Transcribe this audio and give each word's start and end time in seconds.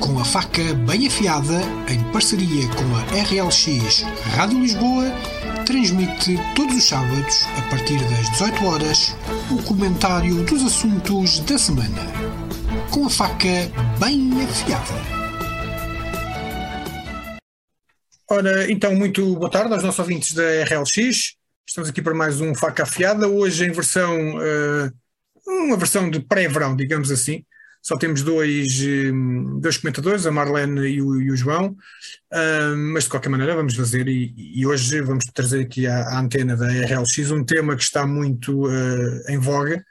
com 0.00 0.18
a 0.18 0.24
faca 0.24 0.74
bem 0.86 1.06
afiada, 1.06 1.60
em 1.88 2.02
parceria 2.12 2.68
com 2.68 2.96
a 2.96 3.02
RLX 3.22 4.02
Rádio 4.34 4.60
Lisboa, 4.60 5.04
transmite 5.64 6.36
todos 6.54 6.76
os 6.76 6.88
sábados, 6.88 7.46
a 7.56 7.62
partir 7.70 7.98
das 7.98 8.30
18 8.32 8.64
horas, 8.64 9.16
o 9.50 9.62
comentário 9.62 10.44
dos 10.44 10.64
assuntos 10.64 11.40
da 11.40 11.58
semana. 11.58 12.02
Com 12.90 13.06
a 13.06 13.10
faca 13.10 13.70
bem 13.98 14.30
afiada. 14.44 15.16
Ora, 18.28 18.70
então, 18.70 18.94
muito 18.94 19.36
boa 19.36 19.50
tarde 19.50 19.72
aos 19.72 19.82
nossos 19.82 20.00
ouvintes 20.00 20.32
da 20.32 20.64
RLX. 20.64 21.36
Estamos 21.66 21.90
aqui 21.90 22.02
para 22.02 22.14
mais 22.14 22.40
um 22.40 22.54
Faca 22.54 22.82
Afiada, 22.82 23.28
hoje 23.28 23.64
em 23.64 23.72
versão, 23.72 24.36
uh, 24.36 24.92
uma 25.64 25.76
versão 25.76 26.10
de 26.10 26.20
pré-verão, 26.20 26.74
digamos 26.76 27.10
assim. 27.10 27.44
Só 27.86 27.96
temos 27.96 28.22
dois, 28.22 28.80
um, 28.82 29.60
dois 29.60 29.76
comentadores, 29.76 30.26
a 30.26 30.32
Marlene 30.32 30.88
e 30.88 31.00
o, 31.00 31.22
e 31.22 31.30
o 31.30 31.36
João, 31.36 31.66
uh, 31.68 32.76
mas 32.92 33.04
de 33.04 33.10
qualquer 33.10 33.28
maneira 33.28 33.54
vamos 33.54 33.76
fazer 33.76 34.08
e, 34.08 34.34
e 34.36 34.66
hoje 34.66 35.00
vamos 35.02 35.24
trazer 35.26 35.60
aqui 35.60 35.86
à, 35.86 36.00
à, 36.00 36.18
antena 36.18 36.56
da 36.56 36.66
RLX 36.66 37.30
um 37.30 37.44
tema 37.44 37.76
que 37.76 37.84
está 37.84 38.04
muito 38.04 38.66
uh, 38.66 39.22
em 39.28 39.38
voga, 39.38 39.84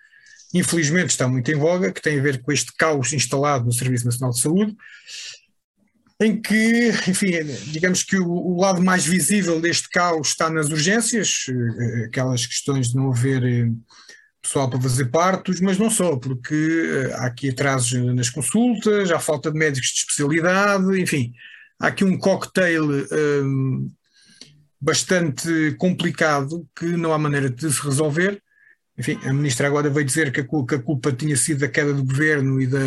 infelizmente 0.53 1.11
está 1.11 1.25
muito 1.25 1.49
em 1.49 1.55
voga, 1.55 1.89
que 1.89 2.01
tem 2.01 2.19
a 2.19 2.21
ver 2.21 2.41
com 2.41 2.51
este 2.51 2.73
caos 2.77 3.13
instalado 3.13 3.63
no 3.63 3.71
Serviço 3.71 4.03
Nacional 4.03 4.33
de 4.33 4.41
Saúde 4.41 4.75
em 6.21 6.41
que, 6.41 6.89
enfim, 7.07 7.31
digamos 7.71 8.03
que 8.03 8.17
o, 8.17 8.29
o, 8.29 8.59
lado 8.59 8.81
mais 8.81 9.05
visível 9.05 9.61
deste 9.61 9.89
caos 9.89 10.29
está 10.29 10.49
nas 10.49 10.67
urgências, 10.67 11.45
eh, 11.49 12.05
aquelas 12.05 12.45
questões 12.45 12.89
de 12.89 12.95
não 12.95 13.11
haver 13.11 13.43
eh, 13.43 13.69
pessoal 14.45 14.69
para 14.69 14.79
fazer 14.79 15.05
partos, 15.05 15.59
mas 15.59 15.77
não 15.77 15.89
só, 15.89 16.15
porque 16.15 16.55
eh, 16.55 17.13
há 17.15 17.25
aqui 17.25 17.49
atrasos 17.49 17.93
nas 18.13 18.29
consultas, 18.29 19.11
há 19.11 19.19
falta 19.19 19.51
de 19.51 19.57
médicos 19.57 19.89
de 19.89 19.99
especialidade, 19.99 21.01
enfim, 21.01 21.33
há 21.79 21.87
aqui 21.87 22.03
um 22.03 22.17
cocktail 22.17 22.85
um, 23.43 23.91
bastante 24.79 25.75
complicado 25.79 26.67
que 26.75 26.85
não 26.85 27.11
há 27.11 27.17
maneira 27.17 27.49
de 27.49 27.71
se 27.71 27.81
resolver. 27.81 28.41
Enfim, 28.97 29.19
a 29.23 29.33
ministra 29.33 29.67
agora 29.67 29.89
veio 29.89 30.05
dizer 30.05 30.31
que 30.31 30.41
a, 30.41 30.43
que 30.43 30.75
a 30.75 30.81
culpa 30.81 31.11
tinha 31.11 31.35
sido 31.35 31.61
da 31.61 31.67
queda 31.67 31.93
do 31.93 32.05
governo 32.05 32.61
e 32.61 32.67
da 32.67 32.79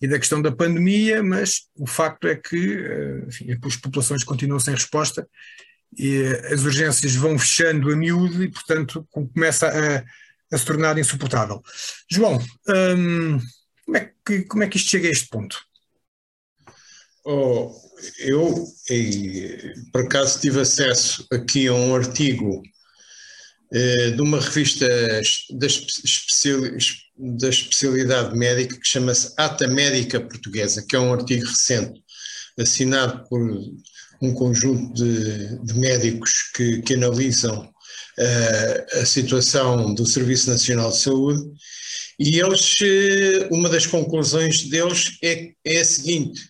e 0.00 0.06
da 0.06 0.18
questão 0.18 0.42
da 0.42 0.52
pandemia, 0.52 1.22
mas 1.22 1.68
o 1.74 1.86
facto 1.86 2.28
é 2.28 2.36
que 2.36 2.76
eh, 2.78 3.24
enfim, 3.28 3.46
as 3.64 3.76
populações 3.76 4.22
continuam 4.22 4.60
sem 4.60 4.74
resposta 4.74 5.26
e 5.96 6.22
eh, 6.22 6.52
as 6.52 6.64
urgências 6.64 7.14
vão 7.14 7.38
fechando 7.38 7.90
a 7.90 7.96
miúdo 7.96 8.44
e, 8.44 8.50
portanto, 8.50 9.06
começa 9.10 9.66
a, 9.68 10.04
a 10.52 10.58
se 10.58 10.64
tornar 10.64 10.98
insuportável. 10.98 11.62
João, 12.10 12.38
hum, 12.68 13.40
como, 13.84 13.96
é 13.96 14.12
que, 14.24 14.42
como 14.42 14.62
é 14.62 14.68
que 14.68 14.76
isto 14.76 14.90
chega 14.90 15.08
a 15.08 15.12
este 15.12 15.28
ponto? 15.28 15.58
Oh, 17.24 17.74
eu, 18.20 18.66
por 19.92 20.02
acaso, 20.02 20.40
tive 20.40 20.60
acesso 20.60 21.26
aqui 21.32 21.66
a 21.66 21.72
um 21.72 21.94
artigo 21.94 22.62
eh, 23.72 24.10
de 24.12 24.22
uma 24.22 24.40
revista 24.40 24.86
da, 25.50 25.66
da 27.16 27.48
especialidade 27.48 28.36
médica 28.36 28.78
que 28.78 28.88
chama-se 28.88 29.34
Ata 29.36 29.66
Médica 29.66 30.20
Portuguesa, 30.20 30.84
que 30.88 30.94
é 30.94 31.00
um 31.00 31.12
artigo 31.12 31.44
recente, 31.44 32.00
assinado 32.56 33.28
por 33.28 33.40
um 34.22 34.32
conjunto 34.32 34.94
de, 34.94 35.58
de 35.64 35.74
médicos 35.74 36.32
que, 36.54 36.80
que 36.82 36.94
analisam 36.94 37.68
a 39.00 39.04
situação 39.06 39.94
do 39.94 40.06
Serviço 40.06 40.50
Nacional 40.50 40.90
de 40.90 40.98
Saúde, 40.98 41.42
e 42.18 42.40
eles, 42.40 42.74
uh, 42.80 43.54
uma 43.54 43.68
das 43.68 43.86
conclusões 43.86 44.62
deles 44.62 45.18
é, 45.22 45.50
é 45.64 45.80
a 45.80 45.84
seguinte, 45.84 46.40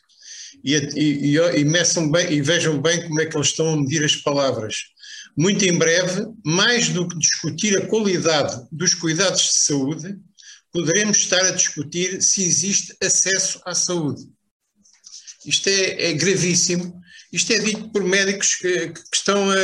e, 0.64 0.74
e, 0.74 1.34
e, 1.34 1.36
e, 1.36 2.10
bem, 2.10 2.32
e 2.32 2.40
vejam 2.40 2.80
bem 2.80 3.02
como 3.02 3.20
é 3.20 3.26
que 3.26 3.36
eles 3.36 3.48
estão 3.48 3.72
a 3.72 3.76
medir 3.76 4.04
as 4.04 4.16
palavras 4.16 4.76
muito 5.36 5.64
em 5.66 5.76
breve, 5.76 6.26
mais 6.44 6.88
do 6.88 7.06
que 7.06 7.18
discutir 7.18 7.76
a 7.76 7.86
qualidade 7.86 8.66
dos 8.72 8.94
cuidados 8.94 9.42
de 9.42 9.58
saúde, 9.58 10.18
poderemos 10.72 11.18
estar 11.18 11.44
a 11.44 11.50
discutir 11.50 12.22
se 12.22 12.42
existe 12.42 12.96
acesso 13.02 13.60
à 13.66 13.74
saúde. 13.74 14.22
Isto 15.44 15.68
é, 15.68 16.10
é 16.10 16.12
gravíssimo. 16.14 17.00
Isto 17.36 17.52
é 17.52 17.58
dito 17.58 17.90
por 17.90 18.02
médicos 18.02 18.54
que, 18.54 18.88
que 18.88 19.00
estão 19.12 19.50
a, 19.50 19.54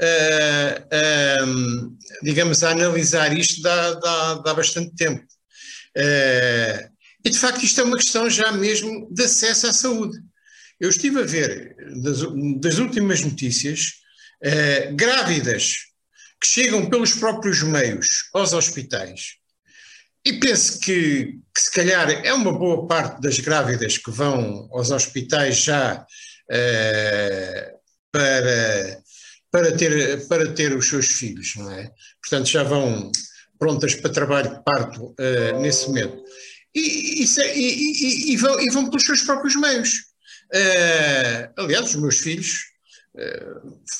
a, 0.00 0.78
a, 0.90 1.46
digamos, 2.22 2.64
a 2.64 2.70
analisar 2.70 3.36
isto 3.36 3.66
há, 3.68 4.54
bastante 4.54 4.94
tempo. 4.96 5.22
Uh, 5.96 6.90
e 7.22 7.28
de 7.28 7.38
facto 7.38 7.62
isto 7.62 7.82
é 7.82 7.84
uma 7.84 7.98
questão 7.98 8.30
já 8.30 8.50
mesmo 8.52 9.12
de 9.12 9.24
acesso 9.24 9.66
à 9.66 9.72
saúde. 9.74 10.18
Eu 10.80 10.88
estive 10.88 11.20
a 11.20 11.26
ver 11.26 11.76
das, 12.02 12.20
das 12.60 12.78
últimas 12.78 13.20
notícias 13.20 14.00
eh, 14.42 14.90
grávidas 14.94 15.74
que 16.40 16.48
chegam 16.48 16.88
pelos 16.88 17.12
próprios 17.12 17.62
meios 17.62 18.30
aos 18.32 18.54
hospitais, 18.54 19.34
e 20.24 20.34
penso 20.34 20.78
que, 20.80 21.38
que, 21.54 21.60
se 21.60 21.70
calhar 21.72 22.10
é 22.10 22.32
uma 22.32 22.52
boa 22.52 22.86
parte 22.86 23.20
das 23.20 23.38
grávidas 23.38 23.96
que 23.96 24.10
vão 24.10 24.68
aos 24.72 24.90
hospitais 24.90 25.56
já 25.58 26.06
para, 28.10 29.02
para, 29.50 29.76
ter, 29.76 30.26
para 30.28 30.52
ter 30.52 30.76
os 30.76 30.88
seus 30.88 31.06
filhos, 31.06 31.54
não 31.56 31.70
é? 31.70 31.90
Portanto, 32.20 32.48
já 32.48 32.62
vão 32.62 33.10
prontas 33.58 33.94
para 33.94 34.10
trabalho 34.10 34.50
de 34.50 34.64
parto 34.64 35.06
uh, 35.06 35.60
nesse 35.60 35.86
momento. 35.88 36.22
E, 36.74 37.22
e, 37.22 37.24
e, 37.24 38.32
e, 38.32 38.36
vão, 38.36 38.60
e 38.60 38.70
vão 38.70 38.88
pelos 38.88 39.04
seus 39.04 39.22
próprios 39.22 39.54
meios. 39.56 39.90
Uh, 40.52 41.62
aliás, 41.62 41.90
os 41.90 41.96
meus 41.96 42.18
filhos 42.18 42.69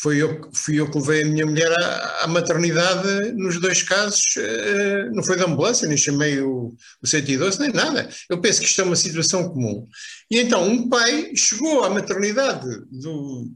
foi 0.00 0.18
eu, 0.22 0.40
fui 0.54 0.78
eu 0.78 0.90
que 0.90 0.98
levei 0.98 1.22
a 1.22 1.26
minha 1.26 1.44
mulher 1.44 1.70
à, 1.72 2.24
à 2.24 2.26
maternidade 2.28 3.32
nos 3.32 3.60
dois 3.60 3.82
casos, 3.82 4.22
uh, 4.36 5.14
não 5.14 5.22
foi 5.22 5.36
da 5.36 5.46
ambulância, 5.46 5.88
nem 5.88 5.96
chamei 5.96 6.40
o, 6.40 6.74
o 7.02 7.06
112, 7.06 7.58
nem 7.58 7.72
nada. 7.72 8.08
Eu 8.28 8.40
penso 8.40 8.60
que 8.60 8.66
isto 8.66 8.80
é 8.80 8.84
uma 8.84 8.96
situação 8.96 9.48
comum. 9.48 9.86
E 10.30 10.38
então 10.38 10.66
um 10.66 10.88
pai 10.88 11.32
chegou 11.34 11.84
à 11.84 11.90
maternidade 11.90 12.68
do, 12.90 13.50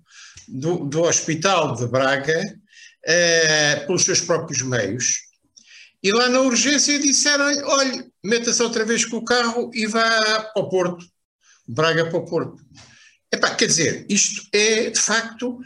do, 0.49 0.85
do 0.87 1.03
hospital 1.03 1.77
de 1.77 1.87
Braga 1.87 2.41
uh, 2.41 3.87
pelos 3.87 4.05
seus 4.05 4.21
próprios 4.21 4.61
meios, 4.63 5.23
e 6.03 6.13
lá 6.13 6.29
na 6.29 6.41
urgência 6.41 6.99
disseram 6.99 7.47
olha, 7.67 8.05
meta-se 8.23 8.63
outra 8.63 8.85
vez 8.85 9.05
com 9.07 9.19
o 9.19 9.25
carro 9.25 9.71
e 9.73 9.87
vá 9.87 10.51
para 10.53 10.63
o 10.63 10.69
Porto, 10.69 11.07
Braga 11.67 12.07
para 12.07 12.19
o 12.19 12.27
Porto. 12.27 12.63
Epá, 13.35 13.55
quer 13.55 13.67
dizer, 13.67 14.07
isto 14.09 14.43
é, 14.53 14.91
de 14.91 15.01
facto, 15.01 15.59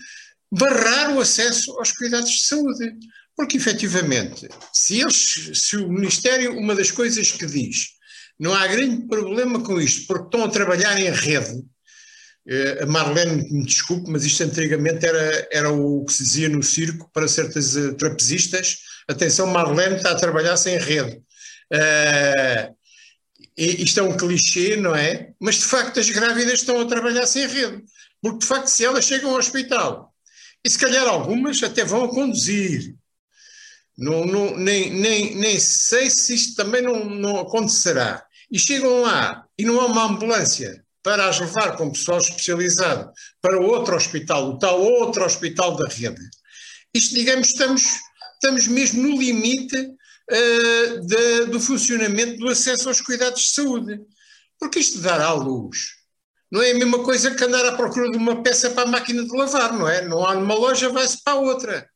barrar 0.50 1.14
o 1.14 1.20
acesso 1.20 1.70
aos 1.78 1.92
cuidados 1.92 2.30
de 2.30 2.46
saúde. 2.46 2.94
Porque, 3.36 3.56
efetivamente, 3.56 4.48
se, 4.72 5.00
eles, 5.00 5.50
se 5.54 5.76
o 5.76 5.88
Ministério, 5.88 6.58
uma 6.58 6.74
das 6.74 6.90
coisas 6.90 7.30
que 7.30 7.46
diz, 7.46 7.90
não 8.38 8.52
há 8.52 8.66
grande 8.66 9.06
problema 9.06 9.62
com 9.62 9.80
isto, 9.80 10.06
porque 10.08 10.24
estão 10.24 10.44
a 10.44 10.48
trabalhar 10.50 10.98
em 10.98 11.10
rede, 11.10 11.62
eh, 12.48 12.82
a 12.82 12.86
Marlene, 12.86 13.46
me 13.52 13.64
desculpe, 13.64 14.10
mas 14.10 14.24
isto 14.24 14.42
antigamente 14.42 15.04
era, 15.06 15.48
era 15.52 15.70
o 15.70 16.04
que 16.04 16.12
se 16.12 16.24
dizia 16.24 16.48
no 16.48 16.62
circo 16.62 17.10
para 17.12 17.28
certas 17.28 17.76
eh, 17.76 17.92
trapezistas. 17.92 18.78
Atenção, 19.06 19.46
Marlene 19.46 19.96
está 19.96 20.12
a 20.12 20.16
trabalhar 20.16 20.56
sem 20.56 20.78
rede. 20.78 21.22
Uh, 21.70 22.77
isto 23.58 24.00
é 24.00 24.02
um 24.02 24.16
clichê, 24.16 24.76
não 24.76 24.94
é? 24.94 25.32
Mas 25.40 25.56
de 25.56 25.64
facto 25.64 25.98
as 25.98 26.08
grávidas 26.08 26.60
estão 26.60 26.80
a 26.80 26.86
trabalhar 26.86 27.26
sem 27.26 27.46
rede. 27.46 27.82
Porque 28.22 28.38
de 28.38 28.46
facto, 28.46 28.68
se 28.68 28.84
elas 28.84 29.04
chegam 29.04 29.30
ao 29.30 29.38
hospital, 29.38 30.14
e 30.64 30.70
se 30.70 30.78
calhar 30.78 31.06
algumas 31.06 31.62
até 31.62 31.84
vão 31.84 32.04
a 32.04 32.08
conduzir, 32.08 32.94
não, 33.96 34.24
não, 34.24 34.56
nem, 34.56 34.92
nem, 34.92 35.34
nem 35.34 35.58
sei 35.58 36.08
se 36.08 36.34
isto 36.34 36.54
também 36.54 36.82
não, 36.82 37.04
não 37.04 37.40
acontecerá. 37.40 38.24
E 38.50 38.58
chegam 38.58 39.02
lá 39.02 39.44
e 39.58 39.64
não 39.64 39.80
há 39.80 39.86
uma 39.86 40.04
ambulância 40.04 40.84
para 41.02 41.28
as 41.28 41.40
levar 41.40 41.76
com 41.76 41.90
pessoal 41.90 42.18
especializado 42.18 43.10
para 43.40 43.60
outro 43.60 43.96
hospital, 43.96 44.50
o 44.50 44.58
tal 44.58 44.80
outro 44.80 45.24
hospital 45.24 45.76
da 45.76 45.88
rede. 45.88 46.20
Isto, 46.94 47.14
digamos, 47.14 47.48
estamos, 47.48 47.82
estamos 48.34 48.68
mesmo 48.68 49.02
no 49.02 49.18
limite 49.18 49.90
uh, 50.30 51.06
de, 51.06 51.46
do 51.46 51.60
funcionamento 51.60 52.38
do 52.38 52.48
acesso 52.48 52.88
aos 52.88 53.00
cuidados 53.00 53.42
de 53.42 53.50
saúde. 53.50 54.00
Porque 54.58 54.80
isto 54.80 55.00
dar 55.00 55.20
à 55.20 55.32
luz 55.32 55.98
não 56.50 56.62
é 56.62 56.70
a 56.70 56.74
mesma 56.74 57.02
coisa 57.02 57.34
que 57.34 57.44
andar 57.44 57.64
à 57.66 57.76
procura 57.76 58.10
de 58.10 58.16
uma 58.16 58.42
peça 58.42 58.70
para 58.70 58.84
a 58.84 58.90
máquina 58.90 59.22
de 59.22 59.36
lavar, 59.36 59.72
não 59.72 59.86
é? 59.86 60.06
Não 60.06 60.26
há 60.26 60.34
numa 60.34 60.54
loja, 60.54 60.88
vai-se 60.88 61.22
para 61.22 61.34
a 61.34 61.40
outra. 61.40 61.88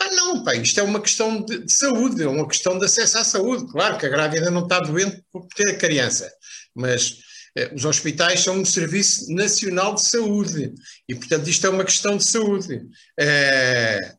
Ah, 0.00 0.10
não, 0.12 0.44
pá, 0.44 0.54
isto 0.54 0.78
é 0.78 0.82
uma 0.82 1.00
questão 1.00 1.42
de, 1.42 1.64
de, 1.64 1.72
saúde, 1.72 2.22
é 2.22 2.28
uma 2.28 2.46
questão 2.46 2.78
de 2.78 2.84
acesso 2.84 3.18
à 3.18 3.24
saúde. 3.24 3.70
Claro 3.70 3.96
que 3.96 4.06
a 4.06 4.08
grávida 4.08 4.50
não 4.50 4.64
está 4.64 4.80
doente 4.80 5.24
por 5.32 5.46
ter 5.54 5.70
a 5.70 5.78
criança, 5.78 6.30
mas 6.74 7.18
eh, 7.56 7.72
os 7.74 7.84
hospitais 7.84 8.40
são 8.40 8.58
um 8.58 8.64
serviço 8.64 9.32
nacional 9.32 9.94
de 9.94 10.02
saúde 10.02 10.74
e, 11.08 11.14
portanto, 11.14 11.48
isto 11.48 11.66
é 11.66 11.70
uma 11.70 11.84
questão 11.84 12.16
de 12.16 12.28
saúde. 12.28 12.82
Eh, 13.18 14.14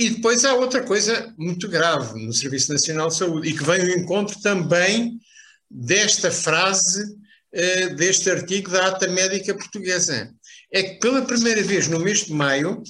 e 0.00 0.08
depois 0.08 0.46
há 0.46 0.54
outra 0.54 0.82
coisa 0.82 1.30
muito 1.36 1.68
grave 1.68 2.24
no 2.24 2.32
Serviço 2.32 2.72
Nacional 2.72 3.08
de 3.08 3.16
Saúde 3.16 3.50
e 3.50 3.52
que 3.54 3.62
vem 3.62 3.82
ao 3.82 3.98
encontro 3.98 4.40
também 4.40 5.20
desta 5.70 6.30
frase 6.30 7.02
uh, 7.04 7.94
deste 7.96 8.30
artigo 8.30 8.70
da 8.70 8.86
Ata 8.86 9.06
Médica 9.08 9.54
Portuguesa. 9.54 10.32
É 10.72 10.82
que 10.82 11.00
pela 11.00 11.20
primeira 11.20 11.62
vez 11.62 11.86
no 11.86 12.00
mês 12.00 12.24
de 12.24 12.32
maio, 12.32 12.82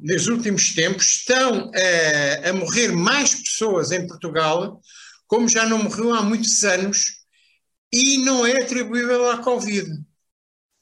nos 0.00 0.26
últimos 0.26 0.74
tempos, 0.74 1.18
estão 1.18 1.70
a, 1.72 2.48
a 2.48 2.52
morrer 2.52 2.88
mais 2.88 3.32
pessoas 3.32 3.92
em 3.92 4.04
Portugal, 4.08 4.80
como 5.28 5.48
já 5.48 5.64
não 5.68 5.84
morreu 5.84 6.12
há 6.12 6.20
muitos 6.20 6.64
anos, 6.64 7.04
e 7.92 8.18
não 8.24 8.44
é 8.44 8.60
atribuível 8.60 9.30
à 9.30 9.38
Covid. 9.38 9.88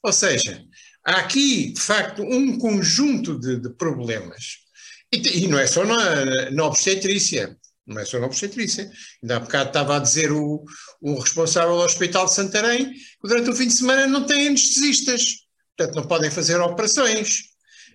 Ou 0.03 0.13
seja, 0.15 0.65
há 1.05 1.17
aqui, 1.17 1.75
de 1.75 1.81
facto, 1.81 2.23
um 2.23 2.57
conjunto 2.57 3.39
de, 3.39 3.61
de 3.61 3.69
problemas. 3.69 4.67
E, 5.13 5.45
e, 5.45 5.49
não 5.49 5.59
é 5.59 5.67
só 5.67 5.85
na, 5.85 6.51
na 6.51 6.65
obstetrícia, 6.65 7.57
não 7.87 7.99
é 7.99 8.05
só 8.05 8.19
na 8.19 8.27
obstetrícia. 8.27 8.91
Ainda 9.23 9.37
há 9.37 9.41
bocado 9.41 9.69
estava 9.71 9.97
a 9.97 10.01
dizer 10.01 10.31
o, 10.31 10.65
o 11.01 11.19
responsável 11.19 11.77
do 11.77 11.83
Hospital 11.83 12.27
de 12.27 12.35
Santarém 12.35 12.93
que 12.93 13.29
durante 13.29 13.51
o 13.51 13.55
fim 13.55 13.67
de 13.67 13.75
semana 13.75 14.07
não 14.07 14.27
tem 14.27 14.49
anestesistas, 14.49 15.37
portanto 15.77 15.97
não 15.97 16.07
podem 16.07 16.31
fazer 16.31 16.61
operações. 16.61 17.41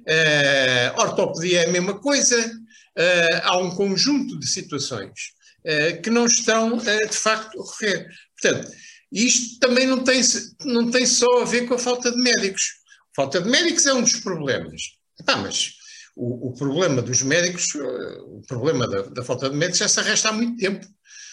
Uh, 0.02 1.00
ortopedia 1.00 1.62
é 1.62 1.66
a 1.66 1.72
mesma 1.72 2.00
coisa. 2.00 2.38
Uh, 2.98 3.42
há 3.44 3.58
um 3.58 3.76
conjunto 3.76 4.40
de 4.40 4.48
situações 4.48 5.12
uh, 5.66 6.02
que 6.02 6.10
não 6.10 6.26
estão, 6.26 6.78
de 6.78 7.18
facto, 7.18 7.58
a 7.58 7.62
ocorrer. 7.62 8.08
Portanto, 8.42 8.72
isto 9.12 9.60
também 9.60 9.86
não 9.86 10.04
tem, 10.04 10.22
não 10.66 10.90
tem 10.90 11.06
só 11.06 11.44
a 11.44 11.46
ver 11.46 11.68
com 11.68 11.76
a 11.76 11.80
falta 11.80 12.12
de 12.12 12.18
médicos. 12.18 12.64
Falta 13.16 13.40
de 13.40 13.50
médicos 13.50 13.86
é 13.86 13.94
um 13.94 14.02
dos 14.02 14.16
problemas. 14.16 14.82
Ah, 15.28 15.38
mas 15.38 15.74
o, 16.16 16.50
o, 16.50 16.54
problema 16.54 17.02
dos 17.02 17.22
médicos, 17.22 17.74
o 17.76 18.42
problema 18.48 18.88
da, 18.88 19.02
da, 19.02 19.24
falta 19.24 19.50
de 19.50 19.56
médicos 19.56 19.80
já 19.80 19.88
se 19.88 20.00
arrasta 20.00 20.30
há 20.30 20.32
muito 20.32 20.58
tempo. 20.58 20.86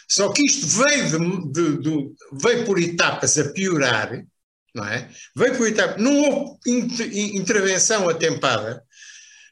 Só 0.09 0.31
que 0.33 0.45
isto 0.45 0.67
veio, 0.67 1.09
de, 1.09 1.53
de, 1.53 1.83
de, 1.83 2.13
veio 2.43 2.65
por 2.65 2.81
etapas 2.81 3.39
a 3.39 3.51
piorar, 3.53 4.25
não 4.75 4.85
é? 4.85 5.09
Veio 5.37 5.57
por 5.57 5.69
etapas, 5.69 6.03
não 6.03 6.21
houve 6.23 6.59
intervenção 7.37 8.09
atempada 8.09 8.83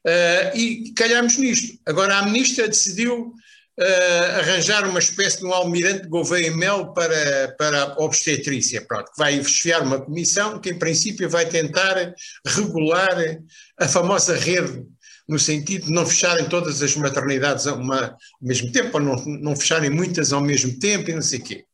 uh, 0.06 0.56
e 0.56 0.92
calhamos 0.94 1.36
nisto. 1.36 1.78
Agora 1.86 2.18
a 2.18 2.24
ministra 2.24 2.66
decidiu 2.66 3.26
uh, 3.26 4.38
arranjar 4.38 4.88
uma 4.88 4.98
espécie 4.98 5.38
de 5.38 5.44
um 5.44 5.52
almirante 5.52 6.08
Gouveia 6.08 6.50
Mel 6.50 6.92
para, 6.92 7.54
para 7.56 7.82
a 7.82 8.02
obstetrícia, 8.02 8.84
pronto, 8.84 9.12
que 9.12 9.18
vai 9.18 9.42
chefiar 9.44 9.82
uma 9.82 10.00
comissão 10.00 10.60
que 10.60 10.70
em 10.70 10.78
princípio 10.78 11.30
vai 11.30 11.46
tentar 11.46 12.14
regular 12.44 13.38
a 13.78 13.86
famosa 13.86 14.36
rede 14.36 14.84
no 15.28 15.38
sentido 15.38 15.86
de 15.86 15.92
não 15.92 16.06
fecharem 16.06 16.48
todas 16.48 16.82
as 16.82 16.96
maternidades 16.96 17.66
ao 17.66 17.78
mesmo 18.40 18.72
tempo, 18.72 18.96
ou 18.98 19.00
não, 19.00 19.16
não 19.40 19.56
fecharem 19.56 19.90
muitas 19.90 20.32
ao 20.32 20.40
mesmo 20.40 20.78
tempo 20.78 21.10
e 21.10 21.14
não 21.14 21.22
sei 21.22 21.38
o 21.38 21.42
quê. 21.42 21.64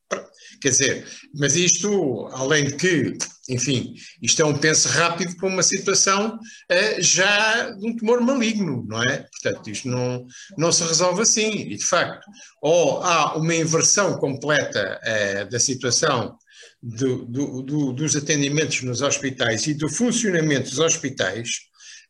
Quer 0.60 0.70
dizer, 0.70 1.06
mas 1.34 1.56
isto, 1.56 2.26
além 2.32 2.64
de 2.64 2.76
que, 2.76 3.18
enfim, 3.50 3.94
isto 4.22 4.40
é 4.40 4.44
um 4.46 4.56
penso 4.56 4.88
rápido 4.88 5.36
para 5.36 5.48
uma 5.48 5.62
situação 5.62 6.36
uh, 6.36 7.02
já 7.02 7.70
de 7.70 7.86
um 7.86 7.94
tumor 7.94 8.20
maligno, 8.22 8.82
não 8.88 9.02
é? 9.02 9.26
Portanto, 9.42 9.68
isto 9.68 9.88
não, 9.88 10.26
não 10.56 10.72
se 10.72 10.82
resolve 10.84 11.20
assim. 11.20 11.50
E, 11.50 11.76
de 11.76 11.84
facto, 11.84 12.24
ou 12.62 13.02
há 13.02 13.36
uma 13.36 13.54
inversão 13.54 14.16
completa 14.16 14.98
uh, 15.02 15.50
da 15.50 15.60
situação 15.60 16.34
do, 16.82 17.26
do, 17.26 17.62
do, 17.62 17.92
dos 17.92 18.16
atendimentos 18.16 18.82
nos 18.82 19.02
hospitais 19.02 19.66
e 19.66 19.74
do 19.74 19.88
funcionamento 19.88 20.70
dos 20.70 20.78
hospitais, 20.78 21.48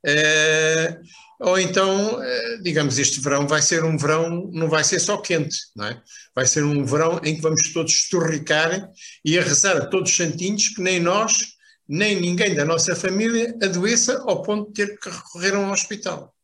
uh, 0.07 1.01
ou 1.45 1.59
então, 1.59 2.23
eh, 2.23 2.59
digamos, 2.63 2.99
este 2.99 3.21
verão 3.21 3.47
vai 3.47 3.61
ser 3.61 3.85
um 3.85 3.97
verão, 3.97 4.51
não 4.53 4.69
vai 4.69 4.83
ser 4.83 4.99
só 4.99 5.19
quente, 5.19 5.57
não 5.77 5.87
é? 5.87 6.03
Vai 6.35 6.47
ser 6.47 6.65
um 6.65 6.85
verão 6.85 7.21
em 7.23 7.37
que 7.37 7.43
vamos 7.43 7.73
todos 7.73 7.93
estorricar 7.93 8.91
e 9.25 9.39
a 9.39 9.43
rezar 9.43 9.77
a 9.77 9.87
todos 9.87 10.17
santinhos 10.17 10.71
que 10.71 10.81
nem 10.81 11.01
nós, 11.01 11.55
nem 11.87 12.19
ninguém 12.21 12.55
da 12.55 12.65
nossa 12.65 12.97
família 12.97 13.55
adoeça 13.63 14.23
ao 14.27 14.43
ponto 14.43 14.73
de 14.73 14.87
ter 14.87 14.99
que 14.99 15.11
recorrer 15.11 15.55
a 15.55 15.59
um 15.59 15.71
hospital. 15.71 16.35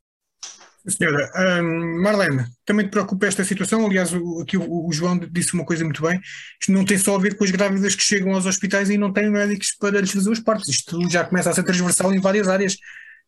Senhora, 0.87 1.31
um, 1.63 2.03
Marlene, 2.03 2.45
também 2.65 2.87
te 2.87 2.91
preocupa 2.91 3.27
esta 3.27 3.45
situação? 3.45 3.85
Aliás, 3.85 4.13
o, 4.13 4.41
aqui 4.41 4.57
o, 4.57 4.87
o, 4.87 4.93
João 4.93 5.19
disse 5.19 5.53
uma 5.53 5.65
coisa 5.65 5.85
muito 5.85 6.03
bem: 6.03 6.21
isto 6.61 6.73
não 6.73 6.85
tem 6.85 6.97
só 6.97 7.17
a 7.17 7.19
ver 7.19 7.37
com 7.37 7.45
as 7.45 7.51
grávidas 7.51 7.95
que 7.95 8.03
chegam 8.03 8.35
aos 8.35 8.47
hospitais 8.47 8.89
e 8.89 8.97
não 8.97 9.13
têm 9.13 9.31
médicos 9.31 9.73
para 9.79 10.01
lhes 10.01 10.11
fazer 10.11 10.31
os 10.31 10.41
partos. 10.41 10.69
Isto 10.69 11.09
já 11.11 11.25
começa 11.25 11.51
a 11.51 11.55
ser 11.55 11.65
transversal 11.65 12.13
em 12.15 12.21
várias 12.21 12.49
áreas. 12.49 12.77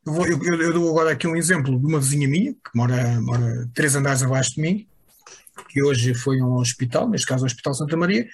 Eu, 0.04 0.14
eu, 0.42 0.60
eu, 0.60 0.72
dou 0.72 0.90
agora 0.90 1.12
aqui 1.12 1.28
um 1.28 1.36
exemplo 1.36 1.78
de 1.78 1.86
uma 1.86 2.00
vizinha 2.00 2.26
minha, 2.26 2.52
que 2.52 2.70
mora, 2.74 3.20
mora 3.20 3.68
três 3.72 3.94
andares 3.94 4.22
abaixo 4.22 4.54
de 4.56 4.60
mim, 4.60 4.86
que 5.68 5.82
hoje 5.82 6.12
foi 6.12 6.40
a 6.40 6.44
um 6.44 6.56
hospital, 6.56 7.08
neste 7.08 7.26
caso 7.26 7.44
o 7.44 7.46
Hospital 7.46 7.74
Santa 7.74 7.96
Maria, 7.96 8.26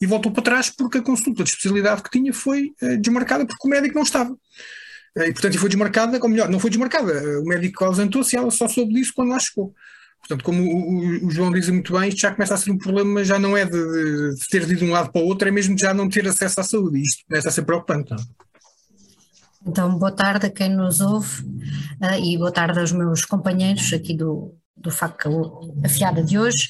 e 0.00 0.06
voltou 0.06 0.32
para 0.32 0.42
trás 0.42 0.68
porque 0.68 0.98
a 0.98 1.02
consulta 1.02 1.44
de 1.44 1.50
especialidade 1.50 2.02
que 2.02 2.10
tinha 2.10 2.32
foi 2.34 2.72
uh, 2.82 2.98
desmarcada 3.00 3.46
porque 3.46 3.66
o 3.66 3.70
médico 3.70 3.94
não 3.94 4.02
estava. 4.02 4.32
Uh, 4.32 5.22
e 5.28 5.32
portanto 5.32 5.58
foi 5.58 5.68
desmarcada, 5.68 6.18
ou 6.20 6.28
melhor, 6.28 6.48
não 6.48 6.58
foi 6.58 6.70
desmarcada, 6.70 7.12
uh, 7.12 7.42
o 7.42 7.46
médico 7.46 7.84
ausentou-se 7.84 8.34
e 8.34 8.38
ela 8.38 8.50
só 8.50 8.66
soube 8.66 8.92
disso 8.94 9.12
quando 9.14 9.30
lá 9.30 9.38
chegou. 9.38 9.72
Portanto, 10.18 10.44
como 10.44 10.62
o, 10.62 11.26
o, 11.26 11.30
João 11.30 11.52
diz 11.52 11.68
muito 11.68 11.92
bem, 11.92 12.08
isto 12.08 12.20
já 12.20 12.32
começa 12.32 12.54
a 12.54 12.56
ser 12.56 12.70
um 12.70 12.78
problema, 12.78 13.24
já 13.24 13.38
não 13.38 13.56
é 13.56 13.64
de, 13.64 14.34
de 14.34 14.48
ter 14.48 14.62
ido 14.62 14.76
de 14.76 14.84
um 14.84 14.90
lado 14.90 15.10
para 15.12 15.20
o 15.20 15.24
outro, 15.24 15.48
é 15.48 15.50
mesmo 15.50 15.74
de 15.74 15.82
já 15.82 15.92
não 15.92 16.08
ter 16.08 16.26
acesso 16.26 16.60
à 16.60 16.64
saúde, 16.64 17.00
isto 17.00 17.24
começa 17.28 17.48
a 17.48 17.52
ser 17.52 17.62
preocupante. 17.62 18.10
Não? 18.10 18.18
Então, 19.64 19.96
boa 19.96 20.10
tarde 20.10 20.46
a 20.46 20.50
quem 20.50 20.68
nos 20.68 21.00
ouve 21.00 21.42
uh, 21.42 22.18
e 22.20 22.36
boa 22.36 22.50
tarde 22.50 22.80
aos 22.80 22.90
meus 22.90 23.24
companheiros 23.24 23.92
aqui 23.92 24.14
do, 24.14 24.54
do 24.76 24.90
Faca 24.90 25.30
Afiada 25.84 26.22
de 26.22 26.36
hoje. 26.36 26.68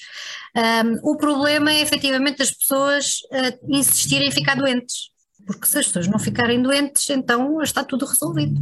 Um, 0.55 1.11
o 1.11 1.17
problema 1.17 1.73
é 1.73 1.81
efetivamente 1.81 2.43
as 2.43 2.51
pessoas 2.51 3.21
uh, 3.33 3.59
insistirem 3.69 4.29
em 4.29 4.33
ficar 4.33 4.57
doentes. 4.57 5.11
Porque 5.47 5.67
se 5.67 5.79
as 5.79 5.87
pessoas 5.87 6.07
não 6.07 6.19
ficarem 6.19 6.63
doentes, 6.63 7.09
então 7.11 7.61
está 7.63 7.83
tudo 7.83 8.05
resolvido. 8.05 8.61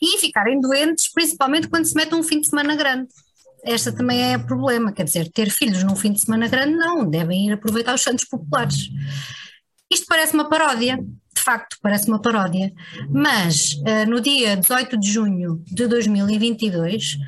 E 0.00 0.18
ficarem 0.18 0.60
doentes, 0.60 1.10
principalmente 1.10 1.68
quando 1.68 1.84
se 1.84 1.94
mete 1.94 2.14
um 2.14 2.22
fim 2.22 2.40
de 2.40 2.48
semana 2.48 2.74
grande. 2.74 3.08
Esta 3.64 3.92
também 3.92 4.32
é 4.32 4.36
o 4.36 4.44
problema, 4.44 4.92
quer 4.92 5.04
dizer, 5.04 5.30
ter 5.30 5.48
filhos 5.48 5.84
num 5.84 5.94
fim 5.94 6.12
de 6.12 6.20
semana 6.20 6.48
grande, 6.48 6.74
não, 6.74 7.08
devem 7.08 7.46
ir 7.46 7.52
aproveitar 7.52 7.94
os 7.94 8.02
santos 8.02 8.24
populares. 8.24 8.90
Isto 9.90 10.06
parece 10.06 10.34
uma 10.34 10.48
paródia, 10.48 10.98
de 11.34 11.40
facto 11.40 11.76
parece 11.82 12.08
uma 12.08 12.20
paródia, 12.20 12.72
mas 13.10 13.72
uh, 13.74 14.08
no 14.08 14.20
dia 14.20 14.56
18 14.56 14.98
de 14.98 15.10
junho 15.10 15.62
de 15.66 15.86
2022, 15.86 17.14
uh, 17.14 17.18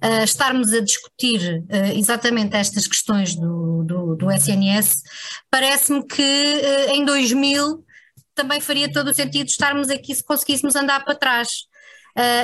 eh, 0.00 0.24
estarmos 0.24 0.72
a 0.72 0.80
discutir 0.80 1.64
uh, 1.70 1.98
exatamente 1.98 2.54
estas 2.54 2.86
questões 2.86 3.34
do, 3.34 3.82
do, 3.84 4.16
do 4.16 4.30
SNS, 4.30 5.02
parece-me 5.50 6.06
que 6.06 6.62
em 6.92 7.04
2000 7.04 7.84
também 8.34 8.60
faria 8.60 8.92
todo 8.92 9.08
o 9.08 9.14
sentido 9.14 9.46
estarmos 9.46 9.88
aqui 9.88 10.14
se 10.14 10.24
conseguíssemos 10.24 10.76
andar 10.76 11.04
para 11.04 11.14
trás. 11.14 11.48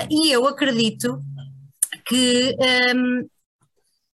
e 0.09 0.31
eu 0.31 0.47
acredito 0.47 1.21
que 2.07 2.57
um, 2.59 2.65
ehm, 2.65 3.27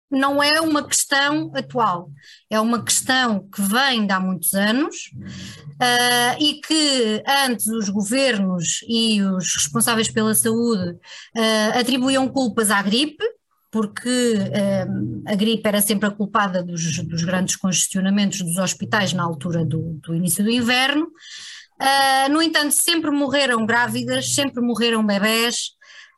não 0.09 0.41
é 0.41 0.61
uma 0.61 0.83
questão 0.83 1.51
atual, 1.55 2.11
é 2.49 2.59
uma 2.59 2.83
questão 2.83 3.47
que 3.49 3.61
vem 3.61 4.05
de 4.05 4.13
há 4.13 4.19
muitos 4.19 4.53
anos 4.53 5.11
uh, 5.15 6.41
e 6.41 6.61
que 6.61 7.23
antes 7.27 7.67
os 7.67 7.89
governos 7.89 8.83
e 8.87 9.21
os 9.21 9.55
responsáveis 9.55 10.09
pela 10.09 10.35
saúde 10.35 10.91
uh, 10.91 11.79
atribuíam 11.79 12.27
culpas 12.27 12.69
à 12.69 12.81
gripe, 12.81 13.23
porque 13.71 14.35
uh, 14.35 15.23
a 15.27 15.35
gripe 15.35 15.67
era 15.67 15.81
sempre 15.81 16.07
a 16.07 16.11
culpada 16.11 16.63
dos, 16.63 16.99
dos, 17.03 17.23
grandes 17.23 17.55
congestionamentos 17.55 18.41
dos 18.41 18.57
hospitais 18.57 19.11
na 19.11 19.23
altura 19.23 19.65
do, 19.65 19.99
do 20.03 20.13
início 20.13 20.43
do 20.43 20.51
inverno. 20.51 21.07
no 22.31 22.41
entanto, 22.41 22.71
sempre 22.71 23.11
morreram 23.11 23.65
grávidas, 23.65 24.33
sempre 24.33 24.61
morreram 24.61 25.05
bebés, 25.05 25.74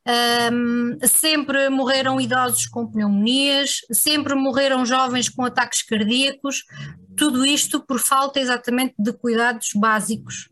um, 0.08 0.98
sempre 1.06 1.70
morreram 1.70 2.20
idosos 2.20 2.66
com 2.66 2.88
pneumonias, 2.88 3.82
sempre 3.92 4.36
morreram 4.36 4.86
jovens 4.86 5.28
com 5.28 5.44
ataques 5.44 5.84
cardíacos, 5.84 6.64
tudo 7.16 7.46
isto 7.46 7.86
por 7.86 8.00
falta 8.00 8.40
exatamente 8.40 8.96
de 8.98 9.12
cuidados 9.12 9.70
básicos 9.76 10.50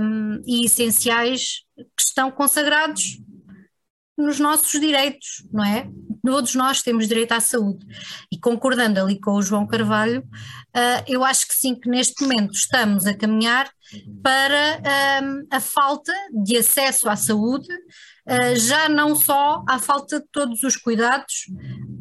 um, 0.00 0.42
e 0.46 0.66
essenciais 0.66 1.62
que 1.76 2.02
estão 2.02 2.30
consagrados 2.30 3.20
nos 4.16 4.40
nossos 4.40 4.80
direitos, 4.80 5.46
não 5.52 5.64
é? 5.64 5.88
Todos 6.24 6.54
nós 6.54 6.82
temos 6.82 7.06
direito 7.06 7.32
à 7.32 7.40
saúde. 7.40 7.86
E 8.32 8.40
concordando 8.40 8.98
ali 8.98 9.20
com 9.20 9.32
o 9.32 9.42
João 9.42 9.66
Carvalho, 9.66 10.22
uh, 10.22 11.04
eu 11.06 11.22
acho 11.22 11.46
que 11.46 11.54
sim, 11.54 11.74
que 11.74 11.88
neste 11.88 12.22
momento 12.22 12.54
estamos 12.54 13.06
a 13.06 13.14
caminhar 13.14 13.70
para 14.22 15.22
um, 15.22 15.46
a 15.50 15.60
falta 15.60 16.12
de 16.32 16.56
acesso 16.56 17.08
à 17.08 17.14
saúde, 17.14 17.68
já 18.56 18.88
não 18.88 19.14
só 19.14 19.64
à 19.68 19.78
falta 19.78 20.20
de 20.20 20.26
todos 20.32 20.62
os 20.62 20.76
cuidados, 20.76 21.46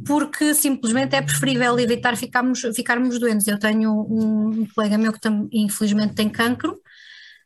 porque 0.06 0.54
simplesmente 0.54 1.16
é 1.16 1.22
preferível 1.22 1.78
evitar 1.80 2.18
ficarmos, 2.18 2.62
ficarmos 2.76 3.20
doentes. 3.20 3.48
Eu 3.48 3.60
tenho 3.60 3.92
um 3.92 4.68
colega 4.74 4.98
meu 4.98 5.14
que 5.14 5.20
tam, 5.20 5.48
infelizmente 5.52 6.16
tem 6.16 6.30
cancro 6.30 6.80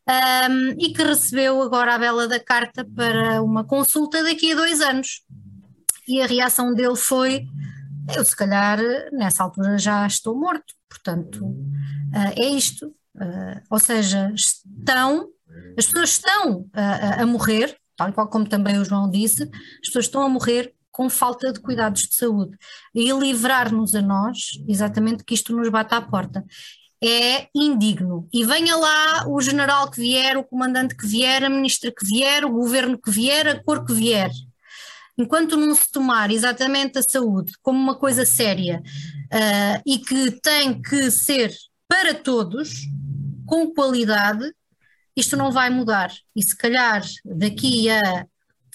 um, 0.09 0.71
e 0.79 0.91
que 0.91 1.03
recebeu 1.03 1.61
agora 1.61 1.93
a 1.93 1.99
bela 1.99 2.27
da 2.27 2.39
carta 2.39 2.83
para 2.95 3.43
uma 3.43 3.63
consulta 3.63 4.23
daqui 4.23 4.51
a 4.51 4.55
dois 4.55 4.81
anos. 4.81 5.21
E 6.07 6.21
a 6.21 6.25
reação 6.25 6.73
dele 6.73 6.95
foi: 6.95 7.45
eu, 8.15 8.25
se 8.25 8.35
calhar, 8.35 8.79
nessa 9.11 9.43
altura 9.43 9.77
já 9.77 10.07
estou 10.07 10.35
morto, 10.35 10.73
portanto, 10.89 11.45
uh, 11.45 12.33
é 12.35 12.45
isto. 12.45 12.87
Uh, 13.15 13.61
ou 13.69 13.79
seja, 13.79 14.31
estão, 14.33 15.27
as 15.77 15.85
pessoas 15.85 16.09
estão 16.09 16.65
a, 16.73 17.25
morrer, 17.25 17.77
tal 17.99 18.13
qual 18.13 18.29
como 18.29 18.47
também 18.47 18.79
o 18.79 18.85
João 18.85 19.09
disse, 19.09 19.43
as 19.43 19.87
pessoas 19.87 20.05
estão 20.05 20.21
a 20.21 20.29
morrer 20.29 20.73
com 20.89 21.09
falta 21.09 21.51
de 21.51 21.59
cuidados 21.59 22.03
de 22.03 22.15
saúde 22.15 22.57
e 22.95 23.11
livrar-nos 23.11 23.93
a 23.93 24.01
nós, 24.01 24.51
exatamente 24.67 25.23
que 25.25 25.33
isto 25.33 25.55
nos 25.55 25.67
bate 25.69 25.93
à 25.93 26.01
porta. 26.01 26.45
É 27.03 27.47
indigno. 27.53 28.27
E 28.33 28.45
venha 28.45 28.75
lá 28.75 29.25
o 29.27 29.39
general 29.41 29.91
que 29.91 29.99
vier, 29.99 30.37
o 30.37 30.43
comandante 30.43 30.95
que 30.95 31.05
vier, 31.05 31.43
a 31.43 31.49
ministra 31.49 31.91
que 31.91 32.05
vier, 32.05 32.45
o 32.45 32.51
governo 32.51 32.97
que 32.97 33.11
vier, 33.11 33.47
a 33.47 33.63
cor 33.63 33.85
que 33.85 33.93
vier. 33.93 34.31
Enquanto 35.17 35.57
não 35.57 35.75
se 35.75 35.91
tomar 35.91 36.31
exatamente 36.31 36.99
a 36.99 37.03
saúde 37.03 37.51
como 37.61 37.77
uma 37.77 37.95
coisa 37.95 38.25
séria 38.25 38.81
uh, 38.81 39.81
e 39.85 39.99
que 39.99 40.31
tem 40.41 40.81
que 40.81 41.11
ser 41.11 41.53
para 41.87 42.13
todos, 42.13 42.87
com 43.45 43.73
qualidade, 43.73 44.53
isto 45.19 45.37
não 45.37 45.51
vai 45.51 45.69
mudar. 45.69 46.11
E 46.35 46.43
se 46.43 46.55
calhar 46.55 47.03
daqui 47.25 47.89
a 47.89 48.25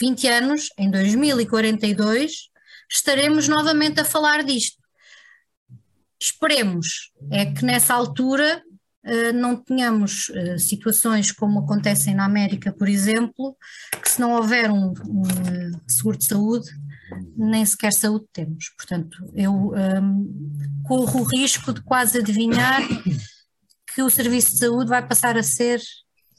20 0.01 0.29
anos, 0.29 0.69
em 0.79 0.91
2042, 0.91 2.51
estaremos 2.91 3.49
novamente 3.49 4.01
a 4.01 4.05
falar 4.05 4.45
disto. 4.45 4.83
Esperemos 6.21 7.13
é 7.31 7.47
que 7.47 7.65
nessa 7.65 7.95
altura 7.95 8.63
uh, 9.05 9.33
não 9.35 9.57
tenhamos 9.57 10.29
uh, 10.31 10.59
situações 10.59 11.31
como 11.31 11.61
acontecem 11.61 12.15
na 12.15 12.25
América, 12.25 12.73
por 12.73 12.89
exemplo, 12.89 13.57
que 14.03 14.09
se 14.09 14.21
não 14.21 14.33
houver 14.33 14.71
um, 14.71 14.95
um 15.07 15.23
uh, 15.23 15.81
seguro 15.87 16.19
de 16.19 16.27
saúde, 16.27 16.71
nem 17.37 17.65
sequer 17.65 17.93
saúde 17.93 18.27
temos. 18.33 18.71
Portanto, 18.77 19.17
eu 19.35 19.53
um, 19.53 20.83
corro 20.85 21.21
o 21.21 21.25
risco 21.25 21.73
de 21.73 21.83
quase 21.83 22.19
adivinhar 22.19 22.83
que 23.95 24.03
o 24.03 24.11
serviço 24.11 24.53
de 24.53 24.59
saúde 24.59 24.89
vai 24.89 25.07
passar 25.07 25.37
a 25.37 25.43
ser 25.43 25.81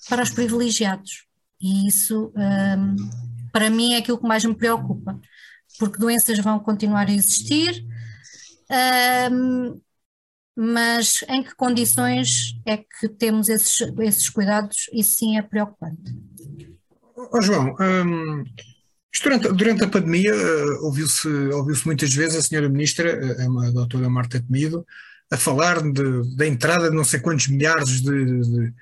para 0.10 0.24
os 0.24 0.30
privilegiados. 0.30 1.26
E 1.62 1.88
isso, 1.88 2.32
um, 2.36 2.96
para 3.52 3.70
mim, 3.70 3.94
é 3.94 3.98
aquilo 3.98 4.18
que 4.18 4.28
mais 4.28 4.44
me 4.46 4.56
preocupa, 4.56 5.20
porque 5.80 5.98
doenças 5.98 6.40
vão 6.40 6.60
continuar 6.60 7.08
a 7.08 7.14
existir, 7.14 7.86
um, 9.32 9.80
mas 10.56 11.24
em 11.28 11.44
que 11.44 11.56
condições 11.56 12.60
é 12.66 12.78
que 12.78 13.10
temos 13.10 13.50
esses, 13.50 13.82
esses 14.00 14.30
cuidados? 14.30 14.90
Isso 14.94 15.18
sim 15.18 15.38
é 15.38 15.42
preocupante. 15.42 16.16
Oh, 17.34 17.42
João, 17.42 17.76
um, 17.80 18.44
durante, 19.24 19.52
durante, 19.54 19.84
a 19.84 19.88
pandemia 19.88 20.34
uh, 20.34 20.86
ouviu-se 20.86 21.28
ouviu 21.28 21.76
muitas 21.86 22.14
vezes 22.14 22.38
a 22.38 22.42
senhora 22.42 22.70
ministra, 22.70 23.20
a, 23.38 23.68
a 23.68 23.72
doutora 23.72 24.10
Marta 24.10 24.42
Temido, 24.42 24.86
a 25.32 25.38
falar 25.38 25.82
da 26.36 26.48
entrada 26.48 26.90
de 26.90 26.96
não 26.96 27.04
sei 27.04 27.20
quantos 27.20 27.48
milhares 27.48 28.02
de, 28.02 28.42
de, 28.42 28.74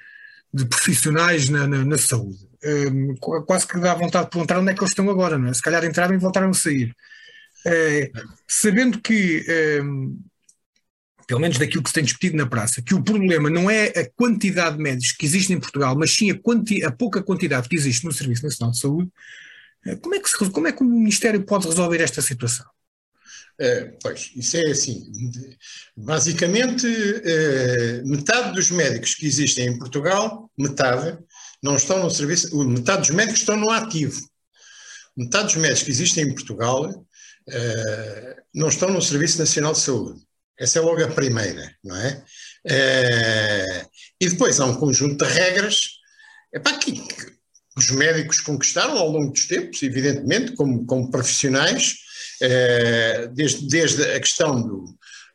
de 0.54 0.66
profissionais 0.66 1.50
na, 1.50 1.68
na, 1.68 1.84
na 1.84 1.98
saúde. 1.98 2.48
Um, 2.64 3.16
quase 3.16 3.68
que 3.68 3.80
dá 3.80 3.94
vontade 3.96 4.26
de 4.26 4.32
perguntar 4.32 4.60
onde 4.60 4.72
é 4.72 4.74
que 4.74 4.80
eles 4.80 4.92
estão 4.92 5.10
agora, 5.10 5.38
não 5.38 5.50
é? 5.50 5.54
Se 5.54 5.62
calhar 5.62 5.84
entraram 5.84 6.14
e 6.14 6.20
voltaram 6.20 6.50
a 6.50 6.54
sair. 6.54 6.96
Uh, 7.66 8.28
sabendo 8.48 9.02
que, 9.02 9.46
um, 9.82 10.20
pelo 11.28 11.40
menos 11.40 11.58
daquilo 11.58 11.82
que 11.82 11.90
se 11.90 11.96
tem 11.96 12.04
discutido 12.04 12.38
na 12.38 12.46
praça, 12.46 12.82
que 12.82 12.94
o 12.94 13.04
problema 13.04 13.50
não 13.50 13.70
é 13.70 13.88
a 13.88 14.10
quantidade 14.16 14.78
de 14.78 14.84
médicos 14.84 15.14
que 15.14 15.26
existem 15.26 15.58
em 15.58 15.60
Portugal, 15.60 15.98
mas 15.98 16.12
sim 16.12 16.32
a, 16.32 16.88
a 16.88 16.92
pouca 16.92 17.24
quantidade 17.24 17.68
que 17.68 17.76
existe 17.76 18.06
no 18.06 18.14
Serviço 18.14 18.44
Nacional 18.44 18.72
de 18.72 18.80
Saúde, 18.80 19.10
uh, 19.88 19.98
como 20.00 20.16
é, 20.16 20.20
que 20.20 20.30
se, 20.30 20.50
como 20.52 20.68
é 20.68 20.72
que 20.72 20.84
o 20.84 20.86
Ministério 20.86 21.44
pode 21.44 21.68
resolver 21.68 22.00
esta 22.02 22.22
situação? 22.22 22.66
Uh, 23.60 23.98
pois, 24.02 24.32
isso 24.36 24.58
é 24.58 24.72
assim. 24.72 25.12
Basicamente, 25.96 26.88
uh, 26.88 28.08
metade 28.08 28.54
dos 28.54 28.72
médicos 28.72 29.16
que 29.16 29.28
existem 29.28 29.68
em 29.68 29.78
Portugal, 29.78 30.50
metade, 30.58 31.18
não 31.62 31.76
estão 31.76 32.02
no 32.02 32.10
serviço, 32.10 32.56
metade 32.66 33.08
dos 33.08 33.12
médicos 33.12 33.42
estão 33.42 33.56
no 33.56 33.70
ativo. 33.70 34.20
Metade 35.16 35.46
dos 35.46 35.56
médicos 35.58 35.84
que 35.84 35.92
existem 35.92 36.26
em 36.26 36.34
Portugal 36.34 36.90
uh, 36.90 38.42
não 38.54 38.70
estão 38.70 38.90
no 38.90 39.02
Serviço 39.02 39.38
Nacional 39.38 39.74
de 39.74 39.80
Saúde. 39.80 40.22
Essa 40.60 40.80
é 40.80 40.82
logo 40.82 41.04
a 41.04 41.08
primeira, 41.12 41.76
não 41.84 41.96
é? 41.96 42.24
e 44.22 44.30
depois 44.30 44.58
há 44.62 44.66
um 44.66 44.76
conjunto 44.76 45.26
de 45.26 45.30
regras 45.34 46.00
epá, 46.54 46.78
que, 46.78 46.94
que 46.94 47.34
os 47.76 47.90
médicos 47.92 48.40
conquistaram 48.40 48.98
ao 48.98 49.10
longo 49.10 49.34
dos 49.34 49.48
tempos, 49.48 49.82
evidentemente, 49.84 50.54
como, 50.54 50.86
como 50.86 51.12
profissionais, 51.12 51.96
desde, 53.34 53.68
desde 53.68 54.04
a 54.04 54.20
questão 54.20 54.62
do, 54.62 54.86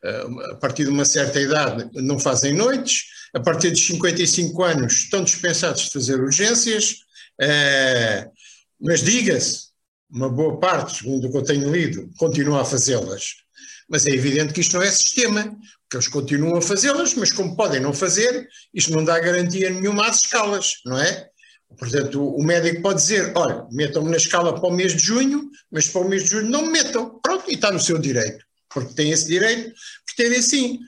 eh, 0.03 0.25
a 0.51 0.55
partir 0.55 0.85
de 0.85 0.89
uma 0.89 1.05
certa 1.05 1.39
idade 1.39 1.89
não 1.93 2.17
fazem 2.17 2.53
noites, 2.53 3.05
a 3.33 3.39
partir 3.39 3.71
de 3.71 3.79
55 3.81 4.63
anos 4.63 4.93
estão 4.93 5.23
dispensados 5.23 5.83
de 5.83 5.91
fazer 5.91 6.19
urgências, 6.19 6.99
eh, 7.39 8.27
mas 8.79 9.01
diga-se, 9.01 9.69
uma 10.09 10.29
boa 10.29 10.59
parte, 10.59 10.97
segundo 10.97 11.27
o 11.27 11.31
que 11.31 11.37
eu 11.37 11.43
tenho 11.43 11.71
lido, 11.71 12.09
continua 12.17 12.61
a 12.61 12.65
fazê-las. 12.65 13.35
Mas 13.89 14.05
é 14.05 14.11
evidente 14.11 14.53
que 14.53 14.61
isto 14.61 14.73
não 14.75 14.83
é 14.83 14.89
sistema, 14.89 15.43
porque 15.43 15.97
eles 15.97 16.07
continuam 16.07 16.57
a 16.57 16.61
fazê-las, 16.61 17.13
mas 17.15 17.31
como 17.31 17.55
podem 17.55 17.79
não 17.81 17.93
fazer, 17.93 18.47
isto 18.73 18.91
não 18.91 19.03
dá 19.03 19.19
garantia 19.19 19.69
nenhuma 19.69 20.07
às 20.07 20.17
escalas, 20.23 20.75
não 20.85 20.97
é? 20.97 21.29
Portanto, 21.77 22.35
o 22.35 22.43
médico 22.43 22.81
pode 22.81 23.01
dizer: 23.01 23.31
olha, 23.35 23.65
metam-me 23.71 24.09
na 24.09 24.17
escala 24.17 24.53
para 24.59 24.69
o 24.69 24.73
mês 24.73 24.93
de 24.93 24.99
junho, 24.99 25.49
mas 25.71 25.87
para 25.87 26.01
o 26.01 26.09
mês 26.09 26.23
de 26.23 26.31
julho 26.31 26.49
não 26.49 26.63
me 26.63 26.71
metam. 26.71 27.19
Pronto, 27.21 27.49
e 27.49 27.53
está 27.53 27.71
no 27.71 27.79
seu 27.79 27.97
direito, 27.97 28.43
porque 28.69 28.93
tem 28.93 29.11
esse 29.11 29.27
direito, 29.27 29.73
pretendem 30.05 30.41
sim. 30.41 30.79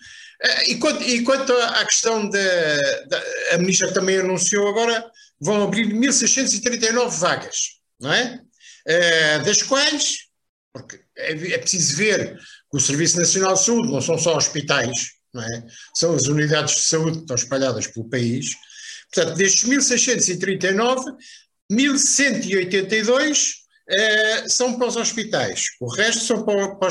Eh, 0.42 0.72
e 0.72 0.76
quanto, 0.78 1.04
e 1.04 1.24
quanto 1.24 1.54
à 1.54 1.86
questão 1.86 2.28
da. 2.30 2.40
A 3.54 3.58
ministra 3.58 3.94
também 3.94 4.18
anunciou 4.18 4.68
agora, 4.68 5.10
vão 5.40 5.64
abrir 5.64 5.88
1.639 5.88 7.10
vagas, 7.20 7.58
não 8.00 8.12
é? 8.12 8.42
Uh, 8.88 9.46
das 9.46 9.62
quais, 9.62 10.26
porque 10.74 11.00
é, 11.16 11.54
é 11.54 11.58
preciso 11.60 11.96
ver 11.96 12.36
que 12.36 12.78
o 12.78 12.80
Serviço 12.80 13.18
Nacional 13.20 13.54
de 13.54 13.64
Saúde 13.64 13.92
não 13.92 14.02
são 14.02 14.18
só 14.18 14.36
hospitais, 14.36 15.12
não 15.32 15.44
é? 15.44 15.68
São 15.96 16.16
as 16.16 16.24
unidades 16.24 16.76
de 16.76 16.82
saúde 16.82 17.18
que 17.18 17.24
estão 17.24 17.36
espalhadas 17.36 17.86
pelo 17.86 18.10
país 18.10 18.56
Portanto, 19.14 19.36
destes 19.38 19.64
1639, 19.66 21.12
1182 21.70 23.62
eh, 23.90 24.48
são 24.48 24.78
para 24.78 24.88
os 24.88 24.96
hospitais, 24.96 25.66
o 25.82 25.88
resto 25.88 26.24
são 26.24 26.46
para, 26.46 26.76
para, 26.76 26.90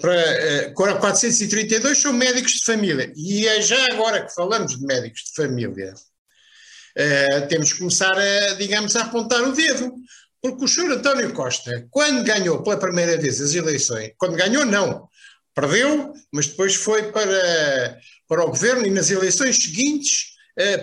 para 0.00 0.14
eh, 0.14 0.70
432 0.70 1.98
são 1.98 2.12
médicos 2.12 2.52
de 2.52 2.64
família. 2.64 3.12
E 3.16 3.46
é 3.48 3.60
já 3.60 3.84
agora 3.92 4.24
que 4.24 4.34
falamos 4.34 4.78
de 4.78 4.84
médicos 4.84 5.22
de 5.24 5.34
família, 5.34 5.94
eh, 6.96 7.40
temos 7.42 7.72
que 7.72 7.78
começar 7.80 8.16
a, 8.16 8.54
digamos, 8.54 8.94
a 8.96 9.02
apontar 9.02 9.42
o 9.42 9.52
dedo. 9.52 9.92
Porque 10.40 10.64
o 10.64 10.68
senhor 10.68 10.92
António 10.92 11.32
Costa, 11.32 11.88
quando 11.90 12.22
ganhou 12.22 12.62
pela 12.62 12.78
primeira 12.78 13.16
vez 13.16 13.40
as 13.40 13.54
eleições, 13.54 14.12
quando 14.16 14.36
ganhou, 14.36 14.64
não, 14.64 15.08
perdeu, 15.52 16.12
mas 16.32 16.46
depois 16.46 16.76
foi 16.76 17.10
para, 17.10 17.98
para 18.28 18.44
o 18.44 18.48
governo 18.48 18.86
e 18.86 18.90
nas 18.90 19.10
eleições 19.10 19.56
seguintes 19.56 20.20
eh, 20.20 20.37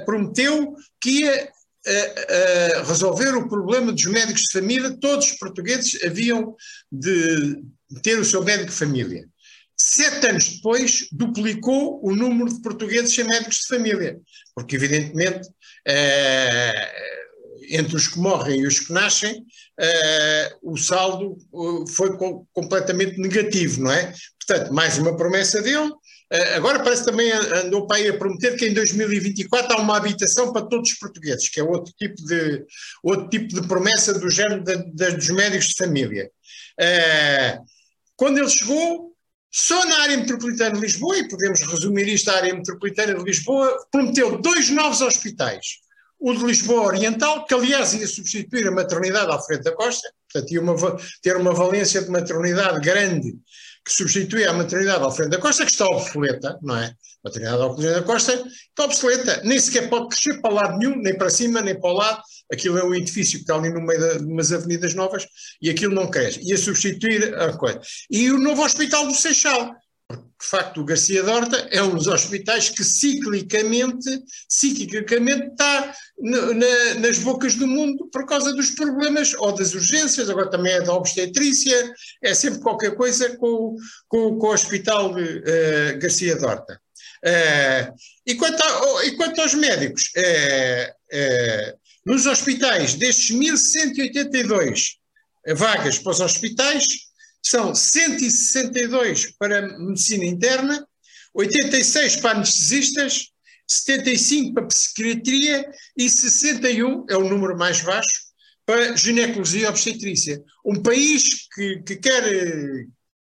prometeu 0.06 0.76
que 1.02 1.22
ia 1.22 1.50
eh, 1.88 2.26
eh, 2.30 2.84
resolver 2.84 3.36
o 3.36 3.48
problema 3.48 3.92
dos 3.92 4.06
médicos 4.06 4.42
de 4.44 4.60
família, 4.60 4.98
todos 5.00 5.32
os 5.32 5.38
portugueses 5.38 6.04
haviam 6.04 6.56
de 6.92 7.62
ter 8.02 8.18
o 8.18 8.26
seu 8.26 8.44
médico 8.44 8.72
de 8.72 8.76
família. 8.76 9.30
Sete 9.78 10.26
anos 10.26 10.56
depois, 10.56 11.08
duplicou 11.12 12.00
o 12.04 12.16
número 12.16 12.52
de 12.52 12.60
portugueses 12.64 13.14
sem 13.14 13.24
médicos 13.26 13.58
de 13.58 13.68
família, 13.68 14.20
porque, 14.56 14.76
evidentemente, 14.76 15.48
entre 17.70 17.96
os 17.96 18.08
que 18.08 18.18
morrem 18.18 18.62
e 18.62 18.68
os 18.68 18.80
que 18.80 18.94
nascem, 18.94 19.46
o 20.64 20.78
saldo 20.78 21.38
foi 21.90 22.18
completamente 22.54 23.20
negativo, 23.20 23.82
não 23.82 23.92
é? 23.92 24.12
Portanto, 24.48 24.74
mais 24.74 24.98
uma 24.98 25.18
promessa 25.18 25.62
dele, 25.62 25.92
eh, 25.92 25.96
agora 26.56 26.84
parece 26.84 27.06
também 27.06 27.32
andou 27.32 27.86
para 27.86 27.98
aí 27.98 28.10
a 28.10 28.18
prometer 28.18 28.56
que 28.56 28.68
em 28.68 28.74
2024 28.74 29.74
há 29.74 29.80
uma 29.80 29.98
habitação 29.98 30.52
para 30.52 30.66
todos 30.66 30.92
os 30.92 30.98
portugueses, 30.98 31.50
que 31.50 31.60
é 31.60 31.64
outro 31.64 31.94
tipo 31.98 32.16
de, 32.26 32.66
outro 33.04 33.30
tipo 33.30 33.62
de 33.62 33.68
promessa 33.68 34.18
do 34.18 34.30
género 34.30 34.64
de, 34.64 35.12
dos 35.12 35.30
médicos 35.30 35.68
de 35.68 35.86
família. 35.86 36.30
Uh, 36.80 37.66
quando 38.16 38.38
ele 38.38 38.50
chegou, 38.50 39.14
só 39.52 39.86
na 39.86 40.00
área 40.02 40.18
metropolitana 40.18 40.76
de 40.76 40.82
Lisboa, 40.82 41.18
e 41.18 41.28
podemos 41.28 41.62
resumir 41.62 42.08
isto 42.08 42.30
à 42.30 42.36
área 42.36 42.54
metropolitana 42.54 43.14
de 43.16 43.24
Lisboa, 43.24 43.78
prometeu 43.92 44.42
dois 44.42 44.70
novos 44.70 45.02
hospitais. 45.02 45.78
O 46.20 46.34
de 46.34 46.44
Lisboa 46.44 46.88
Oriental, 46.88 47.46
que 47.46 47.54
aliás 47.54 47.94
ia 47.94 48.08
substituir 48.08 48.68
a 48.68 48.72
maternidade 48.72 49.32
Alfredo 49.32 49.64
da 49.64 49.74
Costa, 49.74 50.10
portanto 50.32 50.52
ia 50.52 50.62
uma, 50.62 50.98
ter 51.22 51.38
uma 51.38 51.54
valência 51.54 52.02
de 52.02 52.10
maternidade 52.10 52.80
grande 52.82 53.36
que 53.86 53.94
substitui 53.94 54.46
a 54.46 54.54
maternidade 54.54 55.04
Alfredo 55.04 55.30
da 55.30 55.38
Costa, 55.38 55.64
que 55.64 55.72
está 55.72 55.86
obsoleta, 55.86 56.58
não 56.64 56.76
é? 56.76 56.86
A 56.86 56.94
maternidade 57.26 57.62
Alfredo 57.62 57.94
da 57.94 58.02
Costa 58.02 58.34
está 58.34 58.84
obsoleta, 58.84 59.42
nem 59.44 59.60
sequer 59.60 59.90
pode 59.90 60.10
crescer 60.10 60.42
para 60.42 60.54
lado 60.54 60.80
nenhum, 60.80 60.96
nem 60.98 61.16
para 61.16 61.30
cima, 61.30 61.62
nem 61.62 61.80
para 61.80 61.92
o 61.92 61.94
lado. 61.94 62.22
Aquilo 62.52 62.80
é 62.80 62.84
um 62.84 62.96
edifício 62.96 63.38
que 63.38 63.44
está 63.44 63.56
ali 63.56 63.70
no 63.70 63.82
meio 63.82 64.18
de 64.18 64.26
umas 64.26 64.52
avenidas 64.52 64.96
novas 64.96 65.28
e 65.62 65.70
aquilo 65.70 65.94
não 65.94 66.10
cresce. 66.10 66.40
Ia 66.42 66.58
substituir 66.58 67.36
a 67.40 67.56
coisa. 67.56 67.80
E 68.10 68.32
o 68.32 68.40
novo 68.40 68.64
Hospital 68.64 69.06
do 69.06 69.14
Seixal, 69.14 69.72
Porque, 70.08 70.24
de 70.40 70.48
facto, 70.48 70.82
o 70.82 70.86
Garcia 70.86 71.24
Dorta 71.24 71.58
é 71.72 71.82
um 71.82 71.96
dos 71.96 72.08
hospitais 72.08 72.70
que 72.70 72.84
ciclicamente, 72.84 74.24
ciclicamente 74.48 75.48
está 75.48 75.94
na, 76.20 76.54
na, 76.54 76.94
nas 77.00 77.20
bocas 77.20 77.56
do 77.56 77.68
mundo 77.68 78.08
por 78.12 78.26
causa 78.26 78.54
dos 78.54 78.72
problemas 78.72 79.34
ou 79.36 79.52
das 79.54 79.74
urgências, 79.74 80.30
agora 80.30 80.50
também 80.50 80.74
é 80.74 80.82
da 80.82 80.94
obstetrícia, 80.94 81.94
é 82.22 82.34
sempre 82.34 82.62
qualquer 82.62 82.96
coisa 82.96 83.36
com, 83.38 83.76
com, 84.08 84.38
com 84.38 84.48
o 84.48 84.54
Hospital 84.54 85.12
uh, 85.12 86.00
Garcia 86.00 86.36
Dorta. 86.36 86.80
Uh, 87.24 87.96
e, 88.28 88.36
quanto 88.36 88.62
a, 88.62 89.06
e, 89.06 89.16
quanto 89.16 89.42
aos 89.42 89.56
médicos, 89.56 90.12
uh, 90.16 91.80
nos 92.06 92.28
hospitais, 92.28 92.94
destes 92.94 93.32
1182 93.32 94.98
vagas 95.56 95.98
para 95.98 96.12
os 96.12 96.20
hospitais, 96.20 96.86
são 97.46 97.76
162 97.76 99.34
para 99.38 99.78
medicina 99.78 100.26
interna, 100.26 100.86
86 101.34 102.16
para 102.18 102.38
anestesistas, 102.38 103.28
75 103.68 104.54
para 104.54 104.68
psiquiatria 104.68 105.70
e 105.96 106.10
61, 106.10 107.06
é 107.10 107.16
o 107.16 107.30
número 107.30 107.56
mais 107.56 107.82
baixo, 107.82 108.26
para 108.66 108.96
ginecologia 108.96 109.62
e 109.62 109.66
obstetrícia. 109.68 110.42
Um 110.66 110.82
país 110.82 111.48
que, 111.54 111.84
que 111.84 111.96
quer, 111.98 112.24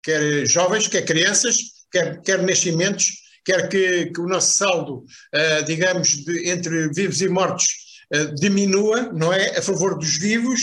quer 0.01 0.48
jovens, 0.48 0.88
quer 0.88 1.03
crianças, 1.03 1.58
quer, 1.92 2.22
quer 2.22 2.42
nascimentos, 2.44 3.08
quer 3.44 3.68
que, 3.68 4.06
que 4.06 4.22
o 4.22 4.27
nosso 4.27 4.58
saldo, 4.58 5.00
uh, 5.00 5.65
digamos, 5.65 6.24
de, 6.24 6.50
entre 6.50 6.88
vivos 6.94 7.22
e 7.22 7.27
mortos 7.27 7.65
uh, 8.15 8.34
diminua, 8.36 9.12
não 9.12 9.34
é? 9.34 9.58
A 9.58 9.62
favor 9.62 9.98
dos 9.98 10.18
vivos, 10.18 10.62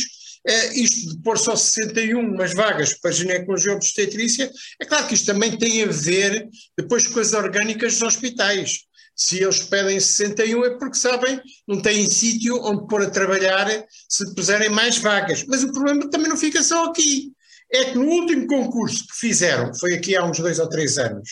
isto 0.74 1.10
de 1.10 1.22
pôr 1.22 1.38
só 1.38 1.54
61 1.54 2.18
umas 2.18 2.54
vagas 2.54 2.94
para 2.94 3.10
ginecologia 3.10 3.72
e 3.72 3.74
obstetrícia, 3.74 4.50
é 4.80 4.84
claro 4.84 5.06
que 5.06 5.14
isto 5.14 5.26
também 5.26 5.56
tem 5.56 5.82
a 5.82 5.86
ver 5.86 6.48
depois 6.76 7.06
com 7.06 7.20
as 7.20 7.32
orgânicas 7.32 7.94
dos 7.94 8.02
hospitais. 8.02 8.80
Se 9.14 9.42
eles 9.42 9.60
pedem 9.60 10.00
61 10.00 10.64
é 10.64 10.78
porque 10.78 10.96
sabem, 10.96 11.38
não 11.68 11.82
têm 11.82 12.08
sítio 12.10 12.56
onde 12.64 12.86
pôr 12.88 13.02
a 13.02 13.10
trabalhar 13.10 13.66
se 14.08 14.34
puserem 14.34 14.70
mais 14.70 14.96
vagas. 14.96 15.44
Mas 15.46 15.62
o 15.62 15.72
problema 15.72 16.08
também 16.08 16.28
não 16.28 16.38
fica 16.38 16.62
só 16.62 16.86
aqui. 16.86 17.32
É 17.70 17.84
que 17.84 17.98
no 17.98 18.06
último 18.06 18.46
concurso 18.46 19.06
que 19.06 19.14
fizeram, 19.14 19.74
foi 19.74 19.94
aqui 19.94 20.16
há 20.16 20.24
uns 20.24 20.38
dois 20.38 20.58
ou 20.58 20.68
três 20.68 20.96
anos, 20.96 21.28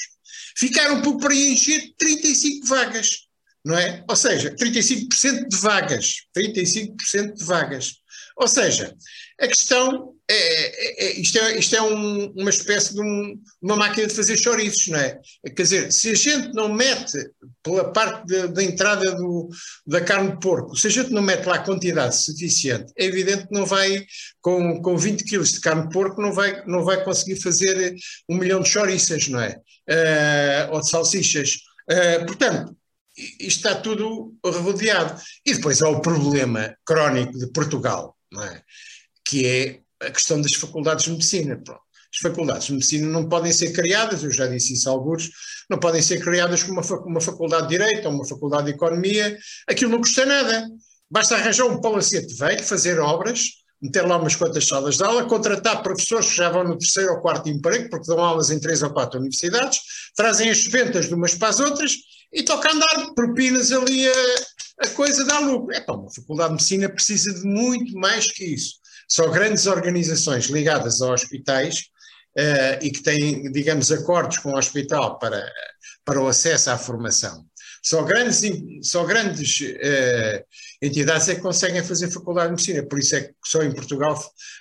ficaram 0.56 1.00
por 1.00 1.16
preencher 1.16 1.94
35 1.96 2.66
vagas, 2.66 3.26
não 3.64 3.76
é? 3.76 4.04
Ou 4.08 4.14
seja, 4.14 4.54
35% 4.54 5.48
de 5.48 5.56
vagas. 5.56 6.26
35% 6.36 7.34
de 7.34 7.44
vagas. 7.44 7.94
Ou 8.38 8.46
seja, 8.46 8.94
a 9.40 9.48
questão 9.48 10.14
é, 10.30 10.34
é, 10.34 11.04
é 11.06 11.20
isto 11.20 11.38
é, 11.38 11.58
isto 11.58 11.74
é 11.74 11.82
um, 11.82 12.32
uma 12.36 12.50
espécie 12.50 12.94
de 12.94 13.00
um, 13.00 13.40
uma 13.60 13.74
máquina 13.74 14.06
de 14.06 14.14
fazer 14.14 14.36
chouriços, 14.36 14.86
não 14.88 14.98
é? 14.98 15.18
Quer 15.56 15.62
dizer, 15.62 15.92
se 15.92 16.10
a 16.10 16.14
gente 16.14 16.54
não 16.54 16.72
mete 16.72 17.18
pela 17.64 17.92
parte 17.92 18.26
da 18.48 18.62
entrada 18.62 19.12
do, 19.16 19.48
da 19.84 20.00
carne 20.00 20.32
de 20.32 20.38
porco, 20.38 20.76
se 20.76 20.86
a 20.86 20.90
gente 20.90 21.10
não 21.10 21.22
mete 21.22 21.46
lá 21.46 21.56
a 21.56 21.64
quantidade 21.64 22.14
suficiente, 22.14 22.92
é 22.96 23.06
evidente 23.06 23.48
que 23.48 23.54
não 23.54 23.66
vai, 23.66 24.06
com, 24.40 24.80
com 24.82 24.96
20 24.96 25.24
quilos 25.24 25.52
de 25.52 25.60
carne 25.60 25.88
de 25.88 25.92
porco, 25.92 26.22
não 26.22 26.32
vai, 26.32 26.64
não 26.66 26.84
vai 26.84 27.02
conseguir 27.02 27.40
fazer 27.40 27.96
um 28.28 28.36
milhão 28.36 28.60
de 28.60 28.68
chouriças, 28.68 29.26
não 29.26 29.40
é? 29.40 29.60
Uh, 29.88 30.74
ou 30.74 30.80
de 30.80 30.88
salsichas. 30.90 31.56
Uh, 31.90 32.24
portanto, 32.24 32.76
isto 33.16 33.66
está 33.66 33.74
tudo 33.74 34.34
rodeado. 34.44 35.20
E 35.44 35.54
depois 35.54 35.82
há 35.82 35.88
o 35.88 36.00
problema 36.00 36.76
crónico 36.84 37.36
de 37.36 37.50
Portugal 37.50 38.16
é? 38.36 38.62
que 39.24 39.46
é 39.46 39.80
a 40.00 40.10
questão 40.10 40.40
das 40.40 40.54
faculdades 40.54 41.04
de 41.04 41.10
medicina. 41.10 41.56
Pronto. 41.56 41.80
As 42.12 42.20
faculdades 42.22 42.66
de 42.66 42.72
medicina 42.72 43.08
não 43.08 43.28
podem 43.28 43.52
ser 43.52 43.72
criadas, 43.72 44.24
eu 44.24 44.32
já 44.32 44.46
disse 44.46 44.72
isso 44.72 44.88
a 44.88 44.92
alguns, 44.92 45.30
não 45.68 45.78
podem 45.78 46.00
ser 46.00 46.18
criadas 46.20 46.62
como 46.62 46.80
uma, 47.06 47.20
faculdade 47.20 47.68
de 47.68 47.76
Direito 47.76 48.08
ou 48.08 48.14
uma 48.14 48.26
faculdade 48.26 48.64
de 48.66 48.70
Economia, 48.72 49.36
aquilo 49.68 49.90
não 49.90 49.98
custa 49.98 50.24
nada. 50.24 50.66
Basta 51.10 51.36
arranjar 51.36 51.66
um 51.66 51.80
palacete 51.80 52.34
velho, 52.34 52.64
fazer 52.64 52.98
obras, 52.98 53.42
meter 53.80 54.06
lá 54.06 54.16
umas 54.16 54.34
quantas 54.34 54.66
salas 54.66 54.96
de 54.96 55.04
aula, 55.04 55.24
contratar 55.26 55.82
professores 55.82 56.30
que 56.30 56.36
já 56.36 56.48
vão 56.48 56.64
no 56.64 56.78
terceiro 56.78 57.12
ou 57.12 57.20
quarto 57.20 57.48
emprego, 57.50 57.90
porque 57.90 58.06
dão 58.06 58.20
aulas 58.20 58.50
em 58.50 58.58
três 58.58 58.82
ou 58.82 58.90
quatro 58.90 59.18
universidades, 59.18 59.78
trazem 60.16 60.50
as 60.50 60.64
ventas 60.64 61.08
de 61.08 61.14
umas 61.14 61.34
para 61.34 61.48
as 61.48 61.60
outras 61.60 61.92
e 62.32 62.42
toca 62.42 62.72
andar 62.72 63.14
propinas 63.14 63.70
ali 63.70 64.08
a, 64.08 64.12
a 64.80 64.88
coisa 64.88 65.24
dá 65.24 65.38
lucro. 65.38 65.74
É, 65.74 65.80
pá, 65.80 65.94
uma 65.94 66.10
faculdade 66.10 66.50
de 66.50 66.54
medicina 66.54 66.88
precisa 66.88 67.34
de 67.34 67.46
muito 67.46 67.92
mais 67.94 68.30
que 68.30 68.44
isso. 68.44 68.74
Só 69.08 69.28
grandes 69.28 69.66
organizações 69.66 70.46
ligadas 70.46 71.00
a 71.00 71.12
hospitais 71.12 71.78
uh, 72.38 72.82
e 72.82 72.90
que 72.90 73.02
têm, 73.02 73.50
digamos, 73.50 73.90
acordos 73.90 74.38
com 74.38 74.52
o 74.52 74.58
hospital 74.58 75.18
para, 75.18 75.50
para 76.04 76.20
o 76.20 76.28
acesso 76.28 76.70
à 76.70 76.78
formação. 76.78 77.44
Só 77.82 78.02
grandes, 78.02 78.42
só 78.82 79.04
grandes 79.04 79.60
uh, 79.60 80.44
entidades 80.80 81.28
é 81.28 81.34
que 81.34 81.40
conseguem 81.40 81.82
fazer 81.82 82.10
faculdade 82.10 82.48
de 82.48 82.52
medicina, 82.52 82.88
por 82.88 82.98
isso 82.98 83.16
é 83.16 83.20
que 83.22 83.34
só 83.44 83.62
em 83.62 83.72
Portugal 83.72 84.18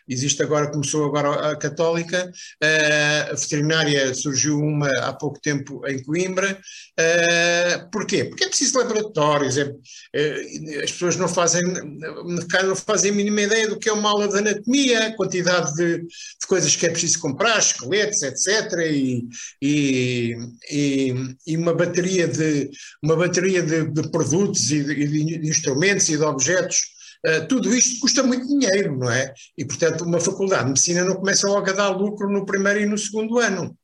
existe 0.08 0.42
agora, 0.42 0.72
começou 0.72 1.06
agora 1.06 1.52
a 1.52 1.56
católica, 1.56 2.32
uh, 2.64 3.32
a 3.32 3.36
veterinária 3.36 4.14
surgiu 4.14 4.58
uma 4.58 4.90
há 5.02 5.14
pouco 5.14 5.40
tempo 5.40 5.86
em 5.88 6.02
Coimbra, 6.04 6.60
uh, 7.00 7.92
porquê? 7.92 8.26
Porque 8.26 8.46
é 8.46 8.48
preciso 8.48 8.80
laboratórios, 8.80 9.58
é, 9.58 9.66
uh, 9.66 10.84
as 10.84 10.92
pessoas 10.92 11.18
não 11.18 11.28
fazem, 11.28 11.62
não 11.64 12.76
fazem 12.76 13.12
a 13.12 13.16
mínima 13.16 13.42
ideia 13.42 13.68
do 13.68 13.78
que 13.78 13.90
é 13.90 13.94
uma 13.94 14.10
aula 14.10 14.28
de 14.28 14.38
anatomia, 14.38 15.08
a 15.08 15.16
quantidade 15.16 15.74
de, 15.76 16.00
de 16.00 16.48
coisas 16.48 16.76
que 16.76 16.86
é 16.86 16.90
preciso 16.90 17.20
comprar, 17.20 17.60
esqueletos, 17.60 18.24
etc, 18.24 18.74
e, 18.92 19.28
e, 19.62 20.36
e, 20.72 21.14
e 21.46 21.58
uma 21.58 21.74
bateria 21.74 22.28
de, 22.28 22.72
uma 23.04 23.16
bateria 23.16 23.62
de, 23.62 23.86
de 23.86 24.10
produtos 24.10 24.72
e 24.72 24.84
de, 24.84 25.38
de 25.40 25.50
instrumentos 25.50 26.07
e 26.10 26.18
de 26.18 26.24
objetos, 26.24 26.78
uh, 27.26 27.48
tudo 27.48 27.74
isto 27.74 28.00
custa 28.00 28.24
muito 28.24 28.48
dinheiro, 28.48 28.98
não 28.98 29.12
é? 29.12 29.34
E, 29.58 29.66
portanto, 29.66 30.04
uma 30.04 30.20
faculdade 30.20 30.64
de 30.64 30.70
medicina 30.70 31.04
não 31.04 31.16
começa 31.16 31.48
logo 31.48 31.70
a 31.70 31.74
dar 31.74 31.90
lucro 31.90 32.30
no 32.30 32.46
primeiro 32.46 32.82
e 32.82 32.86
no 32.86 32.98
segundo 32.98 33.40
ano. 33.40 33.76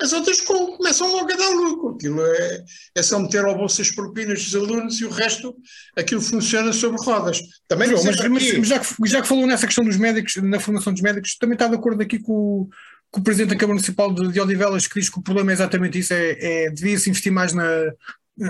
As 0.00 0.14
outras 0.14 0.40
começam 0.40 1.12
logo 1.12 1.30
a 1.30 1.36
dar 1.36 1.50
lucro. 1.50 1.94
Aquilo 1.94 2.24
é, 2.24 2.64
é 2.96 3.02
só 3.02 3.18
meter 3.18 3.44
ao 3.44 3.56
bolso 3.56 3.82
as 3.82 3.90
propinas 3.90 4.42
dos 4.42 4.56
alunos 4.56 4.98
e 4.98 5.04
o 5.04 5.10
resto, 5.10 5.54
aquilo 5.94 6.22
funciona 6.22 6.72
sobre 6.72 7.04
rodas. 7.04 7.38
Também 7.68 7.90
mas, 7.90 8.04
mas, 8.04 8.18
mas 8.30 8.68
já, 8.68 8.78
que, 8.78 8.94
já 9.06 9.20
que 9.20 9.28
falou 9.28 9.46
nessa 9.46 9.66
questão 9.66 9.84
dos 9.84 9.98
médicos, 9.98 10.36
na 10.36 10.58
formação 10.58 10.92
dos 10.92 11.02
médicos, 11.02 11.36
também 11.36 11.54
está 11.54 11.68
de 11.68 11.74
acordo 11.74 12.02
aqui 12.02 12.18
com, 12.18 12.66
com 13.10 13.20
o 13.20 13.22
Presidente 13.22 13.50
da 13.50 13.56
Câmara 13.56 13.74
Municipal 13.74 14.12
de, 14.14 14.32
de 14.32 14.40
Odivelas, 14.40 14.86
que 14.86 14.98
diz 14.98 15.10
que 15.10 15.18
o 15.18 15.22
problema 15.22 15.50
é 15.50 15.54
exatamente 15.54 15.98
isso, 15.98 16.14
é, 16.14 16.30
é 16.40 16.70
devia-se 16.70 17.10
investir 17.10 17.30
mais 17.30 17.52
na, 17.52 17.92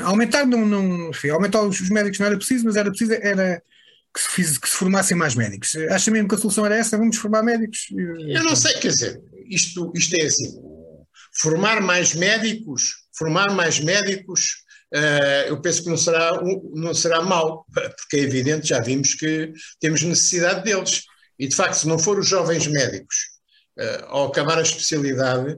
Aumentar 0.03 0.47
não, 0.47 0.65
não 0.65 1.11
enfim, 1.11 1.31
aumentar 1.31 1.63
os, 1.63 1.89
médicos 1.91 2.19
não 2.19 2.27
era 2.27 2.37
preciso, 2.37 2.65
mas 2.65 2.77
era 2.77 2.91
preciso 2.91 3.13
era 3.15 3.63
que 4.15 4.21
se, 4.21 4.29
fiz, 4.29 4.59
que 4.59 4.69
se 4.69 4.77
formassem 4.77 5.17
mais 5.17 5.35
médicos. 5.35 5.75
Acha 5.91 6.11
mesmo 6.11 6.29
que 6.29 6.35
a 6.35 6.39
solução 6.39 6.67
era 6.67 6.77
essa? 6.77 6.99
Vamos 6.99 7.17
formar 7.17 7.43
médicos? 7.43 7.87
Eu 7.91 8.45
não 8.45 8.57
sei, 8.57 8.75
quer 8.75 8.89
dizer, 8.89 9.21
isto, 9.49 9.93
isto 9.95 10.15
é 10.17 10.25
assim, 10.25 10.61
formar 11.33 11.81
mais 11.81 12.15
médicos, 12.15 13.07
formar 13.17 13.53
mais 13.53 13.81
médicos, 13.81 14.65
uh, 14.95 15.49
eu 15.49 15.61
penso 15.61 15.85
que 15.85 15.91
não 15.91 15.97
será, 15.97 16.33
não 16.75 16.95
será 16.95 17.23
mau, 17.23 17.65
porque 17.73 18.17
é 18.17 18.21
evidente, 18.21 18.69
já 18.69 18.81
vimos 18.81 19.15
que 19.15 19.53
temos 19.81 20.03
necessidade 20.03 20.65
deles. 20.65 21.05
E 21.39 21.49
de 21.49 21.55
facto, 21.55 21.75
se 21.75 21.89
não 21.89 21.99
for 21.99 22.19
os 22.19 22.29
jovens 22.29 22.67
médicos, 22.67 23.17
uh, 23.79 24.05
ao 24.07 24.27
acabar 24.29 24.59
a 24.59 24.63
especialidade, 24.63 25.57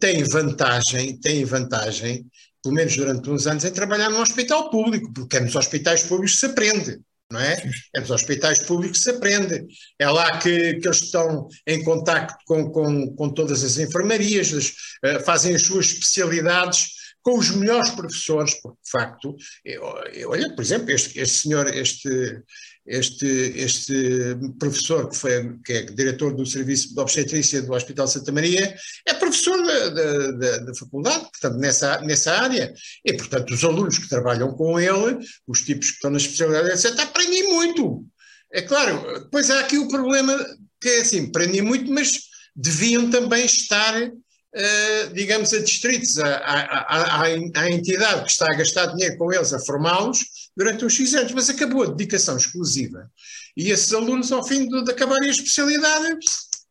têm 0.00 0.24
vantagem, 0.24 1.18
têm 1.20 1.44
vantagem 1.44 2.26
pelo 2.62 2.74
menos 2.74 2.96
durante 2.96 3.30
uns 3.30 3.46
anos, 3.46 3.64
em 3.64 3.70
trabalhar 3.70 4.10
num 4.10 4.20
hospital 4.20 4.70
público, 4.70 5.12
porque 5.12 5.36
é 5.36 5.40
nos 5.40 5.56
hospitais 5.56 6.02
públicos 6.02 6.34
que 6.34 6.40
se 6.40 6.46
aprende, 6.46 7.00
não 7.30 7.40
é? 7.40 7.70
É 7.94 8.00
nos 8.00 8.10
hospitais 8.10 8.58
públicos 8.60 8.98
que 8.98 9.04
se 9.04 9.10
aprende. 9.10 9.66
É 9.98 10.08
lá 10.08 10.38
que, 10.38 10.74
que 10.74 10.86
eles 10.86 11.02
estão 11.02 11.48
em 11.66 11.82
contacto 11.84 12.36
com, 12.46 12.70
com, 12.70 13.14
com 13.14 13.30
todas 13.30 13.62
as 13.62 13.78
enfermarias, 13.78 14.52
uh, 14.52 15.24
fazem 15.24 15.54
as 15.54 15.62
suas 15.62 15.86
especialidades 15.86 16.98
com 17.22 17.38
os 17.38 17.50
melhores 17.50 17.90
professores, 17.90 18.54
porque 18.62 18.78
de 18.82 18.90
facto, 18.90 19.36
eu, 19.64 19.82
eu, 20.14 20.30
olha, 20.30 20.54
por 20.54 20.62
exemplo, 20.62 20.90
este, 20.90 21.18
este 21.18 21.42
senhor, 21.42 21.68
este, 21.74 22.42
este, 22.88 23.26
este 23.54 24.36
professor 24.58 25.08
que, 25.10 25.16
foi, 25.16 25.58
que 25.64 25.72
é 25.72 25.82
diretor 25.82 26.34
do 26.34 26.46
Serviço 26.46 26.94
de 26.94 27.00
Obstetrícia 27.00 27.60
do 27.60 27.72
Hospital 27.72 28.08
Santa 28.08 28.32
Maria, 28.32 28.74
é 29.06 29.14
professor 29.14 29.62
da, 29.62 29.88
da, 29.90 30.30
da, 30.32 30.58
da, 30.58 30.74
faculdade, 30.74 31.20
portanto, 31.20 31.58
nessa, 31.58 32.00
nessa 32.00 32.32
área. 32.32 32.72
E, 33.04 33.12
portanto, 33.12 33.52
os 33.52 33.62
alunos 33.62 33.98
que 33.98 34.08
trabalham 34.08 34.54
com 34.54 34.80
ele, 34.80 35.18
os 35.46 35.60
tipos 35.60 35.90
que 35.90 35.96
estão 35.96 36.10
na 36.10 36.16
especialidade, 36.16 36.70
etc., 36.70 36.98
aprendem 36.98 37.52
muito. 37.52 38.06
É 38.52 38.62
claro, 38.62 39.20
depois 39.20 39.50
há 39.50 39.60
aqui 39.60 39.76
o 39.76 39.88
problema 39.88 40.34
que 40.80 40.88
é 40.88 41.00
assim, 41.00 41.26
aprendem 41.26 41.60
muito, 41.60 41.92
mas 41.92 42.18
deviam 42.56 43.10
também 43.10 43.44
estar 43.44 44.10
Uh, 44.56 45.12
digamos, 45.12 45.52
a 45.52 45.58
distritos, 45.60 46.18
à, 46.18 46.36
à, 46.36 47.22
à, 47.22 47.70
entidade 47.70 48.24
que 48.24 48.30
está 48.30 48.46
a 48.50 48.56
gastar 48.56 48.86
dinheiro 48.86 49.18
com 49.18 49.30
eles, 49.30 49.52
a 49.52 49.58
formá-los 49.60 50.24
durante 50.58 50.84
uns 50.84 50.94
X 50.94 51.14
anos, 51.14 51.32
mas 51.32 51.48
acabou 51.48 51.84
a 51.84 51.90
dedicação 51.90 52.36
exclusiva. 52.36 53.08
E 53.56 53.70
esses 53.70 53.92
alunos, 53.92 54.32
ao 54.32 54.44
fim 54.44 54.68
de, 54.68 54.84
de 54.84 54.90
acabarem 54.90 55.28
a 55.28 55.32
especialidade, 55.32 56.18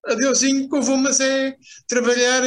adeusinho, 0.05 0.69
que 0.69 0.75
eu 0.75 0.81
vou, 0.81 0.97
mas 0.97 1.21
é 1.21 1.55
trabalhar 1.87 2.41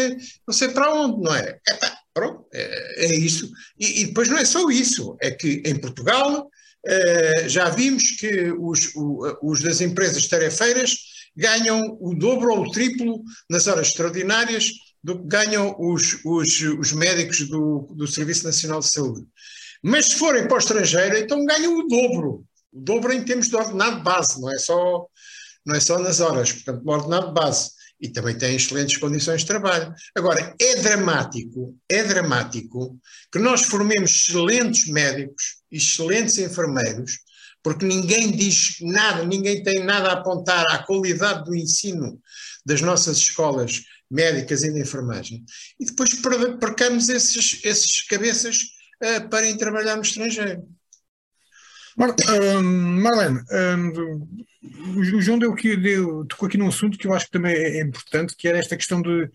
não 0.46 0.52
sei 0.52 0.68
para 0.68 0.92
onde, 0.92 1.22
não 1.22 1.34
é? 1.34 1.58
Epá, 1.66 1.96
Pronto, 2.12 2.44
é, 2.52 3.06
é 3.06 3.14
isso. 3.16 3.50
E, 3.78 4.02
e, 4.02 4.06
depois 4.06 4.28
não 4.28 4.36
é 4.36 4.44
só 4.44 4.68
isso, 4.68 5.16
é 5.22 5.30
que 5.30 5.62
em 5.64 5.80
Portugal 5.80 6.46
uh, 6.46 7.48
já 7.48 7.70
vimos 7.70 8.10
que 8.18 8.52
os, 8.52 8.94
o, 8.94 9.38
os 9.42 9.60
das 9.62 9.80
empresas 9.80 10.26
tarefeiras 10.26 10.96
ganham 11.34 11.96
o 12.00 12.14
dobro 12.14 12.52
ou 12.52 12.64
o 12.64 12.70
triplo 12.70 13.22
nas 13.48 13.66
horas 13.66 13.88
extraordinárias 13.88 14.72
do 15.02 15.18
que 15.18 15.28
ganham 15.28 15.74
os, 15.78 16.22
os, 16.24 16.60
os 16.60 16.92
médicos 16.92 17.48
do, 17.48 17.88
do 17.96 18.06
Serviço 18.06 18.44
Nacional 18.44 18.80
de 18.80 18.90
Saúde. 18.90 19.24
Mas 19.82 20.06
se 20.06 20.16
forem 20.16 20.46
para 20.46 20.56
o 20.56 20.58
estrangeiro, 20.58 21.16
então 21.16 21.44
ganham 21.44 21.78
o 21.78 21.88
dobro. 21.88 22.44
O 22.72 22.80
dobro 22.80 23.12
em 23.12 23.24
termos 23.24 23.48
de 23.48 23.56
ordenado 23.56 24.02
base, 24.02 24.40
não 24.40 24.52
é 24.52 24.58
só, 24.58 25.06
não 25.64 25.74
é 25.74 25.80
só 25.80 25.98
nas 25.98 26.20
horas, 26.20 26.52
portanto, 26.52 26.86
ordenado 26.86 27.32
base. 27.32 27.70
E 28.00 28.08
também 28.08 28.36
têm 28.36 28.56
excelentes 28.56 28.96
condições 28.96 29.42
de 29.42 29.46
trabalho. 29.46 29.92
Agora, 30.16 30.54
é 30.58 30.76
dramático, 30.76 31.76
é 31.88 32.02
dramático 32.02 32.98
que 33.30 33.38
nós 33.38 33.62
formemos 33.62 34.10
excelentes 34.10 34.88
médicos, 34.88 35.56
excelentes 35.70 36.38
enfermeiros, 36.38 37.18
porque 37.62 37.84
ninguém 37.84 38.30
diz 38.30 38.76
nada, 38.80 39.26
ninguém 39.26 39.62
tem 39.62 39.84
nada 39.84 40.08
a 40.08 40.12
apontar 40.14 40.64
à 40.70 40.78
qualidade 40.78 41.44
do 41.44 41.54
ensino 41.54 42.18
das 42.64 42.80
nossas 42.80 43.18
escolas 43.18 43.82
médicas 44.10 44.62
e 44.62 44.72
de 44.72 44.80
enfermagem. 44.80 45.44
E 45.78 45.84
depois 45.84 46.10
percamos 46.58 47.10
esses, 47.10 47.60
esses 47.64 48.02
cabeças 48.06 48.56
uh, 49.02 49.28
para 49.28 49.46
ir 49.48 49.56
trabalhar 49.56 49.96
no 49.96 50.02
estrangeiro. 50.02 50.62
Mar, 51.96 52.14
um, 52.58 52.62
Marlene, 53.02 53.40
um, 53.50 54.98
o 54.98 55.20
João 55.20 55.38
deu, 55.38 55.54
deu, 55.54 56.24
tocou 56.26 56.46
aqui 56.46 56.56
num 56.56 56.68
assunto 56.68 56.96
que 56.96 57.06
eu 57.06 57.12
acho 57.12 57.26
que 57.26 57.32
também 57.32 57.54
é 57.54 57.82
importante, 57.82 58.36
que 58.36 58.48
era 58.48 58.58
esta 58.58 58.76
questão 58.76 59.02
de, 59.02 59.30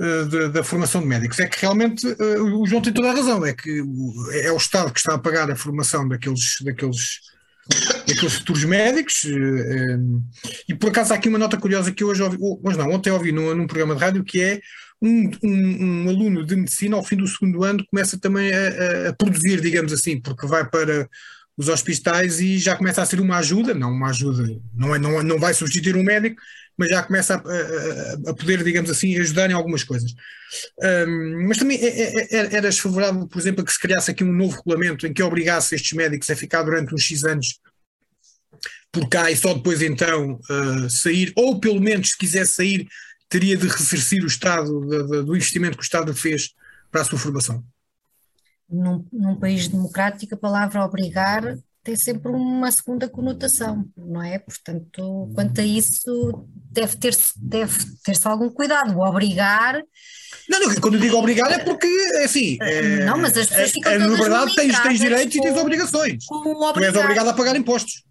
eh, 0.00 0.24
de, 0.24 0.48
da 0.50 0.62
formação 0.62 1.00
de 1.00 1.06
médicos. 1.06 1.40
É 1.40 1.46
que 1.46 1.60
realmente 1.60 2.06
uh, 2.06 2.60
o 2.60 2.66
João 2.66 2.82
tem 2.82 2.92
toda 2.92 3.10
a 3.10 3.14
razão, 3.14 3.44
é 3.44 3.52
que 3.52 3.82
é 4.32 4.52
o 4.52 4.56
Estado 4.56 4.92
que 4.92 5.00
está 5.00 5.14
a 5.14 5.18
pagar 5.18 5.50
a 5.50 5.56
formação 5.56 6.06
daqueles, 6.06 6.56
daqueles 6.62 7.20
aqueles 8.10 8.34
futuros 8.34 8.64
médicos. 8.64 9.24
Eh, 9.24 9.30
eh, 9.30 9.98
e 10.68 10.74
por 10.74 10.90
acaso 10.90 11.12
há 11.12 11.16
aqui 11.16 11.28
uma 11.28 11.38
nota 11.38 11.56
curiosa 11.56 11.92
que 11.92 12.04
hoje 12.04 12.22
ouvi, 12.22 12.38
hoje 12.40 12.78
não, 12.78 12.90
ontem 12.90 13.10
ouvi 13.10 13.32
num, 13.32 13.54
num 13.54 13.66
programa 13.66 13.94
de 13.94 14.00
rádio 14.00 14.24
que 14.24 14.40
é 14.40 14.60
um, 15.00 15.30
um, 15.42 15.84
um, 16.04 16.08
aluno 16.08 16.44
de 16.44 16.56
medicina 16.56 16.96
ao 16.96 17.04
fim 17.04 17.16
do 17.16 17.26
segundo 17.26 17.62
ano 17.62 17.84
começa 17.90 18.18
também 18.18 18.52
a, 18.52 19.08
a, 19.08 19.12
produzir, 19.12 19.60
digamos 19.60 19.92
assim, 19.92 20.20
porque 20.20 20.46
vai 20.46 20.68
para 20.68 21.08
os 21.56 21.68
hospitais 21.68 22.40
e 22.40 22.58
já 22.58 22.76
começa 22.76 23.02
a 23.02 23.06
ser 23.06 23.20
uma 23.20 23.38
ajuda, 23.38 23.74
não 23.74 23.90
uma 23.90 24.10
ajuda, 24.10 24.60
não, 24.74 24.94
é, 24.94 24.98
não, 24.98 25.22
não 25.22 25.38
vai 25.38 25.52
substituir 25.52 25.96
um 25.96 26.04
médico, 26.04 26.40
mas 26.76 26.90
já 26.90 27.02
começa 27.02 27.34
a, 27.34 27.38
a, 27.38 28.30
a 28.30 28.34
poder, 28.34 28.62
digamos 28.62 28.88
assim, 28.88 29.18
ajudar 29.18 29.50
em 29.50 29.54
algumas 29.54 29.82
coisas. 29.82 30.14
Um, 30.80 31.48
mas 31.48 31.58
também 31.58 31.76
é, 31.78 31.88
é, 31.88 32.26
é, 32.30 32.56
eras 32.56 32.78
favorável, 32.78 33.26
por 33.26 33.40
exemplo, 33.40 33.62
a 33.62 33.64
que 33.64 33.72
se 33.72 33.80
criasse 33.80 34.10
aqui 34.10 34.22
um 34.22 34.32
novo 34.32 34.56
regulamento 34.56 35.04
em 35.04 35.12
que 35.12 35.22
obrigasse 35.22 35.74
estes 35.74 35.92
médicos 35.92 36.30
a 36.30 36.36
ficar 36.36 36.62
durante 36.62 36.94
uns 36.94 37.02
X 37.02 37.24
anos 37.24 37.60
por 38.92 39.08
cá 39.08 39.30
e 39.30 39.36
só 39.36 39.52
depois 39.52 39.82
então 39.82 40.40
uh, 40.48 40.88
sair, 40.88 41.32
ou 41.36 41.60
pelo 41.60 41.80
menos 41.80 42.10
se 42.10 42.18
quiser 42.18 42.46
sair, 42.46 42.86
teria 43.28 43.56
de 43.56 43.66
ressarcir 43.66 44.22
o 44.22 44.26
Estado 44.26 44.80
de, 44.80 45.02
de, 45.04 45.22
do 45.22 45.36
investimento 45.36 45.76
que 45.76 45.82
o 45.82 45.84
Estado 45.84 46.14
fez 46.14 46.54
para 46.90 47.02
a 47.02 47.04
sua 47.04 47.18
formação? 47.18 47.64
Num, 48.68 49.04
num 49.12 49.36
país 49.36 49.68
democrático, 49.68 50.34
a 50.34 50.38
palavra 50.38 50.84
obrigar 50.84 51.56
tem 51.88 51.96
sempre 51.96 52.30
uma 52.30 52.70
segunda 52.70 53.08
conotação, 53.08 53.88
não 53.96 54.22
é? 54.22 54.38
Portanto, 54.38 55.30
quanto 55.34 55.58
a 55.58 55.64
isso, 55.64 56.46
deve 56.70 56.96
ter-se 56.96 57.32
deve 57.36 57.78
ter 58.04 58.14
algum 58.24 58.50
cuidado. 58.50 58.94
O 58.94 59.00
obrigar. 59.00 59.80
Não, 60.50 60.60
não, 60.60 60.74
quando 60.74 60.94
eu 60.94 61.00
digo 61.00 61.16
obrigar 61.16 61.50
é 61.50 61.58
porque, 61.60 61.86
é 61.86 62.24
assim. 62.24 62.58
É, 62.60 63.06
não, 63.06 63.16
mas 63.16 63.38
as 63.38 63.48
pessoas 63.48 63.70
ficam. 63.70 63.92
É, 63.92 63.98
na 63.98 64.08
verdade, 64.08 64.54
tens, 64.54 64.78
tens 64.80 64.98
direitos 64.98 65.34
com, 65.34 65.42
e 65.42 65.48
tens 65.48 65.58
obrigações. 65.58 66.24
Tu 66.26 66.84
és 66.84 66.94
obrigado 66.94 67.28
a 67.28 67.32
pagar 67.32 67.56
impostos. 67.56 68.04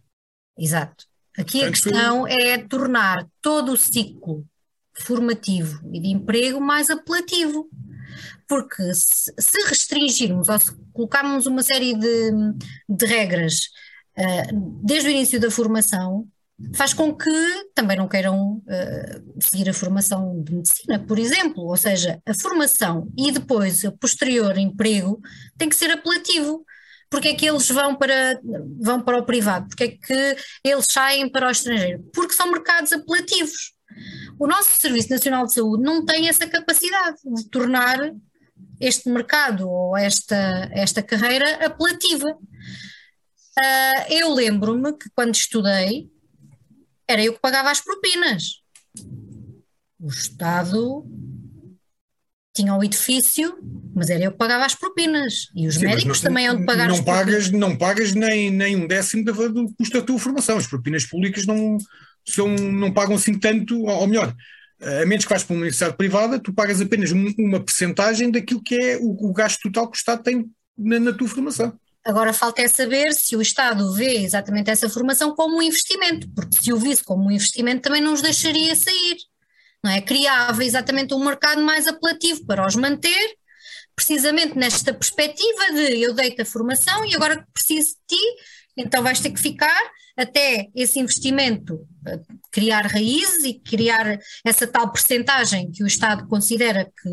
Exato. 0.57 1.05
Aqui 1.37 1.59
Portanto, 1.59 1.67
a 1.67 1.71
questão 1.71 2.27
é 2.27 2.57
tornar 2.57 3.27
todo 3.43 3.73
o 3.73 3.77
ciclo 3.77 4.43
formativo 5.01 5.79
e 5.93 5.99
de 5.99 6.09
emprego 6.09 6.59
mais 6.59 6.89
apelativo 6.89 7.69
porque 8.47 8.93
se, 8.93 9.31
restringirmos 9.67 10.47
ou 10.47 10.59
se 10.59 10.71
colocarmos 10.93 11.45
uma 11.45 11.61
série 11.61 11.93
de, 11.93 12.31
de 12.87 13.05
regras 13.05 13.69
uh, 14.17 14.81
desde 14.83 15.09
o 15.09 15.11
início 15.11 15.39
da 15.39 15.51
formação, 15.51 16.25
faz 16.73 16.93
com 16.93 17.13
que 17.13 17.29
também 17.75 17.97
não 17.97 18.07
queiram 18.07 18.55
uh, 18.55 19.43
seguir 19.43 19.69
a 19.69 19.73
formação 19.73 20.41
de 20.41 20.55
medicina, 20.55 20.99
por 20.99 21.19
exemplo. 21.19 21.63
Ou 21.63 21.77
seja, 21.77 22.21
a 22.25 22.33
formação 22.33 23.07
e 23.17 23.31
depois 23.31 23.83
o 23.83 23.91
posterior 23.91 24.57
emprego 24.57 25.19
tem 25.57 25.69
que 25.69 25.75
ser 25.75 25.91
apelativo. 25.91 26.65
Porque 27.09 27.29
é 27.29 27.35
que 27.35 27.45
eles 27.45 27.69
vão 27.69 27.95
para, 27.95 28.37
vão 28.81 29.01
para 29.01 29.17
o 29.17 29.25
privado? 29.25 29.69
Porque 29.69 29.83
é 29.85 29.87
que 29.87 30.35
eles 30.61 30.87
saem 30.89 31.29
para 31.29 31.47
o 31.47 31.51
estrangeiro? 31.51 32.03
Porque 32.13 32.33
são 32.33 32.51
mercados 32.51 32.91
apelativos. 32.91 33.76
O 34.39 34.47
nosso 34.47 34.77
Serviço 34.77 35.09
Nacional 35.09 35.45
de 35.45 35.53
Saúde 35.53 35.83
não 35.83 36.05
tem 36.05 36.27
essa 36.29 36.47
capacidade 36.47 37.17
de 37.23 37.49
tornar 37.49 37.97
este 38.79 39.09
mercado 39.09 39.69
ou 39.69 39.97
esta, 39.97 40.69
esta 40.71 41.01
carreira 41.01 41.65
apelativa. 41.65 42.27
Uh, 43.57 44.13
eu 44.13 44.33
lembro-me 44.33 44.93
que 44.93 45.09
quando 45.15 45.33
estudei, 45.33 46.09
era 47.07 47.23
eu 47.23 47.33
que 47.33 47.39
pagava 47.39 47.71
as 47.71 47.81
propinas. 47.81 48.61
O 49.99 50.09
Estado 50.09 51.05
tinha 52.53 52.75
o 52.75 52.83
edifício, 52.83 53.57
mas 53.95 54.09
era 54.09 54.25
eu 54.25 54.31
que 54.31 54.37
pagava 54.37 54.65
as 54.65 54.75
propinas. 54.75 55.49
E 55.55 55.67
os 55.67 55.75
Sim, 55.75 55.85
médicos 55.85 56.21
não, 56.21 56.29
também 56.29 56.47
hão 56.47 56.59
de 56.59 56.65
pagar 56.65 56.87
não 56.87 56.95
as 56.95 57.01
pagas, 57.01 57.43
propinas. 57.43 57.69
Não 57.69 57.75
pagas 57.75 58.13
nem, 58.13 58.51
nem 58.51 58.75
um 58.75 58.87
décimo 58.87 59.23
do 59.25 59.73
custo 59.75 59.99
da 59.99 60.05
tua 60.05 60.19
formação. 60.19 60.57
As 60.57 60.67
propinas 60.67 61.05
públicas 61.05 61.45
não, 61.45 61.77
são, 62.27 62.49
não 62.49 62.93
pagam 62.93 63.15
assim 63.15 63.37
tanto, 63.37 63.83
ou 63.83 64.07
melhor, 64.07 64.35
a 64.81 65.05
menos 65.05 65.25
que 65.25 65.29
vais 65.29 65.43
para 65.43 65.53
uma 65.53 65.61
universidade 65.61 65.97
privada, 65.97 66.39
tu 66.39 66.53
pagas 66.53 66.79
apenas 66.79 67.11
uma 67.11 67.59
percentagem 67.59 68.29
daquilo 68.29 68.61
que 68.61 68.75
é 68.75 68.97
o, 68.97 69.29
o 69.29 69.33
gasto 69.33 69.61
total 69.63 69.89
que 69.89 69.97
o 69.97 69.99
Estado 69.99 70.23
tem 70.23 70.45
na, 70.77 70.99
na, 70.99 71.13
tua 71.13 71.27
formação. 71.27 71.73
Agora 72.05 72.31
falta 72.31 72.61
é 72.61 72.67
saber 72.67 73.11
se 73.13 73.35
o 73.35 73.41
Estado 73.41 73.91
vê 73.93 74.19
exatamente 74.19 74.69
essa 74.69 74.89
formação 74.89 75.35
como 75.35 75.57
um 75.57 75.61
investimento, 75.61 76.29
porque 76.33 76.57
se 76.61 76.71
o 76.71 76.77
visse 76.77 77.03
como 77.03 77.25
um 77.25 77.31
investimento 77.31 77.81
também 77.81 78.01
não 78.01 78.13
os 78.13 78.21
deixaria 78.21 78.75
sair, 78.75 79.17
não 79.83 79.91
é? 79.91 79.99
Criava 79.99 80.63
exatamente 80.63 81.13
um 81.13 81.23
mercado 81.23 81.61
mais 81.61 81.87
apelativo 81.87 82.45
para 82.45 82.65
os 82.65 82.75
manter, 82.75 83.35
precisamente 83.95 84.55
nesta 84.55 84.93
perspectiva 84.93 85.73
de 85.73 86.01
eu 86.01 86.13
dei-te 86.13 86.41
a 86.41 86.45
formação 86.45 87.03
e 87.03 87.15
agora 87.15 87.45
preciso 87.51 87.89
de 87.89 88.15
ti, 88.15 88.23
então 88.77 89.01
vais 89.01 89.19
ter 89.19 89.31
que 89.31 89.39
ficar 89.39 89.81
até 90.15 90.67
esse 90.75 90.99
investimento 90.99 91.79
criar 92.51 92.85
raízes 92.87 93.43
e 93.43 93.59
criar 93.59 94.19
essa 94.45 94.67
tal 94.67 94.91
percentagem 94.91 95.71
que 95.71 95.83
o 95.83 95.87
Estado 95.87 96.27
considera 96.27 96.85
que, 96.85 97.09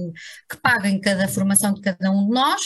que 0.50 0.57
paga 0.61 0.88
em 0.88 1.00
cada 1.00 1.28
formação 1.28 1.72
de 1.74 1.80
cada 1.80 2.11
um 2.11 2.26
de 2.26 2.33
nós, 2.33 2.62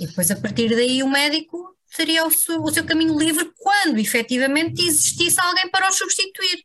e 0.00 0.06
depois 0.06 0.30
a 0.30 0.36
partir 0.36 0.68
daí 0.70 1.02
o 1.02 1.08
médico 1.08 1.76
teria 1.96 2.26
o 2.26 2.30
seu, 2.30 2.62
o 2.62 2.70
seu, 2.70 2.84
caminho 2.84 3.18
livre 3.18 3.50
quando 3.56 3.98
efetivamente 3.98 4.82
existisse 4.82 5.40
alguém 5.40 5.70
para 5.70 5.88
o 5.88 5.92
substituir. 5.92 6.62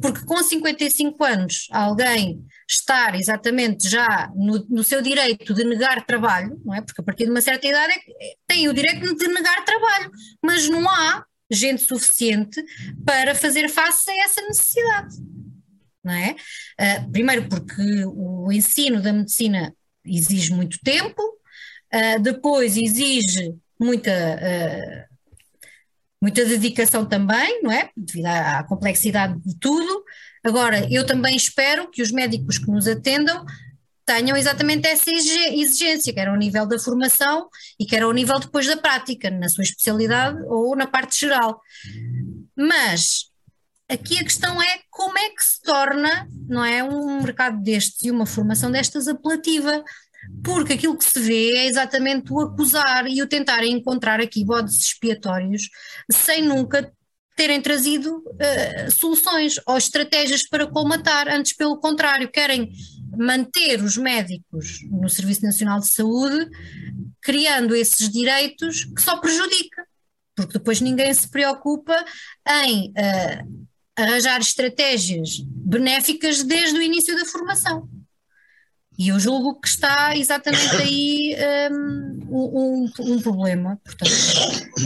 Porque 0.00 0.24
com 0.24 0.42
55 0.42 1.22
anos, 1.24 1.66
alguém 1.72 2.44
estar 2.68 3.14
exatamente 3.14 3.88
já 3.88 4.30
no, 4.34 4.64
no 4.68 4.84
seu 4.84 5.02
direito 5.02 5.52
de 5.52 5.64
negar 5.64 6.04
trabalho, 6.06 6.60
não 6.64 6.74
é? 6.74 6.80
Porque 6.80 7.00
a 7.00 7.04
partir 7.04 7.24
de 7.24 7.30
uma 7.30 7.40
certa 7.40 7.66
idade 7.66 7.92
é, 7.92 8.34
tem 8.46 8.68
o 8.68 8.72
direito 8.72 9.14
de 9.14 9.28
negar 9.28 9.64
trabalho, 9.64 10.10
mas 10.42 10.68
não 10.68 10.88
há 10.88 11.24
gente 11.50 11.82
suficiente 11.82 12.64
para 13.04 13.34
fazer 13.34 13.68
face 13.68 14.10
a 14.10 14.24
essa 14.24 14.42
necessidade. 14.42 15.16
Não 16.02 16.14
é? 16.14 16.34
Uh, 16.80 17.10
primeiro, 17.10 17.48
porque 17.48 18.04
o 18.06 18.50
ensino 18.50 19.02
da 19.02 19.12
medicina 19.12 19.74
exige 20.04 20.52
muito 20.52 20.78
tempo, 20.82 21.22
uh, 21.22 22.20
depois 22.22 22.76
exige 22.76 23.54
muita, 23.78 24.10
uh, 24.10 25.14
muita 26.20 26.44
dedicação 26.46 27.04
também, 27.04 27.62
não 27.62 27.70
é? 27.70 27.90
Devido 27.96 28.26
à, 28.26 28.60
à 28.60 28.64
complexidade 28.64 29.38
de 29.44 29.58
tudo. 29.58 30.04
Agora, 30.42 30.88
eu 30.90 31.04
também 31.04 31.36
espero 31.36 31.90
que 31.90 32.00
os 32.00 32.10
médicos 32.10 32.56
que 32.56 32.70
nos 32.70 32.86
atendam 32.86 33.44
tenham 34.10 34.36
exatamente 34.36 34.88
essa 34.88 35.08
exigência, 35.08 36.12
quer 36.12 36.26
ao 36.26 36.36
nível 36.36 36.66
da 36.66 36.80
formação 36.80 37.48
e 37.78 37.86
quer 37.86 38.02
ao 38.02 38.12
nível 38.12 38.40
depois 38.40 38.66
da 38.66 38.76
prática, 38.76 39.30
na 39.30 39.48
sua 39.48 39.62
especialidade 39.62 40.36
ou 40.48 40.74
na 40.74 40.88
parte 40.88 41.20
geral. 41.20 41.60
Mas 42.56 43.26
aqui 43.88 44.18
a 44.18 44.24
questão 44.24 44.60
é 44.60 44.80
como 44.90 45.16
é 45.16 45.28
que 45.30 45.44
se 45.44 45.62
torna, 45.62 46.28
não 46.48 46.64
é, 46.64 46.82
um 46.82 47.22
mercado 47.22 47.62
destes 47.62 48.02
e 48.02 48.10
uma 48.10 48.26
formação 48.26 48.72
destas 48.72 49.06
apelativa, 49.06 49.84
porque 50.42 50.72
aquilo 50.72 50.98
que 50.98 51.04
se 51.04 51.20
vê 51.20 51.58
é 51.58 51.66
exatamente 51.66 52.32
o 52.32 52.40
acusar 52.40 53.06
e 53.06 53.22
o 53.22 53.28
tentar 53.28 53.62
encontrar 53.62 54.20
aqui 54.20 54.44
bodes 54.44 54.74
expiatórios 54.80 55.68
sem 56.10 56.42
nunca 56.42 56.92
terem 57.36 57.62
trazido 57.62 58.16
uh, 58.16 58.90
soluções 58.90 59.54
ou 59.66 59.78
estratégias 59.78 60.46
para 60.46 60.66
colmatar, 60.66 61.28
antes 61.28 61.54
pelo 61.56 61.78
contrário, 61.78 62.28
querem 62.28 62.70
manter 63.16 63.82
os 63.82 63.96
médicos 63.96 64.80
no 64.90 65.08
Serviço 65.08 65.42
Nacional 65.42 65.80
de 65.80 65.88
Saúde, 65.88 66.48
criando 67.22 67.74
esses 67.74 68.08
direitos 68.10 68.84
que 68.84 69.02
só 69.02 69.18
prejudica, 69.18 69.86
porque 70.34 70.54
depois 70.54 70.80
ninguém 70.80 71.12
se 71.12 71.28
preocupa 71.28 72.04
em 72.64 72.90
uh, 72.90 73.66
arranjar 73.96 74.40
estratégias 74.40 75.40
benéficas 75.46 76.42
desde 76.42 76.78
o 76.78 76.82
início 76.82 77.16
da 77.16 77.24
formação. 77.24 77.88
E 78.98 79.08
eu 79.08 79.18
julgo 79.18 79.58
que 79.58 79.68
está 79.68 80.14
exatamente 80.14 80.76
aí 80.76 81.34
um, 82.28 82.28
um, 82.30 82.92
um, 82.98 83.20
problema. 83.22 83.80
Portanto, 83.82 84.12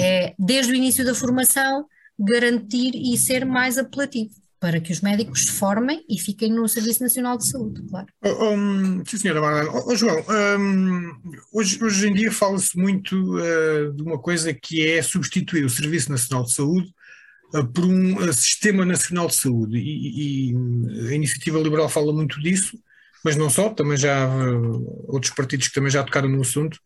é 0.00 0.34
desde 0.38 0.70
o 0.70 0.74
início 0.74 1.04
da 1.04 1.14
formação 1.14 1.86
garantir 2.16 2.92
e 2.94 3.18
ser 3.18 3.44
mais 3.44 3.76
apelativo 3.76 4.43
para 4.64 4.80
que 4.80 4.94
os 4.94 5.02
médicos 5.02 5.44
se 5.44 5.52
formem 5.52 6.02
e 6.08 6.18
fiquem 6.18 6.50
no 6.50 6.66
Serviço 6.66 7.02
Nacional 7.02 7.36
de 7.36 7.46
Saúde, 7.46 7.82
claro. 7.86 8.06
Oh, 8.22 8.54
um, 8.54 9.04
sim, 9.04 9.18
senhora 9.18 9.38
Marlene. 9.38 9.68
Oh, 9.68 9.90
oh, 9.90 9.94
João, 9.94 10.24
um, 10.58 11.12
hoje, 11.52 11.84
hoje 11.84 12.08
em 12.08 12.14
dia 12.14 12.32
fala-se 12.32 12.74
muito 12.74 13.14
uh, 13.14 13.92
de 13.92 14.02
uma 14.02 14.18
coisa 14.18 14.54
que 14.54 14.88
é 14.88 15.02
substituir 15.02 15.66
o 15.66 15.68
Serviço 15.68 16.10
Nacional 16.10 16.44
de 16.44 16.54
Saúde 16.54 16.88
uh, 17.54 17.66
por 17.74 17.84
um 17.84 18.16
uh, 18.16 18.32
Sistema 18.32 18.86
Nacional 18.86 19.26
de 19.26 19.34
Saúde. 19.34 19.76
E, 19.76 20.52
e, 20.52 21.08
a 21.10 21.14
Iniciativa 21.14 21.58
Liberal 21.58 21.90
fala 21.90 22.10
muito 22.10 22.40
disso 22.40 22.78
mas 23.22 23.36
não 23.36 23.48
só, 23.50 23.68
também 23.68 23.96
já 23.98 24.30
outros 25.08 25.32
partidos 25.34 25.68
que 25.68 25.74
também 25.74 25.90
já 25.90 26.02
tocaram 26.02 26.28
no 26.28 26.42
assunto 26.42 26.78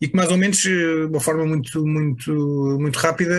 e 0.00 0.08
que 0.08 0.16
mais 0.16 0.30
ou 0.30 0.36
menos 0.36 0.58
de 0.58 1.06
uma 1.08 1.20
forma 1.20 1.44
muito, 1.44 1.84
muito, 1.84 2.32
muito 2.80 2.98
rápida 3.00 3.34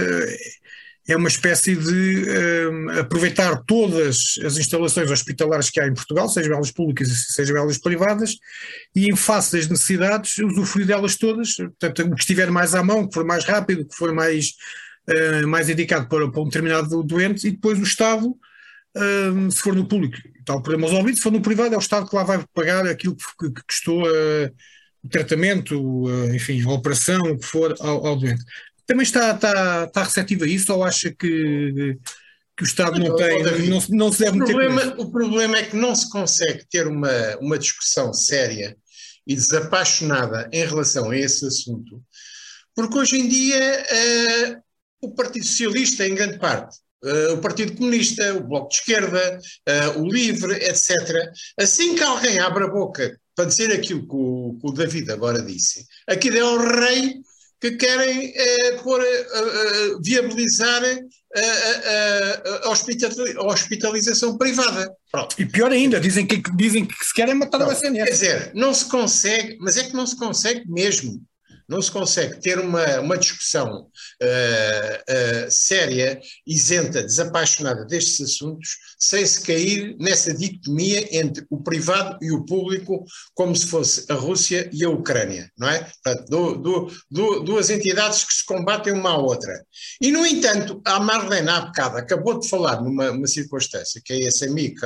é 1.07 1.17
uma 1.17 1.27
espécie 1.27 1.75
de 1.75 2.23
uh, 2.23 2.99
aproveitar 2.99 3.61
todas 3.65 4.35
as 4.45 4.57
instalações 4.57 5.11
hospitalares 5.11 5.69
que 5.69 5.79
há 5.79 5.87
em 5.87 5.93
Portugal, 5.93 6.29
sejam 6.29 6.55
elas 6.55 6.71
públicas, 6.71 7.09
sejam 7.29 7.57
elas 7.57 7.77
privadas, 7.77 8.37
e 8.95 9.09
em 9.09 9.15
face 9.15 9.57
das 9.57 9.67
necessidades, 9.67 10.37
usufruir 10.37 10.87
delas 10.87 11.15
todas, 11.17 11.55
portanto, 11.55 12.03
o 12.03 12.15
que 12.15 12.21
estiver 12.21 12.49
mais 12.49 12.73
à 12.73 12.83
mão, 12.83 13.07
que 13.07 13.13
for 13.13 13.25
mais 13.25 13.43
rápido, 13.43 13.85
que 13.85 13.95
for 13.95 14.13
mais, 14.13 14.53
uh, 15.09 15.47
mais 15.47 15.69
indicado 15.69 16.07
para, 16.07 16.31
para 16.31 16.41
um 16.41 16.45
determinado 16.45 17.03
doente, 17.03 17.47
e 17.47 17.51
depois 17.51 17.79
o 17.79 17.83
Estado 17.83 18.33
se 19.49 19.57
for 19.57 19.75
no 19.75 19.87
público, 19.87 20.15
está 20.39 20.55
o 20.55 20.61
problema 20.61 20.87
resolvido, 20.87 21.15
se 21.15 21.23
for 21.23 21.31
no 21.31 21.41
privado, 21.41 21.73
é 21.73 21.77
o 21.77 21.79
Estado 21.79 22.07
que 22.07 22.15
lá 22.15 22.23
vai 22.23 22.45
pagar 22.53 22.85
aquilo 22.85 23.15
que, 23.15 23.51
que 23.51 23.63
custou 23.63 24.03
uh, 24.03 24.51
o 25.03 25.09
tratamento, 25.09 25.79
uh, 25.79 26.33
enfim, 26.33 26.61
a 26.63 26.71
operação, 26.71 27.19
o 27.21 27.37
que 27.37 27.45
for 27.45 27.75
ao, 27.79 28.05
ao, 28.05 28.15
doente. 28.15 28.43
Também 28.85 29.03
está, 29.03 29.31
está, 29.31 29.85
está 29.85 30.03
receptivo 30.03 30.43
a 30.43 30.47
isso 30.47 30.73
ou 30.73 30.83
acha 30.83 31.09
que, 31.09 31.97
que 32.57 32.63
o 32.63 32.65
Estado 32.65 32.99
não, 32.99 33.15
tem, 33.15 33.43
não, 33.69 33.83
não 33.89 34.11
se 34.11 34.19
deve 34.19 34.41
o 34.41 34.45
problema, 34.45 34.95
o 34.97 35.11
problema 35.11 35.57
é 35.57 35.63
que 35.63 35.75
não 35.75 35.95
se 35.95 36.09
consegue 36.09 36.65
ter 36.69 36.87
uma, 36.87 37.37
uma 37.39 37.57
discussão 37.57 38.13
séria 38.13 38.75
e 39.25 39.35
desapaixonada 39.35 40.49
em 40.51 40.65
relação 40.65 41.11
a 41.11 41.17
esse 41.17 41.45
assunto, 41.45 42.03
porque 42.75 42.97
hoje 42.97 43.17
em 43.17 43.27
dia 43.27 43.83
uh, 43.83 45.07
o 45.07 45.13
Partido 45.13 45.45
Socialista, 45.45 46.07
em 46.07 46.15
grande 46.15 46.39
parte, 46.39 46.77
Uh, 47.03 47.33
o 47.33 47.41
Partido 47.41 47.75
Comunista, 47.75 48.33
o 48.33 48.47
Bloco 48.47 48.69
de 48.69 48.75
Esquerda, 48.75 49.37
uh, 49.67 49.99
o 50.01 50.07
Livre, 50.07 50.53
etc. 50.53 50.89
Assim 51.59 51.95
que 51.95 52.01
alguém 52.01 52.39
abre 52.39 52.63
a 52.63 52.69
boca 52.69 53.19
para 53.35 53.43
dizer 53.43 53.73
aquilo 53.73 54.07
que 54.07 54.15
o, 54.15 54.57
que 54.57 54.69
o 54.69 54.71
David 54.71 55.11
agora 55.11 55.41
disse, 55.41 55.85
aquilo 56.07 56.37
é 56.37 56.43
o 56.45 56.79
rei 56.79 57.21
que 57.63 57.77
querem 57.77 58.29
uh, 58.29 58.83
pôr, 58.83 59.01
viabilizar 60.03 60.83
a, 62.65 62.69
hospitalização 63.47 64.37
privada. 64.37 64.91
Pronto. 65.09 65.33
E 65.39 65.45
pior 65.45 65.71
ainda, 65.71 65.97
dizem 65.97 66.27
que, 66.27 66.43
dizem 66.57 66.85
que 66.85 66.93
se 67.05 67.13
querem 67.13 67.35
matar 67.35 67.59
não, 67.59 67.69
o 67.69 67.71
SNS. 67.71 68.03
Quer 68.03 68.11
dizer, 68.11 68.51
não 68.53 68.73
se 68.73 68.85
consegue, 68.89 69.57
mas 69.61 69.77
é 69.77 69.85
que 69.85 69.93
não 69.93 70.05
se 70.05 70.17
consegue 70.17 70.69
mesmo 70.69 71.21
não 71.67 71.81
se 71.81 71.91
consegue 71.91 72.39
ter 72.41 72.59
uma, 72.59 72.99
uma 72.99 73.17
discussão 73.17 73.87
uh, 74.21 75.45
uh, 75.45 75.49
séria, 75.49 76.19
isenta, 76.45 77.01
desapaixonada 77.01 77.85
destes 77.85 78.21
assuntos, 78.21 78.77
sem 79.03 79.25
se 79.25 79.41
cair 79.41 79.97
nessa 79.99 80.33
dicotomia 80.33 81.09
entre 81.11 81.45
o 81.49 81.61
privado 81.61 82.17
e 82.21 82.31
o 82.31 82.45
público, 82.45 83.03
como 83.33 83.53
se 83.53 83.67
fosse 83.67 84.05
a 84.09 84.13
Rússia 84.13 84.69
e 84.71 84.83
a 84.85 84.89
Ucrânia, 84.89 85.51
não 85.57 85.69
é? 85.69 85.79
Portanto, 85.79 86.29
do, 86.29 86.55
do, 86.55 86.91
do, 87.11 87.39
duas 87.41 87.69
entidades 87.69 88.23
que 88.23 88.33
se 88.33 88.45
combatem 88.45 88.93
uma 88.93 89.11
à 89.11 89.17
outra. 89.17 89.53
E, 90.01 90.09
no 90.09 90.25
entanto, 90.25 90.81
a 90.85 91.01
Marlene, 91.01 91.49
há 91.49 91.61
bocado, 91.61 91.97
acabou 91.97 92.39
de 92.39 92.47
falar 92.47 92.81
numa 92.81 93.27
circunstância, 93.27 94.01
que 94.03 94.13
é 94.13 94.19
esse 94.19 94.45
amigo 94.45 94.79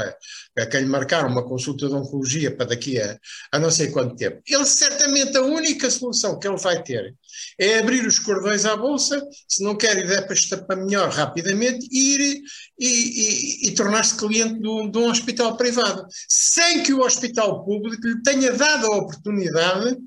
a 0.58 0.66
quem 0.66 0.82
lhe 0.82 0.88
marcaram 0.88 1.30
uma 1.30 1.46
consulta 1.46 1.88
de 1.88 1.94
oncologia 1.94 2.56
para 2.56 2.68
daqui 2.68 3.00
a, 3.00 3.18
a 3.52 3.60
não 3.60 3.70
sei 3.70 3.92
quanto 3.92 4.16
tempo. 4.16 4.42
Ele, 4.48 4.66
certamente, 4.66 5.38
a 5.38 5.42
única 5.42 5.92
solução 5.92 6.40
que 6.40 6.48
ele 6.48 6.58
vai 6.58 6.82
ter 6.82 7.14
é 7.60 7.80
abrir 7.80 8.06
os 8.06 8.18
cordões 8.18 8.66
à 8.66 8.76
bolsa, 8.76 9.22
se 9.48 9.64
não 9.64 9.76
quer 9.76 9.98
ir 9.98 10.26
para 10.26 10.34
estapar 10.34 10.78
melhor 10.78 11.10
rapidamente, 11.10 11.88
ir 11.92 12.42
e, 12.80 12.88
e, 12.88 13.68
e 13.68 13.72
tornar-se 14.08 14.16
cliente 14.16 14.68
um, 14.68 14.90
de 14.90 14.98
um 14.98 15.10
hospital 15.10 15.58
privado, 15.58 16.06
sem 16.28 16.84
que 16.84 16.94
o 16.94 17.02
hospital 17.02 17.66
público 17.66 18.08
lhe 18.08 18.22
tenha 18.22 18.54
dado 18.54 18.88
a 18.88 18.98
oportunidade 18.98 19.98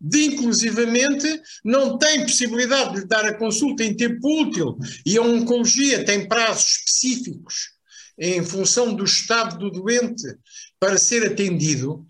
de, 0.00 0.26
inclusivamente, 0.26 1.40
não 1.64 1.98
tem 1.98 2.22
possibilidade 2.22 2.94
de 2.94 3.00
lhe 3.00 3.06
dar 3.06 3.24
a 3.24 3.34
consulta 3.34 3.82
em 3.82 3.96
tempo 3.96 4.42
útil 4.42 4.78
e 5.04 5.18
a 5.18 5.22
oncologia 5.22 6.04
tem 6.04 6.28
prazos 6.28 6.76
específicos 6.76 7.54
em 8.18 8.44
função 8.44 8.94
do 8.94 9.04
estado 9.04 9.58
do 9.58 9.70
doente 9.70 10.26
para 10.78 10.98
ser 10.98 11.26
atendido, 11.26 12.04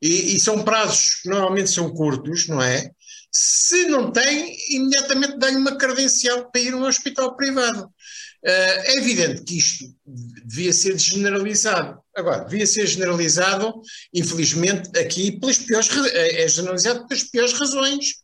e, 0.00 0.34
e 0.34 0.40
são 0.40 0.62
prazos 0.62 1.22
que 1.22 1.28
normalmente 1.28 1.70
são 1.70 1.90
curtos, 1.90 2.46
não 2.46 2.62
é? 2.62 2.90
Se 3.32 3.86
não 3.86 4.12
tem, 4.12 4.54
imediatamente 4.70 5.38
dá-lhe 5.38 5.56
uma 5.56 5.76
credencial 5.76 6.50
para 6.50 6.60
ir 6.60 6.74
a 6.74 6.76
um 6.76 6.84
hospital 6.84 7.34
privado. 7.34 7.90
Uh, 8.44 8.76
é 8.84 8.96
evidente 8.98 9.42
que 9.42 9.56
isto 9.56 9.86
devia 10.44 10.72
ser 10.72 10.98
generalizado. 10.98 11.98
Agora, 12.14 12.44
devia 12.44 12.66
ser 12.66 12.86
generalizado, 12.86 13.72
infelizmente, 14.12 14.90
aqui 14.98 15.38
pelas 15.40 15.58
piores 15.58 15.88
é, 16.12 16.42
é 16.42 16.48
generalizado 16.48 17.06
pelas 17.06 17.24
piores 17.24 17.52
razões, 17.54 18.16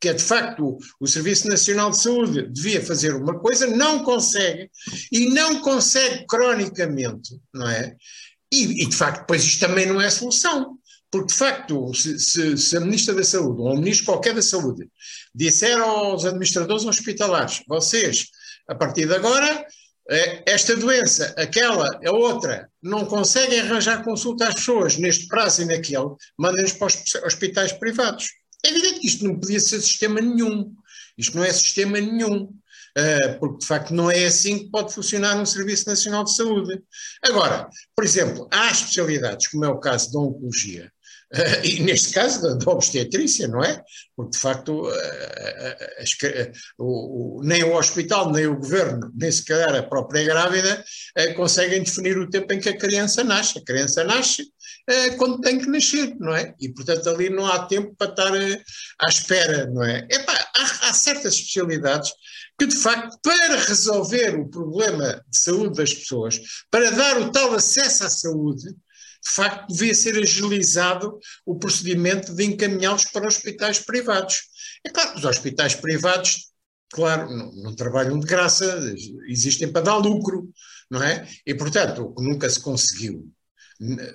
que 0.00 0.08
é 0.08 0.12
de 0.12 0.22
facto 0.22 0.78
o 1.00 1.06
Serviço 1.08 1.48
Nacional 1.48 1.90
de 1.90 2.00
Saúde 2.00 2.48
devia 2.52 2.84
fazer 2.84 3.14
uma 3.16 3.38
coisa, 3.40 3.66
não 3.66 4.04
consegue, 4.04 4.70
e 5.10 5.30
não 5.30 5.60
consegue 5.60 6.24
cronicamente, 6.26 7.30
não 7.52 7.68
é? 7.68 7.96
E, 8.52 8.84
e 8.84 8.86
de 8.86 8.94
facto, 8.94 9.20
depois 9.20 9.42
isto 9.42 9.66
também 9.66 9.86
não 9.86 10.00
é 10.00 10.08
solução. 10.08 10.78
Porque, 11.10 11.28
de 11.28 11.34
facto, 11.34 11.94
se, 11.94 12.18
se, 12.18 12.58
se, 12.58 12.76
a 12.76 12.80
Ministra 12.80 13.14
da 13.14 13.22
Saúde, 13.22 13.60
ou 13.60 13.72
um 13.72 13.78
Ministro 13.78 14.06
qualquer 14.06 14.34
da 14.34 14.42
Saúde, 14.42 14.88
disser 15.34 15.78
aos 15.78 16.24
administradores 16.24 16.84
hospitalares, 16.84 17.62
vocês, 17.68 18.26
a 18.68 18.74
partir 18.74 19.06
de 19.06 19.14
agora, 19.14 19.66
eh, 20.10 20.42
esta 20.46 20.76
doença, 20.76 21.34
aquela, 21.36 21.88
a 22.04 22.10
outra, 22.12 22.68
não 22.82 23.06
conseguem 23.06 23.60
arranjar 23.60 24.04
consulta 24.04 24.48
às 24.48 24.54
pessoas 24.54 24.96
neste 24.96 25.26
prazo 25.28 25.62
e 25.62 25.64
naquele, 25.64 26.14
mandem-nos 26.38 26.72
para 26.72 26.86
os 26.86 27.14
hospitais 27.24 27.72
privados. 27.72 28.28
É 28.64 28.70
evidente 28.70 29.00
que 29.00 29.06
isto 29.06 29.24
não 29.24 29.38
podia 29.38 29.60
ser 29.60 29.80
sistema 29.80 30.20
nenhum. 30.20 30.74
Isto 31.16 31.36
não 31.36 31.44
é 31.44 31.52
sistema 31.52 32.00
nenhum. 32.00 32.50
Uh, 32.96 33.38
porque 33.40 33.58
de 33.58 33.66
facto 33.66 33.92
não 33.92 34.08
é 34.08 34.24
assim 34.24 34.60
que 34.60 34.70
pode 34.70 34.94
funcionar 34.94 35.36
um 35.36 35.44
Serviço 35.44 35.88
Nacional 35.88 36.22
de 36.22 36.34
Saúde. 36.36 36.80
Agora, 37.24 37.68
por 37.94 38.04
exemplo, 38.04 38.46
há 38.52 38.70
especialidades, 38.70 39.48
como 39.48 39.64
é 39.64 39.68
o 39.68 39.80
caso 39.80 40.12
da 40.12 40.20
oncologia, 40.20 40.92
Uh, 41.34 41.66
e 41.66 41.82
neste 41.82 42.14
caso 42.14 42.40
da, 42.40 42.54
da, 42.54 42.70
obstetrícia, 42.70 43.48
não 43.48 43.62
é? 43.62 43.82
Porque 44.14 44.30
de 44.30 44.38
facto 44.38 44.82
uh, 44.82 44.88
uh, 44.88 46.52
o, 46.78 47.40
o, 47.40 47.42
nem 47.42 47.64
o 47.64 47.74
hospital, 47.74 48.30
nem 48.30 48.46
o 48.46 48.56
governo, 48.56 49.10
nem 49.16 49.32
sequer 49.32 49.74
a 49.74 49.82
própria 49.82 50.22
grávida 50.24 50.84
conseguem 51.34 51.82
definir 51.82 52.16
o 52.18 52.30
tempo 52.30 52.52
em 52.52 52.60
que 52.60 52.68
a 52.68 52.78
criança 52.78 53.24
nasce. 53.24 53.58
A 53.58 53.64
criança 53.64 54.04
nasce 54.04 54.44
quando 55.16 55.40
tem 55.40 55.58
que 55.58 55.66
nascer, 55.66 56.14
não 56.20 56.34
é? 56.34 56.54
E 56.60 56.68
portanto 56.68 57.08
ali 57.08 57.30
não 57.30 57.46
há 57.46 57.66
tempo 57.66 57.94
para 57.96 58.10
estar 58.10 58.32
à 59.00 59.08
espera, 59.08 59.66
não 59.66 59.82
é? 59.82 60.06
Epá, 60.10 60.32
há, 60.32 60.88
há 60.88 60.94
certas 60.94 61.34
especialidades 61.34 62.12
que 62.58 62.66
de 62.66 62.76
facto 62.76 63.18
para 63.22 63.56
resolver 63.64 64.38
o 64.38 64.48
problema 64.48 65.20
de 65.28 65.38
saúde 65.38 65.76
das 65.76 65.92
pessoas, 65.92 66.40
para 66.70 66.90
dar 66.90 67.20
o 67.20 67.32
tal 67.32 67.54
acesso 67.54 68.04
à 68.04 68.10
saúde, 68.10 68.74
de 69.24 69.30
facto 69.30 69.72
devia 69.72 69.94
ser 69.94 70.16
agilizado 70.18 71.18
o 71.46 71.58
procedimento 71.58 72.34
de 72.34 72.44
encaminhá-los 72.44 73.06
para 73.06 73.26
hospitais 73.26 73.78
privados. 73.78 74.42
É 74.84 74.90
claro 74.90 75.12
que 75.12 75.18
os 75.18 75.24
hospitais 75.24 75.74
privados, 75.74 76.50
claro, 76.92 77.30
não, 77.30 77.50
não, 77.54 77.74
trabalham 77.74 78.18
de 78.18 78.26
graça, 78.26 78.94
existem 79.26 79.72
para 79.72 79.82
dar 79.82 79.96
lucro, 79.96 80.50
não 80.90 81.02
é? 81.02 81.26
E, 81.46 81.54
portanto, 81.54 82.02
o 82.02 82.14
que 82.14 82.22
nunca 82.22 82.48
se 82.50 82.60
conseguiu 82.60 83.26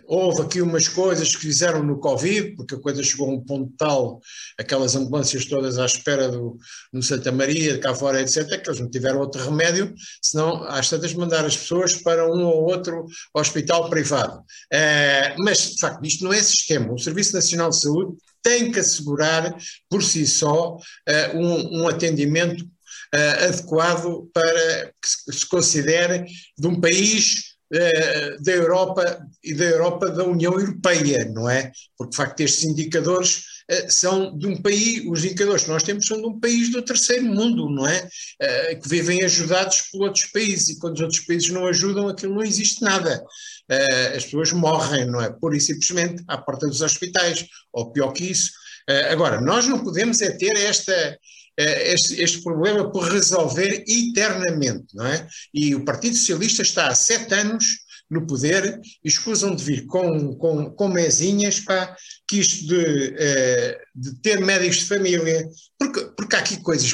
Houve 0.08 0.42
aqui 0.42 0.62
umas 0.62 0.88
coisas 0.88 1.36
que 1.36 1.42
fizeram 1.42 1.84
no 1.84 2.00
Covid, 2.00 2.56
porque 2.56 2.76
a 2.76 2.80
coisa 2.80 3.04
chegou 3.04 3.30
a 3.30 3.34
um 3.34 3.42
ponto 3.42 3.74
tal, 3.78 4.22
aquelas 4.58 4.96
ambulâncias 4.96 5.46
todas 5.46 5.78
à 5.78 5.86
espera 5.86 6.30
do, 6.30 6.58
no 6.94 7.04
Santa 7.04 7.32
Maria, 7.32 7.78
cá 7.80 7.94
fora, 7.94 8.22
etc., 8.22 8.48
que 8.62 8.70
eles 8.70 8.80
não 8.80 8.90
tiveram 8.90 9.20
outro 9.20 9.44
remédio, 9.44 9.94
senão 10.22 10.64
às 10.64 10.90
tantas 10.90 11.14
mandar 11.14 11.46
as 11.46 11.58
pessoas 11.58 11.96
para 11.96 12.26
um 12.26 12.46
ou 12.46 12.64
outro 12.70 13.06
hospital 13.34 13.90
privado. 13.90 14.40
Uh, 14.40 15.44
mas, 15.44 15.72
de 15.72 15.80
facto, 15.80 16.06
isto 16.06 16.24
não 16.24 16.34
é 16.34 16.42
sistema. 16.42 16.94
O 16.94 17.00
Serviço 17.00 17.36
Nacional 17.36 17.70
de 17.70 17.82
Saúde 17.82 18.18
tem 18.42 18.72
que 18.72 18.80
assegurar 18.80 19.56
por 19.90 20.02
si 20.04 20.26
só 20.26 20.76
uh, 20.76 21.38
um, 21.38 21.82
um 21.82 21.88
atendimento 21.88 22.64
uh, 22.64 23.44
adequado 23.48 24.30
para 24.34 24.94
que 25.02 25.34
se 25.34 25.46
considere 25.48 26.26
de 26.58 26.68
um 26.68 26.80
país 26.80 27.49
uh, 27.74 28.44
da 28.44 28.52
Europa 28.52 29.26
e 29.44 29.54
da 29.54 29.66
Europa 29.66 30.10
da 30.10 30.24
União 30.24 30.54
Europeia, 30.54 31.26
não 31.34 31.50
é? 31.50 31.72
Porque 31.98 32.12
de 32.12 32.18
facto 32.18 32.40
estes 32.42 32.64
indicadores 32.64 33.44
uh, 33.72 33.86
são 33.90 34.38
de 34.38 34.48
um 34.48 34.62
país, 34.62 35.04
os 35.08 35.24
indicadores 35.24 35.64
que 35.64 35.70
nós 35.70 35.84
temos 35.84 36.06
são 36.06 36.20
de 36.22 36.28
um 36.28 36.40
país 36.40 36.72
do 36.72 36.82
terceiro 36.82 37.26
mundo, 37.26 37.70
não 37.70 37.88
é? 37.88 38.10
que 38.82 38.88
vivem 38.88 39.24
ajudados 39.24 39.82
por 39.92 40.04
outros 40.04 40.26
países 40.28 40.70
e 40.70 40.80
quando 40.80 40.96
os 40.96 41.02
outros 41.02 41.20
países 41.22 41.50
não 41.50 41.68
ajudam 41.68 42.08
aquilo 42.08 42.36
não 42.36 42.44
existe 42.44 42.82
nada. 42.82 43.24
as 44.16 44.24
pessoas 44.24 44.52
morrem, 44.54 45.06
não 45.06 45.22
é? 45.22 45.30
Por 45.30 45.54
e 45.54 45.60
simplesmente 45.60 46.24
à 46.28 46.38
porta 46.38 46.68
dos 46.68 46.82
hospitais, 46.82 47.46
ou 47.74 47.92
pior 47.92 48.12
que 48.12 48.32
isso. 48.32 48.52
agora, 49.10 49.42
nós 49.42 49.68
não 49.68 49.84
podemos 49.84 50.22
é 50.22 50.32
ter 50.32 50.56
esta 50.56 50.94
eh, 50.94 51.18
este, 51.94 52.22
este, 52.22 52.42
problema 52.42 52.90
por 52.90 53.12
resolver 53.12 53.84
eternamente, 53.86 54.96
não 54.96 55.06
é? 55.06 55.28
E 55.54 55.76
o 55.76 55.84
Partido 55.84 56.16
Socialista 56.16 56.62
está 56.62 56.88
há 56.88 56.96
sete 56.96 57.34
anos 57.34 57.66
no 58.10 58.26
poder 58.26 58.80
e 59.04 59.08
escusam 59.08 59.56
de 59.56 59.64
vir 59.64 59.86
com, 59.86 60.36
com, 60.36 60.72
com 60.72 60.88
mesinhas 60.88 61.60
para 61.60 61.96
que 62.28 62.40
isto 62.40 62.68
de, 62.68 63.16
eh, 63.18 63.80
de 63.94 64.16
ter 64.22 64.40
médicos 64.40 64.78
de 64.78 64.86
família, 64.86 65.48
porque, 65.78 66.06
porque 66.18 66.36
há 66.36 66.40
aqui 66.40 66.62
coisas 66.62 66.94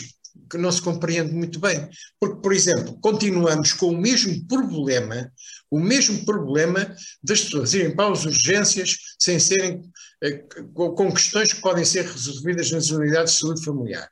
que 0.49 0.58
não 0.58 0.71
se 0.71 0.82
compreende 0.82 1.32
muito 1.32 1.60
bem. 1.60 1.88
Porque, 2.19 2.41
por 2.41 2.51
exemplo, 2.51 2.99
continuamos 2.99 3.71
com 3.71 3.89
o 3.91 3.97
mesmo 3.97 4.45
problema, 4.47 5.32
o 5.71 5.80
mesmo 5.80 6.25
problema 6.25 6.93
das 7.23 7.41
pessoas 7.41 7.73
irem 7.73 7.95
para 7.95 8.12
as 8.12 8.25
urgências 8.25 8.97
sem 9.19 9.39
serem 9.39 9.82
eh, 10.23 10.43
com 10.73 11.12
questões 11.13 11.54
que 11.54 11.62
podem 11.62 11.86
ser 11.86 12.06
resolvidas 12.06 12.71
nas 12.71 12.89
unidades 12.89 13.34
de 13.34 13.39
saúde 13.39 13.63
familiar 13.63 14.10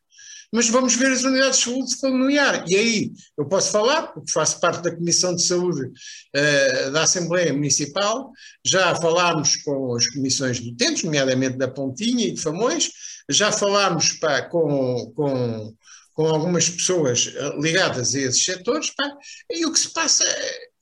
mas 0.54 0.70
vamos 0.70 0.94
ver 0.94 1.12
as 1.12 1.24
unidades 1.24 1.58
de 1.58 1.64
saúde 1.66 1.96
familiar. 2.00 2.64
E 2.68 2.76
aí 2.76 3.12
eu 3.36 3.46
posso 3.46 3.72
falar, 3.72 4.14
porque 4.14 4.32
faço 4.32 4.60
parte 4.60 4.84
da 4.84 4.96
Comissão 4.96 5.36
de 5.36 5.44
Saúde 5.44 5.82
uh, 5.88 6.92
da 6.92 7.02
Assembleia 7.02 7.52
Municipal, 7.52 8.32
já 8.64 8.94
falámos 8.96 9.56
com 9.64 9.96
as 9.96 10.06
comissões 10.08 10.60
do 10.60 10.76
Tentes, 10.76 11.04
nomeadamente 11.04 11.58
da 11.58 11.68
Pontinha 11.68 12.28
e 12.28 12.34
de 12.34 12.40
Famões, 12.40 12.92
já 13.28 13.52
falámos 13.52 14.12
pá, 14.20 14.44
com, 14.44 15.12
com, 15.16 15.74
com 16.14 16.28
algumas 16.28 16.70
pessoas 16.70 17.34
eh, 17.36 17.56
ligadas 17.60 18.14
a 18.14 18.20
esses 18.20 18.44
setores, 18.44 18.92
pá, 18.92 19.10
e 19.50 19.66
o 19.66 19.72
que 19.72 19.80
se 19.80 19.92
passa, 19.92 20.26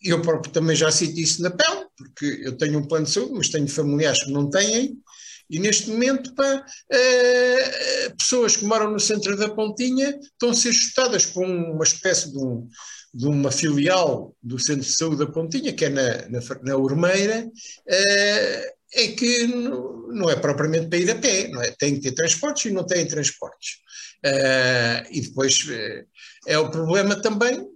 eu 0.02 0.22
próprio 0.22 0.52
também 0.52 0.76
já 0.76 0.92
sinto 0.92 1.20
isso 1.20 1.42
na 1.42 1.52
pele, 1.52 1.86
porque 1.96 2.42
eu 2.44 2.58
tenho 2.58 2.80
um 2.80 2.88
plano 2.88 3.06
de 3.06 3.12
saúde, 3.12 3.34
mas 3.36 3.50
tenho 3.50 3.68
familiares 3.68 4.24
que 4.24 4.32
não 4.32 4.50
têm, 4.50 4.98
e 5.52 5.60
neste 5.60 5.90
momento, 5.90 6.34
pá, 6.34 6.66
uh, 6.66 8.16
pessoas 8.18 8.56
que 8.56 8.64
moram 8.64 8.90
no 8.90 9.00
centro 9.00 9.36
da 9.36 9.50
Pontinha 9.50 10.18
estão 10.22 10.50
a 10.50 10.54
ser 10.54 10.70
ajustadas 10.70 11.26
por 11.26 11.44
uma 11.44 11.84
espécie 11.84 12.32
de, 12.32 12.38
um, 12.38 12.68
de, 13.14 13.28
uma 13.28 13.52
filial 13.52 14.34
do 14.42 14.58
Centro 14.58 14.86
de 14.86 14.94
Saúde 14.94 15.18
da 15.18 15.28
Pontinha, 15.30 15.74
que 15.74 15.84
é 15.84 15.90
na, 15.90 16.30
na, 16.30 16.40
na 16.64 16.78
Urmeira, 16.78 17.46
uh, 17.46 18.72
é 18.94 19.08
que 19.10 19.46
não, 19.48 20.30
é 20.30 20.38
propriamente 20.38 20.88
para 20.88 21.00
ir 21.00 21.12
a 21.12 21.16
pé, 21.16 21.50
não 21.50 21.62
é? 21.62 21.72
tem 21.78 21.96
que 21.96 22.02
ter 22.02 22.14
transportes 22.14 22.66
e 22.66 22.74
não 22.74 22.86
têm 22.86 23.06
transportes. 23.06 23.72
Uh, 24.26 25.04
e 25.12 25.20
depois 25.20 25.68
é 26.48 26.58
o 26.58 26.70
problema 26.70 27.22
também 27.22 27.68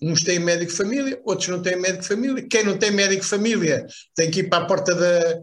Uns 0.00 0.22
têm 0.22 0.38
médico 0.38 0.72
família, 0.72 1.20
outros 1.24 1.48
não 1.48 1.62
têm 1.62 1.76
médico 1.76 2.04
família. 2.04 2.46
Quem 2.48 2.64
não 2.64 2.76
tem 2.78 2.90
médico 2.90 3.24
família 3.24 3.86
tem 4.14 4.30
que 4.30 4.40
ir 4.40 4.48
para 4.48 4.64
a 4.64 4.66
porta 4.66 4.94
da, 4.94 5.42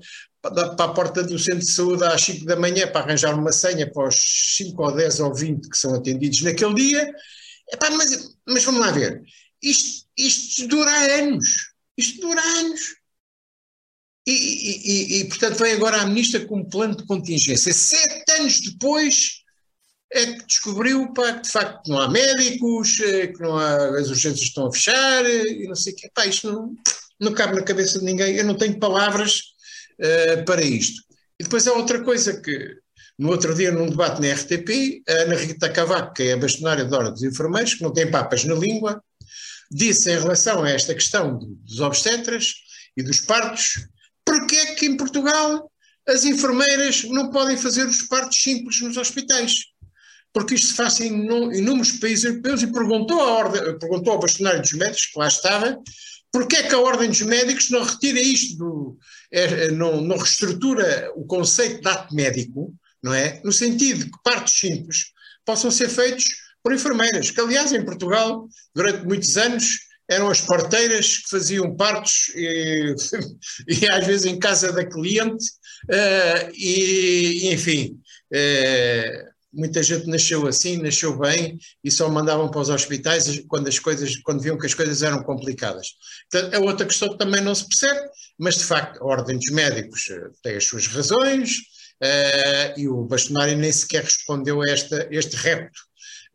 para 0.51 0.85
a 0.85 0.93
porta 0.93 1.23
do 1.23 1.39
centro 1.39 1.61
de 1.61 1.71
saúde 1.71 2.03
às 2.03 2.21
5 2.21 2.45
da 2.45 2.55
manhã 2.55 2.87
para 2.87 3.01
arranjar 3.01 3.33
uma 3.33 3.51
senha 3.51 3.89
para 3.91 4.07
os 4.07 4.15
5 4.57 4.83
ou 4.83 4.95
10 4.95 5.19
ou 5.21 5.33
20 5.33 5.69
que 5.69 5.77
são 5.77 5.95
atendidos 5.95 6.41
naquele 6.41 6.75
dia. 6.75 7.13
Epá, 7.71 7.89
mas, 7.91 8.35
mas 8.47 8.63
vamos 8.63 8.81
lá 8.81 8.91
ver. 8.91 9.23
Isto, 9.61 10.05
isto 10.17 10.67
dura 10.67 10.91
anos. 11.17 11.73
Isto 11.97 12.21
dura 12.21 12.41
anos. 12.41 12.81
E, 14.27 14.31
e, 14.31 15.17
e, 15.17 15.21
e, 15.21 15.25
portanto, 15.25 15.57
vem 15.57 15.73
agora 15.73 16.01
a 16.01 16.05
ministra 16.05 16.45
com 16.45 16.59
um 16.59 16.69
plano 16.69 16.95
de 16.95 17.05
contingência. 17.05 17.73
Sete 17.73 18.31
anos 18.33 18.61
depois 18.61 19.42
é 20.13 20.25
que 20.27 20.45
descobriu 20.45 21.11
pá, 21.11 21.33
que 21.33 21.41
de 21.41 21.51
facto 21.51 21.87
não 21.87 21.99
há 21.99 22.09
médicos, 22.09 22.99
é, 22.99 23.27
que 23.27 23.41
não 23.41 23.57
há, 23.57 23.99
as 23.99 24.09
urgências 24.09 24.47
estão 24.47 24.67
a 24.67 24.71
fechar 24.71 25.25
e 25.25 25.67
não 25.67 25.75
sei 25.75 25.93
o 25.93 25.95
quê. 25.95 26.09
Pá, 26.13 26.25
isto 26.27 26.51
não, 26.51 26.75
não 27.19 27.33
cabe 27.33 27.55
na 27.55 27.63
cabeça 27.63 27.99
de 27.99 28.05
ninguém. 28.05 28.35
Eu 28.35 28.45
não 28.45 28.55
tenho 28.55 28.79
palavras 28.79 29.41
uh, 29.99 30.45
para 30.45 30.61
isto. 30.61 31.01
E 31.39 31.43
depois 31.43 31.67
há 31.67 31.73
outra 31.73 32.03
coisa 32.03 32.39
que, 32.39 32.77
no 33.17 33.29
outro 33.29 33.55
dia, 33.55 33.71
num 33.71 33.89
debate 33.89 34.21
na 34.21 34.33
RTP, 34.33 35.01
a 35.09 35.13
Ana 35.23 35.35
Rita 35.35 35.69
Cavaco, 35.69 36.13
que 36.13 36.23
é 36.23 36.33
a 36.33 36.37
bastonária 36.37 36.85
da 36.85 36.97
Hora 36.97 37.11
dos 37.11 37.23
Enfermeiros, 37.23 37.73
que 37.73 37.83
não 37.83 37.91
tem 37.91 38.09
papas 38.09 38.43
na 38.43 38.53
língua, 38.53 39.03
disse 39.71 40.11
em 40.11 40.19
relação 40.19 40.63
a 40.63 40.69
esta 40.69 40.93
questão 40.93 41.39
dos 41.39 41.79
obstetras 41.79 42.53
e 42.95 43.01
dos 43.01 43.21
partos, 43.21 43.87
porque 44.23 44.55
é 44.55 44.75
que 44.75 44.85
em 44.85 44.95
Portugal 44.95 45.71
as 46.07 46.23
enfermeiras 46.23 47.03
não 47.05 47.31
podem 47.31 47.57
fazer 47.57 47.87
os 47.87 48.03
partos 48.03 48.41
simples 48.41 48.79
nos 48.81 48.97
hospitais? 48.97 49.72
Porque 50.33 50.55
isto 50.55 50.67
se 50.67 50.73
faz 50.73 50.99
em 50.99 51.13
inúmeros 51.13 51.91
países 51.93 52.25
europeus 52.25 52.63
e 52.63 52.71
perguntou, 52.71 53.21
a 53.21 53.33
ordem, 53.33 53.77
perguntou 53.77 54.13
ao 54.13 54.19
bastonário 54.19 54.61
dos 54.61 54.73
médicos, 54.73 55.05
que 55.05 55.19
lá 55.19 55.27
estava, 55.27 55.79
Porquê 56.33 56.55
é 56.55 56.63
que 56.63 56.73
a 56.73 56.79
Ordem 56.79 57.09
dos 57.09 57.21
Médicos 57.21 57.69
não 57.69 57.83
retira 57.83 58.19
isto, 58.19 58.57
do, 58.57 58.97
é, 59.31 59.69
não, 59.69 60.01
não 60.01 60.17
reestrutura 60.17 61.11
o 61.15 61.25
conceito 61.27 61.79
de 61.79 61.87
ato 61.87 62.15
médico, 62.15 62.73
não 63.03 63.13
é? 63.13 63.39
No 63.43 63.51
sentido 63.51 64.05
de 64.05 64.11
que 64.11 64.23
partos 64.23 64.57
simples 64.57 65.11
possam 65.45 65.69
ser 65.69 65.89
feitos 65.89 66.25
por 66.63 66.73
enfermeiras, 66.73 67.29
que 67.29 67.39
aliás 67.39 67.71
em 67.71 67.85
Portugal, 67.85 68.47
durante 68.73 69.05
muitos 69.05 69.37
anos, 69.37 69.77
eram 70.09 70.27
as 70.27 70.41
parteiras 70.41 71.17
que 71.17 71.29
faziam 71.29 71.75
partos 71.75 72.31
e, 72.35 72.95
e 73.69 73.87
às 73.87 74.07
vezes 74.07 74.25
em 74.25 74.39
casa 74.39 74.71
da 74.71 74.83
cliente, 74.83 75.45
uh, 75.91 76.51
e 76.55 77.53
enfim, 77.53 77.99
uh, 78.33 79.32
muita 79.53 79.83
gente 79.83 80.07
nasceu 80.07 80.47
assim, 80.47 80.77
nasceu 80.77 81.17
bem 81.17 81.57
e 81.83 81.91
só 81.91 82.09
mandavam 82.09 82.49
para 82.49 82.61
os 82.61 82.69
hospitais 82.69 83.41
quando 83.47 83.67
as 83.67 83.77
coisas, 83.77 84.17
quando 84.17 84.41
viam 84.41 84.57
que 84.57 84.65
as 84.65 84.73
coisas 84.73 85.03
eram 85.03 85.21
complicadas. 85.23 85.89
Portanto, 86.31 86.53
é 86.53 86.59
outra 86.59 86.85
questão 86.85 87.09
que 87.09 87.17
também 87.17 87.41
não 87.41 87.53
se 87.53 87.67
percebe, 87.67 88.01
mas 88.39 88.55
de 88.55 88.63
facto 88.63 89.01
a 89.01 89.05
Ordem 89.05 89.37
dos 89.37 89.51
Médicos 89.51 90.09
eh, 90.09 90.29
tem 90.41 90.55
as 90.55 90.65
suas 90.65 90.87
razões 90.87 91.51
uh, 92.01 92.79
e 92.79 92.87
o 92.87 93.03
bastonário 93.03 93.57
nem 93.57 93.71
sequer 93.71 94.03
respondeu 94.03 94.61
a 94.61 94.69
esta, 94.69 95.07
este 95.11 95.35
repto 95.35 95.79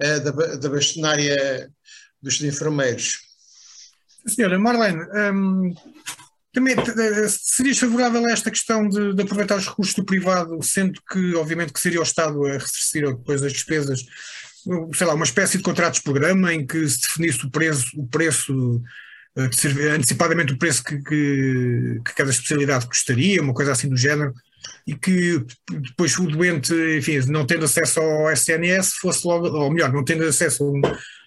uh, 0.03 0.21
da, 0.21 0.57
da 0.57 0.69
bastonária 0.69 1.71
dos 2.23 2.41
enfermeiros. 2.41 3.19
Senhora 4.27 4.59
Marlene, 4.59 5.03
um, 5.33 5.75
também 6.53 6.75
eh, 6.75 7.29
serias 7.29 7.79
favorável 7.79 8.25
a 8.27 8.31
esta 8.31 8.51
questão 8.51 8.89
de, 8.89 9.15
de, 9.15 9.23
aproveitar 9.23 9.57
os 9.57 9.67
recursos 9.67 9.95
do 9.95 10.05
privado, 10.05 10.63
sendo 10.63 11.01
que, 11.11 11.35
obviamente, 11.35 11.73
que 11.73 11.81
seria 11.81 12.01
o 12.01 12.05
Estado 12.05 12.45
a 12.47 12.53
ressarcir 12.53 13.07
depois 13.07 13.43
as 13.43 13.53
despesas, 13.53 14.05
sei 14.95 15.07
lá, 15.07 15.15
uma 15.15 15.25
espécie 15.25 15.59
de 15.59 15.63
contratos 15.63 15.99
de 15.99 16.05
programa 16.05 16.53
em 16.53 16.67
que 16.67 16.89
se 16.89 17.01
definisse 17.03 17.45
o 17.45 17.51
preço, 17.51 17.87
o 17.97 18.07
preço 18.07 18.83
eh, 19.37 19.95
antecipadamente 19.95 20.53
o 20.53 20.59
preço 20.59 20.83
que, 20.83 20.99
que, 21.03 22.01
que, 22.05 22.15
cada 22.15 22.31
especialidade 22.31 22.87
custaria, 22.87 23.43
uma 23.43 23.55
coisa 23.55 23.73
assim 23.73 23.89
do 23.89 23.97
género, 23.97 24.33
e 24.87 24.95
que 24.95 25.45
depois 25.71 26.19
o 26.19 26.27
doente, 26.27 26.75
enfim, 26.97 27.19
não 27.29 27.47
tendo 27.47 27.67
acesso 27.67 28.01
ao 28.01 28.33
SNS, 28.33 28.95
fosse 28.95 29.27
logo, 29.27 29.47
ou 29.49 29.71
melhor, 29.71 29.93
não 29.93 30.05
tendo 30.05 30.25
acesso 30.25 30.65
a 30.65 30.67
um, 30.67 30.81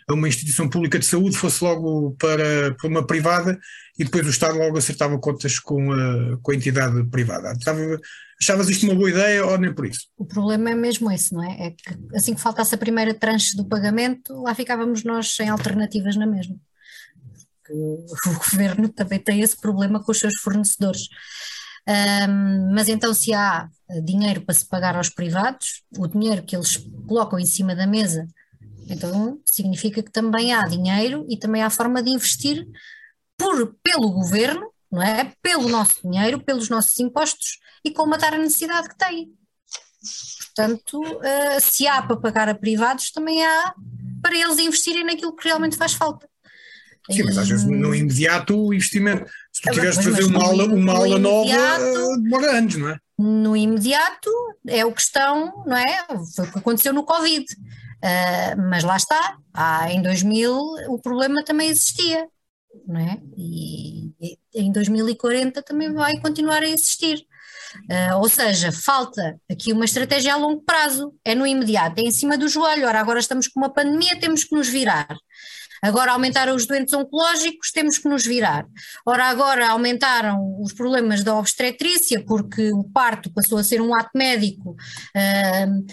a 0.08 0.14
uma 0.14 0.28
instituição 0.28 0.70
pública 0.70 1.00
de 1.00 1.06
saúde 1.06 1.38
fosse 1.38 1.64
logo 1.64 2.16
para, 2.20 2.74
para 2.76 2.88
uma 2.88 3.06
privada 3.06 3.60
e 3.98 4.04
depois 4.04 4.26
o 4.26 4.30
Estado 4.30 4.58
logo 4.58 4.78
acertava 4.78 5.18
contas 5.20 5.60
com 5.60 5.92
a, 5.92 6.38
com 6.42 6.52
a 6.52 6.56
entidade 6.56 7.04
privada. 7.06 7.52
Estava, 7.54 8.00
achavas 8.40 8.70
isto 8.70 8.86
uma 8.86 8.96
boa 8.96 9.10
ideia 9.10 9.46
ou 9.46 9.58
nem 9.58 9.74
por 9.74 9.86
isso? 9.86 10.08
O 10.18 10.26
problema 10.26 10.72
é 10.72 10.76
mesmo 10.76 11.12
esse, 11.12 11.34
não 11.34 11.44
é? 11.44 11.68
É 11.68 11.72
que 11.72 12.16
assim 12.16 12.34
que 12.34 12.42
faltasse 12.42 12.74
a 12.74 12.78
primeira 12.78 13.14
tranche 13.14 13.56
do 13.56 13.66
pagamento, 13.66 14.42
lá 14.42 14.56
ficávamos 14.56 15.04
nós 15.04 15.36
sem 15.36 15.50
alternativas 15.50 16.16
na 16.16 16.26
mesma. 16.26 16.56
O 17.70 18.06
governo 18.52 18.90
também 18.90 19.20
tem 19.20 19.42
esse 19.42 19.60
problema 19.60 20.04
com 20.04 20.12
os 20.12 20.20
seus 20.20 20.36
fornecedores. 20.36 21.08
Um, 21.88 22.74
mas 22.74 22.88
então, 22.90 23.14
se 23.14 23.34
há 23.34 23.68
dinheiro 24.04 24.42
para 24.42 24.54
se 24.54 24.68
pagar 24.68 24.96
aos 24.96 25.10
privados, 25.10 25.84
o 25.98 26.08
dinheiro 26.08 26.44
que 26.44 26.56
eles 26.56 26.78
colocam 27.08 27.40
em 27.40 27.46
cima 27.46 27.76
da 27.76 27.88
mesa 27.88 28.28
então, 28.90 29.40
significa 29.52 30.02
que 30.04 30.12
também 30.12 30.54
há 30.54 30.68
dinheiro 30.68 31.26
e 31.30 31.38
também 31.38 31.62
há 31.62 31.70
forma 31.70 32.02
de 32.02 32.12
investir 32.12 32.68
por, 33.38 33.76
pelo 33.84 34.12
governo 34.12 34.72
não 34.92 35.02
é? 35.02 35.32
Pelo 35.42 35.70
nosso 35.70 36.02
dinheiro, 36.04 36.44
pelos 36.44 36.70
nossos 36.70 37.00
impostos 37.00 37.60
e 37.84 37.92
colmatar 37.92 38.34
a 38.34 38.38
necessidade 38.38 38.90
que 38.90 38.98
têm. 38.98 39.30
Portanto, 40.56 41.02
uh, 41.02 41.62
se 41.62 41.88
há 41.88 42.02
para 42.02 42.18
pagar 42.18 42.50
a 42.50 42.56
privados, 42.56 43.12
também 43.12 43.44
há 43.44 43.74
para 44.22 44.36
eles 44.36 44.60
investirem 44.60 45.06
naquilo 45.06 45.36
que 45.36 45.48
realmente 45.48 45.78
faz 45.78 45.94
falta. 45.94 46.28
Sim, 47.10 47.24
mas 47.24 47.38
às 47.38 47.50
vezes 47.50 47.66
no 47.66 47.96
imediato 47.96 48.56
o 48.56 48.74
investimento, 48.74 49.30
se 49.52 49.62
tu 49.62 49.72
tiveres 49.72 49.98
de 49.98 50.04
fazer 50.04 50.24
uma 50.26 50.44
aula, 50.44 50.66
uma 50.66 50.94
aula 50.94 51.18
nova, 51.18 51.50
eh, 51.50 52.18
demora 52.22 52.58
anos, 52.58 52.76
não 52.76 52.90
é? 52.90 52.98
No 53.18 53.58
imediato 53.58 54.30
é 54.68 54.86
o 54.86 54.94
que 54.94 55.02
estão, 55.02 55.64
não 55.66 55.78
é? 55.78 56.06
Foi 56.36 56.48
o 56.48 56.52
que 56.52 56.60
aconteceu 56.60 56.94
no 56.94 57.04
Covid. 57.04 57.46
Uh, 58.04 58.62
mas 58.70 58.84
lá 58.84 58.98
está, 58.98 59.38
em 59.90 60.02
2000 60.02 60.54
o 60.90 61.00
problema 61.00 61.44
também 61.44 61.70
existia, 61.70 62.28
não 62.88 63.00
é? 63.00 63.20
E, 63.38 64.12
e 64.20 64.38
em 64.56 64.72
2040 64.72 65.62
também 65.62 65.94
vai 65.94 66.20
continuar 66.20 66.64
a 66.64 66.68
existir. 66.70 67.26
Uh, 67.90 68.18
ou 68.18 68.28
seja, 68.28 68.72
falta 68.72 69.40
aqui 69.50 69.72
uma 69.72 69.86
estratégia 69.86 70.34
a 70.34 70.38
longo 70.38 70.62
prazo, 70.62 71.14
é 71.24 71.34
no 71.34 71.48
imediato, 71.48 72.00
é 72.00 72.04
em 72.04 72.12
cima 72.12 72.38
do 72.38 72.50
joelho. 72.50 72.88
Ora, 72.88 73.00
agora 73.00 73.20
estamos 73.20 73.48
com 73.48 73.60
uma 73.60 73.74
pandemia, 73.74 74.20
temos 74.20 74.44
que 74.44 74.56
nos 74.56 74.68
virar. 74.68 75.16
Agora 75.84 76.12
aumentaram 76.12 76.56
os 76.56 76.68
doentes 76.68 76.94
oncológicos, 76.94 77.72
temos 77.72 77.98
que 77.98 78.08
nos 78.08 78.24
virar. 78.24 78.68
Ora, 79.04 79.26
agora 79.26 79.70
aumentaram 79.70 80.62
os 80.62 80.74
problemas 80.74 81.24
da 81.24 81.36
obstetrícia, 81.36 82.24
porque 82.24 82.72
o 82.72 82.84
parto 82.84 83.34
passou 83.34 83.58
a 83.58 83.64
ser 83.64 83.82
um 83.82 83.96
ato 83.96 84.12
médico 84.14 84.72
uh, 84.72 85.91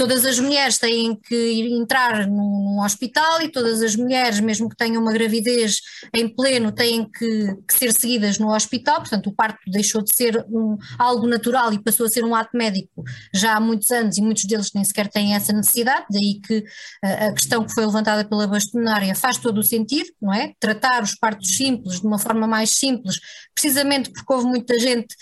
todas 0.00 0.24
as 0.24 0.38
mulheres 0.38 0.78
têm 0.78 1.14
que 1.14 1.76
entrar 1.78 2.26
num, 2.26 2.32
num, 2.32 2.82
hospital 2.82 3.42
e 3.42 3.52
todas 3.52 3.82
as 3.82 3.94
mulheres, 3.94 4.40
mesmo 4.40 4.66
que 4.66 4.74
tenham 4.74 5.02
uma 5.02 5.12
gravidez 5.12 5.82
em 6.14 6.26
pleno, 6.26 6.72
têm 6.72 7.04
que, 7.04 7.54
que 7.68 7.74
ser 7.74 7.92
seguidas 7.92 8.38
no 8.38 8.50
hospital. 8.50 9.00
Portanto, 9.00 9.26
o 9.26 9.34
parto 9.34 9.58
deixou 9.66 10.02
de 10.02 10.16
ser 10.16 10.42
um, 10.48 10.78
algo 10.98 11.26
natural 11.26 11.70
e 11.74 11.78
passou 11.78 12.06
a 12.06 12.08
ser 12.08 12.24
um 12.24 12.34
ato 12.34 12.56
médico 12.56 13.04
já 13.34 13.56
há 13.56 13.60
muitos 13.60 13.90
anos 13.90 14.16
e 14.16 14.22
muitos 14.22 14.46
deles 14.46 14.70
nem 14.74 14.84
sequer 14.84 15.06
têm 15.06 15.34
essa 15.34 15.52
necessidade. 15.52 16.06
Daí 16.10 16.40
que 16.40 16.60
uh, 16.60 17.28
a 17.28 17.32
questão 17.34 17.62
que 17.62 17.74
foi 17.74 17.84
levantada 17.84 18.24
pela 18.24 18.46
bastonária 18.46 19.14
faz 19.14 19.36
todo 19.36 19.58
o 19.58 19.62
sentido, 19.62 20.08
não 20.18 20.32
é? 20.32 20.54
Tratar 20.58 21.02
os 21.02 21.14
partos 21.14 21.54
simples 21.58 22.00
de 22.00 22.06
uma 22.06 22.18
forma 22.18 22.46
mais 22.46 22.70
simples, 22.70 23.20
precisamente 23.54 24.10
porque 24.10 24.32
houve 24.32 24.46
muita 24.46 24.78
gente 24.78 25.14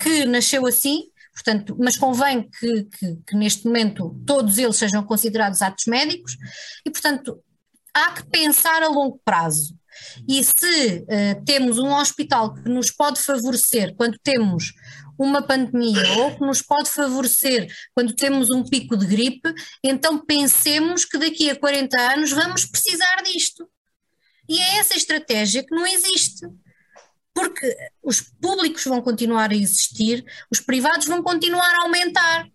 que 0.00 0.24
nasceu 0.26 0.64
assim, 0.64 1.11
portanto, 1.32 1.76
mas 1.78 1.96
convém 1.96 2.48
que, 2.48 2.84
que, 2.84 3.16
que 3.26 3.36
neste 3.36 3.66
momento 3.66 4.14
todos 4.26 4.58
eles 4.58 4.76
sejam 4.76 5.02
considerados 5.04 5.62
atos 5.62 5.86
médicos 5.86 6.36
e, 6.84 6.90
portanto, 6.90 7.42
há 7.94 8.12
que 8.12 8.24
pensar 8.26 8.82
a 8.82 8.88
longo 8.88 9.20
prazo. 9.24 9.76
E 10.28 10.42
se 10.42 10.98
uh, 11.00 11.44
temos 11.44 11.78
um 11.78 11.92
hospital 11.92 12.54
que 12.54 12.68
nos 12.68 12.90
pode 12.90 13.20
favorecer 13.20 13.94
quando 13.96 14.18
temos 14.22 14.72
uma 15.18 15.42
pandemia 15.42 16.18
ou 16.18 16.34
que 16.34 16.40
nos 16.40 16.62
pode 16.62 16.90
favorecer 16.90 17.70
quando 17.94 18.14
temos 18.14 18.50
um 18.50 18.64
pico 18.64 18.96
de 18.96 19.06
gripe, 19.06 19.52
então 19.84 20.18
pensemos 20.24 21.04
que 21.04 21.18
daqui 21.18 21.50
a 21.50 21.58
40 21.58 22.00
anos 22.00 22.32
vamos 22.32 22.64
precisar 22.64 23.22
disto. 23.22 23.68
E 24.48 24.58
é 24.58 24.78
essa 24.78 24.96
estratégia 24.96 25.64
que 25.64 25.74
não 25.74 25.86
existe. 25.86 26.46
Porque 27.34 27.76
os 28.02 28.20
públicos 28.20 28.84
vão 28.84 29.00
continuar 29.00 29.50
a 29.50 29.56
existir, 29.56 30.24
os 30.50 30.60
privados 30.60 31.06
vão 31.06 31.22
continuar 31.22 31.74
a 31.74 31.82
aumentar. 31.82 32.46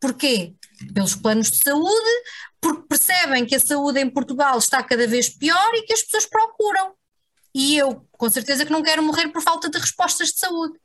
Porquê? 0.00 0.54
Pelos 0.92 1.14
planos 1.14 1.50
de 1.50 1.58
saúde, 1.58 2.10
porque 2.60 2.88
percebem 2.88 3.46
que 3.46 3.54
a 3.54 3.60
saúde 3.60 4.00
em 4.00 4.10
Portugal 4.10 4.58
está 4.58 4.82
cada 4.82 5.06
vez 5.06 5.28
pior 5.28 5.74
e 5.74 5.82
que 5.82 5.92
as 5.92 6.02
pessoas 6.02 6.26
procuram. 6.26 6.94
E 7.54 7.76
eu, 7.76 8.06
com 8.12 8.28
certeza, 8.28 8.64
que 8.66 8.72
não 8.72 8.82
quero 8.82 9.02
morrer 9.02 9.28
por 9.28 9.40
falta 9.40 9.70
de 9.70 9.78
respostas 9.78 10.28
de 10.28 10.38
saúde. 10.38 10.78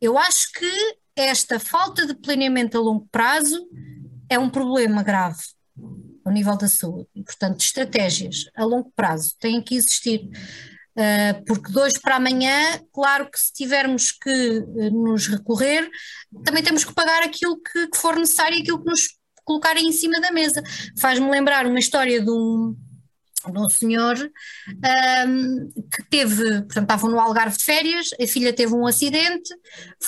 Eu 0.00 0.16
acho 0.16 0.52
que 0.52 0.96
esta 1.14 1.60
falta 1.60 2.06
de 2.06 2.14
planeamento 2.14 2.76
a 2.76 2.80
longo 2.80 3.06
prazo 3.10 3.68
é 4.28 4.38
um 4.38 4.50
problema 4.50 5.02
grave 5.02 5.42
ao 6.24 6.32
nível 6.32 6.56
da 6.56 6.68
saúde. 6.68 7.08
Portanto, 7.24 7.60
estratégias 7.60 8.50
a 8.54 8.64
longo 8.64 8.90
prazo 8.96 9.34
têm 9.38 9.62
que 9.62 9.76
existir. 9.76 10.28
Uh, 10.96 11.44
porque 11.44 11.70
de 11.70 11.78
hoje 11.78 12.00
para 12.00 12.16
amanhã, 12.16 12.80
claro 12.90 13.30
que 13.30 13.38
se 13.38 13.52
tivermos 13.52 14.12
que 14.12 14.58
uh, 14.58 14.90
nos 14.90 15.26
recorrer, 15.26 15.90
também 16.42 16.62
temos 16.62 16.84
que 16.84 16.94
pagar 16.94 17.22
aquilo 17.22 17.60
que, 17.60 17.88
que 17.88 17.98
for 17.98 18.16
necessário 18.16 18.56
e 18.56 18.62
aquilo 18.62 18.82
que 18.82 18.90
nos 18.90 19.02
colocarem 19.44 19.86
em 19.86 19.92
cima 19.92 20.18
da 20.20 20.32
mesa. 20.32 20.62
Faz-me 20.98 21.30
lembrar 21.30 21.66
uma 21.66 21.78
história 21.78 22.20
de 22.20 22.30
um, 22.30 22.74
de 23.52 23.58
um 23.58 23.68
senhor 23.68 24.16
um, 24.18 25.70
que 25.92 26.02
teve, 26.10 26.62
portanto, 26.62 26.82
estavam 26.82 27.10
no 27.10 27.20
Algarve 27.20 27.56
de 27.56 27.64
férias, 27.64 28.08
a 28.20 28.26
filha 28.26 28.52
teve 28.52 28.74
um 28.74 28.86
acidente, 28.86 29.54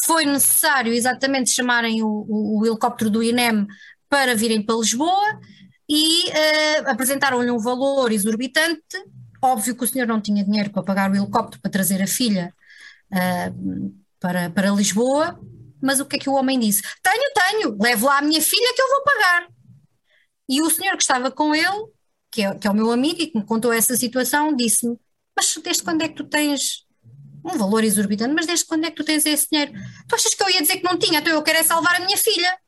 foi 0.05 0.25
necessário 0.25 0.93
exatamente 0.93 1.51
chamarem 1.51 2.03
o, 2.03 2.27
o, 2.29 2.61
o 2.61 2.67
helicóptero 2.67 3.11
do 3.11 3.23
INEM 3.23 3.67
para 4.09 4.35
virem 4.35 4.65
para 4.65 4.77
Lisboa 4.77 5.39
e 5.89 6.25
uh, 6.29 6.91
apresentaram-lhe 6.91 7.51
um 7.51 7.59
valor 7.59 8.13
exorbitante. 8.13 8.97
Óbvio 9.41 9.77
que 9.77 9.85
o 9.85 9.87
senhor 9.87 10.07
não 10.07 10.21
tinha 10.21 10.45
dinheiro 10.45 10.71
para 10.71 10.83
pagar 10.83 11.11
o 11.11 11.17
helicóptero 11.17 11.61
para 11.61 11.71
trazer 11.71 12.03
a 12.03 12.07
filha 12.07 12.55
uh, 13.13 13.95
para, 14.19 14.51
para 14.51 14.71
Lisboa, 14.71 15.39
mas 15.81 16.01
o 16.01 16.07
que 16.07 16.17
é 16.17 16.19
que 16.19 16.29
o 16.29 16.35
homem 16.35 16.59
disse? 16.59 16.83
Tenho, 17.03 17.33
tenho, 17.35 17.79
levo 17.81 18.07
lá 18.07 18.19
a 18.19 18.23
minha 18.23 18.41
filha 18.41 18.75
que 18.75 18.83
eu 18.83 18.89
vou 18.89 19.03
pagar. 19.05 19.49
E 20.49 20.63
o 20.63 20.71
senhor 20.71 20.97
que 20.97 21.03
estava 21.03 21.31
com 21.31 21.55
ele 21.55 21.89
que 22.31 22.43
é, 22.43 22.55
que 22.55 22.67
é 22.67 22.71
o 22.71 22.75
meu 22.75 22.91
amigo 22.91 23.21
e 23.21 23.27
que 23.27 23.39
me 23.39 23.45
contou 23.45 23.73
essa 23.73 23.97
situação, 23.97 24.55
disse-me: 24.55 24.99
Mas 25.37 25.55
desde 25.63 25.83
quando 25.83 26.03
é 26.03 26.09
que 26.09 26.15
tu 26.15 26.25
tens 26.25 26.87
um 27.45 27.57
valor 27.57 27.85
exorbitante? 27.85 28.35
Mas 28.35 28.47
desde 28.47 28.67
quando 28.67 28.85
é 28.85 28.91
que 28.91 28.97
tu 28.97 29.05
tens 29.05 29.25
esse 29.25 29.49
dinheiro? 29.51 29.73
Tu 30.07 30.15
achas 30.15 30.35
que 30.35 30.43
eu 30.43 30.51
ia 30.51 30.61
dizer 30.61 30.79
que 30.79 30.85
não 30.85 30.99
tinha? 30.99 31.21
Então 31.21 31.33
eu 31.33 31.43
quero 31.43 31.59
é 31.59 31.63
salvar 31.63 31.97
a 31.97 32.05
minha 32.05 32.17
filha. 32.17 32.59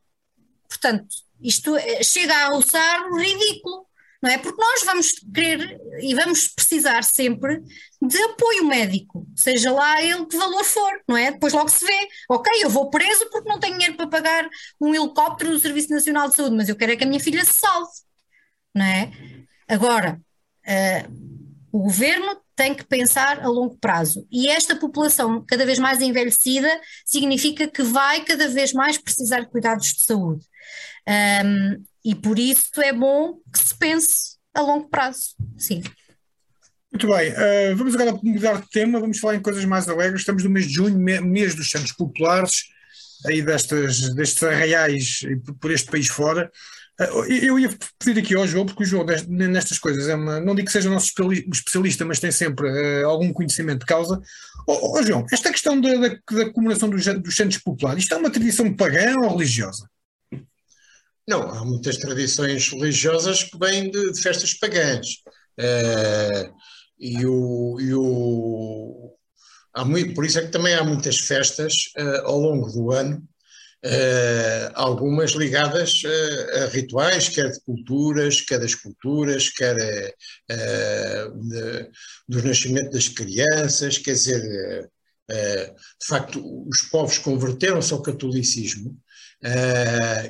Portanto, 0.69 1.07
isto 1.41 1.77
eh, 1.77 2.03
chega 2.03 2.35
a 2.35 2.47
alçar 2.47 3.07
o 3.11 3.19
ridículo, 3.19 3.87
não 4.23 4.31
é? 4.31 4.39
Porque 4.39 4.61
nós 4.61 4.85
vamos 4.85 5.13
querer 5.35 5.81
e 6.01 6.15
vamos 6.15 6.49
precisar 6.49 7.03
sempre 7.03 7.63
de 8.03 8.23
apoio 8.25 8.67
médico, 8.67 9.27
seja 9.35 9.73
lá 9.73 10.03
ele 10.03 10.27
que 10.27 10.37
valor 10.37 10.65
for, 10.65 10.93
não 11.09 11.17
é? 11.17 11.33
Depois 11.33 11.53
logo 11.53 11.69
se 11.69 11.85
vê, 11.85 12.09
ok, 12.29 12.65
eu 12.65 12.71
vou 12.71 12.91
preso 12.91 13.29
porque 13.31 13.49
não 13.49 13.59
tenho 13.59 13.75
dinheiro 13.75 13.97
para 13.97 14.09
pagar 14.09 14.49
um 14.81 14.95
helicóptero 14.95 15.51
no 15.51 15.59
Serviço 15.59 15.91
Nacional 15.91 16.29
de 16.29 16.37
Saúde, 16.37 16.57
mas 16.57 16.69
eu 16.69 16.77
quero 16.77 16.93
é 16.93 16.97
que 16.97 17.05
a 17.05 17.07
minha 17.07 17.21
filha 17.21 17.45
se 17.45 17.59
salve, 17.59 17.91
não 18.75 18.85
é? 18.85 19.11
Agora, 19.69 20.21
uh, 20.67 21.31
o 21.73 21.81
governo 21.85 22.41
tem 22.57 22.75
que 22.75 22.85
pensar 22.85 23.41
a 23.41 23.49
longo 23.49 23.79
prazo. 23.79 24.27
E 24.31 24.49
esta 24.49 24.77
população 24.77 25.43
cada 25.47 25.65
vez 25.65 25.79
mais 25.79 26.03
envelhecida 26.03 26.69
significa 27.07 27.67
que 27.67 27.83
vai 27.83 28.23
cada 28.25 28.49
vez 28.49 28.73
mais 28.73 28.99
precisar 28.99 29.41
de 29.41 29.49
cuidados 29.49 29.87
de 29.95 30.05
saúde. 30.05 30.45
Um, 31.09 31.85
e 32.05 32.15
por 32.15 32.39
isso 32.39 32.81
é 32.83 32.93
bom 32.93 33.39
que 33.53 33.59
se 33.59 33.77
pense 33.77 34.39
a 34.55 34.61
longo 34.61 34.89
prazo. 34.89 35.35
Sim. 35.57 35.83
Muito 36.93 37.07
bem, 37.07 37.31
uh, 37.33 37.77
vamos 37.77 37.95
agora 37.95 38.19
mudar 38.23 38.61
de 38.61 38.69
tema, 38.69 38.99
vamos 38.99 39.19
falar 39.19 39.37
em 39.37 39.43
coisas 39.43 39.65
mais 39.65 39.89
alegres. 39.89 40.23
Estamos 40.23 40.43
no 40.43 40.51
mês 40.51 40.67
de 40.67 40.75
junho, 40.75 40.99
mês 40.99 41.55
dos 41.55 41.71
Santos 41.71 41.93
Populares, 41.93 42.65
aí 43.27 43.43
destas, 43.43 44.13
destes 44.15 44.43
arraiais 44.43 45.21
por 45.61 45.71
este 45.71 45.89
país 45.89 46.09
fora. 46.09 46.51
Ah, 47.01 47.05
eu 47.29 47.59
ia 47.59 47.71
pedir 47.99 48.21
aqui 48.21 48.35
ao 48.35 48.47
João, 48.47 48.67
porque 48.67 48.83
o 48.83 48.87
João 48.87 49.07
nestas 49.29 49.79
coisas 49.79 50.09
é 50.09 50.15
uma, 50.15 50.41
não 50.41 50.55
digo 50.55 50.67
que 50.67 50.73
seja 50.73 50.91
nosso 50.91 51.13
especialista, 51.53 52.05
mas 52.05 52.21
tem 52.21 52.31
sempre 52.31 52.69
uh, 52.69 53.09
algum 53.09 53.33
conhecimento 53.33 53.81
de 53.81 53.87
causa. 53.87 54.21
Oh, 54.67 54.99
oh 54.99 55.03
João, 55.03 55.25
esta 55.33 55.51
questão 55.51 55.81
da, 55.81 55.95
da, 55.95 56.09
da 56.09 56.51
comemoração 56.53 56.91
dos, 56.91 57.05
dos 57.07 57.37
santos 57.37 57.59
populares, 57.59 58.03
isto 58.03 58.15
é 58.15 58.19
uma 58.19 58.31
tradição 58.31 58.75
pagã 58.75 59.15
ou 59.23 59.31
religiosa? 59.31 59.89
Não, 61.29 61.43
há 61.43 61.65
muitas 61.65 61.97
tradições 61.97 62.69
religiosas 62.69 63.45
que 63.45 63.59
vêm 63.59 63.91
de, 63.91 64.13
de 64.13 64.21
festas 64.21 64.55
pagãs. 64.55 65.07
Uh, 65.59 66.55
e 66.99 67.25
o, 67.27 67.79
e 67.81 67.95
o, 67.95 69.15
há 69.75 69.85
muito, 69.85 70.15
por 70.15 70.25
isso 70.25 70.39
é 70.39 70.43
que 70.43 70.53
também 70.53 70.75
há 70.75 70.85
muitas 70.85 71.19
festas 71.19 71.75
uh, 71.99 72.27
ao 72.27 72.39
longo 72.39 72.71
do 72.71 72.91
ano 72.93 73.27
Uh, 73.83 74.69
algumas 74.75 75.31
ligadas 75.31 76.03
a 76.53 76.67
rituais, 76.67 77.31
quer 77.31 77.51
de 77.51 77.59
culturas, 77.63 78.43
quer 78.43 78.61
das 78.61 78.75
culturas, 78.75 79.49
quer 79.49 79.75
de, 80.47 81.91
do 82.29 82.43
nascimento 82.43 82.91
das 82.91 83.09
crianças, 83.09 83.97
quer 83.97 84.13
dizer, 84.13 84.91
de 85.31 86.07
facto, 86.07 86.43
os 86.69 86.83
povos 86.91 87.17
converteram-se 87.17 87.95
ao 87.95 88.03
catolicismo 88.03 89.01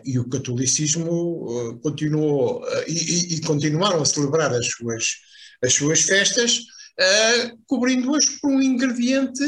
e 0.04 0.18
o 0.18 0.28
catolicismo 0.28 1.78
continuou 1.82 2.64
e, 2.86 3.34
e, 3.34 3.40
continuaram 3.40 4.02
a 4.02 4.04
celebrar 4.04 4.52
as 4.52 4.66
suas, 4.66 5.04
as 5.62 5.74
suas 5.74 6.02
festas 6.02 6.60
cobrindo-as 7.66 8.26
com 8.40 8.56
um 8.56 8.62
ingrediente, 8.62 9.42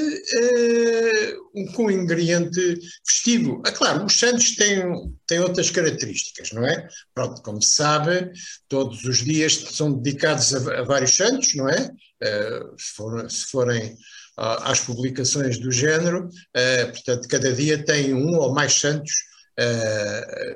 com 1.74 1.86
um 1.86 1.90
ingrediente 1.90 2.78
festivo. 3.06 3.62
Ah, 3.66 3.72
claro, 3.72 4.06
os 4.06 4.18
Santos 4.18 4.54
têm, 4.54 4.82
têm 5.26 5.40
outras 5.40 5.70
características, 5.70 6.52
não 6.52 6.66
é? 6.66 6.88
Pronto, 7.14 7.42
como 7.42 7.60
se 7.60 7.76
sabe, 7.76 8.30
todos 8.68 9.04
os 9.04 9.18
dias 9.18 9.54
são 9.54 9.92
dedicados 9.92 10.54
a, 10.54 10.80
a 10.80 10.82
vários 10.82 11.14
santos, 11.14 11.54
não 11.54 11.68
é? 11.68 11.90
Se, 12.78 12.94
for, 12.94 13.30
se, 13.30 13.46
forem 13.46 13.96
às 14.36 14.80
publicações 14.80 15.58
do 15.58 15.70
género, 15.70 16.28
portanto, 16.92 17.28
cada 17.28 17.52
dia 17.52 17.84
tem 17.84 18.14
um 18.14 18.38
ou 18.38 18.54
mais 18.54 18.72
santos 18.72 19.12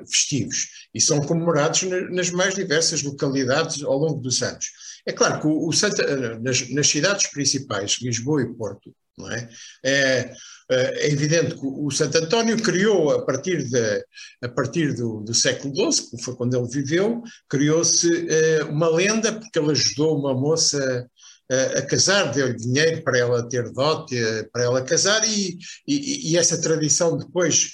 festivos 0.05 0.67
e 0.93 0.99
são 0.99 1.21
comemorados 1.21 1.83
nas 2.11 2.31
mais 2.31 2.55
diversas 2.55 3.03
localidades 3.03 3.83
ao 3.83 3.97
longo 3.97 4.21
dos 4.21 4.41
anos. 4.41 4.65
É 5.05 5.13
claro 5.13 5.39
que 5.39 5.47
o, 5.47 5.67
o 5.67 5.71
Santa, 5.71 6.39
nas, 6.39 6.69
nas, 6.69 6.87
cidades 6.87 7.27
principais, 7.27 7.97
Lisboa 8.01 8.41
e 8.41 8.53
Porto, 8.53 8.93
não 9.17 9.31
é? 9.31 9.49
é 9.85 10.31
é 10.69 11.09
evidente 11.09 11.55
que 11.55 11.65
o 11.65 11.89
Santo 11.89 12.17
António 12.17 12.61
criou, 12.61 13.11
a 13.11 13.25
partir, 13.25 13.63
de, 13.63 14.05
a 14.43 14.49
partir 14.49 14.93
do, 14.93 15.21
do 15.21 15.33
século 15.33 15.73
XII, 15.73 16.09
que 16.09 16.21
foi 16.21 16.35
quando 16.35 16.57
ele 16.57 16.67
viveu, 16.67 17.23
criou-se 17.47 18.27
eh, 18.29 18.63
uma 18.65 18.89
lenda, 18.89 19.31
porque 19.31 19.57
ele 19.57 19.71
ajudou 19.71 20.19
uma 20.19 20.33
moça 20.33 21.09
a 21.49 21.81
casar, 21.81 22.31
deu-lhe 22.33 22.57
dinheiro 22.57 23.01
para 23.03 23.17
ela 23.17 23.47
ter 23.47 23.69
dote, 23.71 24.15
para 24.51 24.63
ela 24.63 24.81
casar, 24.81 25.23
e, 25.23 25.57
e, 25.87 26.31
e 26.31 26.37
essa 26.37 26.59
tradição 26.59 27.17
depois 27.17 27.71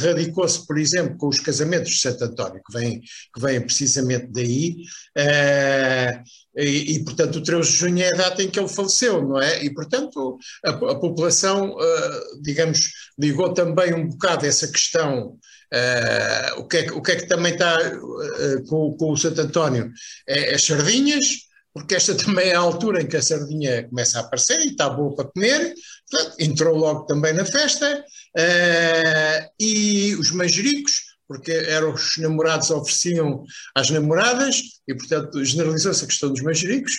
radicou-se, 0.00 0.66
por 0.66 0.78
exemplo, 0.78 1.16
com 1.16 1.28
os 1.28 1.40
casamentos 1.40 1.90
de 1.90 1.98
Santo 1.98 2.24
António, 2.24 2.62
que 2.64 2.72
vêm, 2.78 3.00
que 3.00 3.40
vêm 3.40 3.60
precisamente 3.60 4.28
daí, 4.30 4.76
uh, 5.18 6.22
e, 6.56 6.96
e, 6.96 7.04
portanto 7.04 7.36
o 7.36 7.42
13 7.42 7.70
de 7.70 7.76
junho 7.76 8.02
é 8.02 8.08
a 8.08 8.16
data 8.16 8.42
em 8.42 8.50
que 8.50 8.58
ele 8.58 8.68
faleceu, 8.68 9.22
não 9.22 9.40
é? 9.40 9.64
E 9.64 9.72
portanto 9.72 10.38
a, 10.64 10.70
a 10.70 10.94
população, 10.94 11.72
uh, 11.72 12.42
digamos, 12.42 12.90
ligou 13.18 13.52
também 13.54 13.94
um 13.94 14.08
bocado 14.08 14.46
essa 14.46 14.68
questão 14.68 15.38
Uh, 15.72 16.58
o, 16.58 16.66
que 16.66 16.78
é, 16.78 16.90
o, 16.90 17.00
que 17.00 17.12
é, 17.12 17.16
que 17.16 17.28
também 17.28 17.52
está 17.52 17.78
uh, 17.78 18.64
com, 18.66 18.96
com, 18.96 19.12
o 19.12 19.16
Santo 19.16 19.40
António? 19.40 19.92
É, 20.28 20.52
as 20.52 20.64
sardinhas, 20.64 21.48
porque 21.72 21.94
esta 21.94 22.14
também 22.14 22.48
é 22.48 22.54
a 22.54 22.60
altura 22.60 23.02
em 23.02 23.06
que 23.06 23.16
a 23.16 23.22
sardinha 23.22 23.88
começa 23.88 24.18
a 24.18 24.22
aparecer 24.22 24.60
e 24.60 24.68
está 24.68 24.88
boa 24.88 25.14
para 25.14 25.26
comer, 25.26 25.74
portanto, 26.10 26.36
entrou 26.38 26.76
logo 26.76 27.04
também 27.04 27.32
na 27.32 27.44
festa, 27.44 28.04
uh, 28.36 29.50
e 29.58 30.14
os 30.16 30.30
manjericos, 30.32 31.10
porque 31.28 31.52
eram 31.52 31.94
os 31.94 32.18
namorados 32.18 32.70
ofereciam 32.70 33.44
às 33.74 33.88
namoradas, 33.90 34.62
e 34.88 34.94
portanto 34.94 35.44
generalizou-se 35.44 36.04
a 36.04 36.08
questão 36.08 36.30
dos 36.30 36.42
manjericos, 36.42 36.92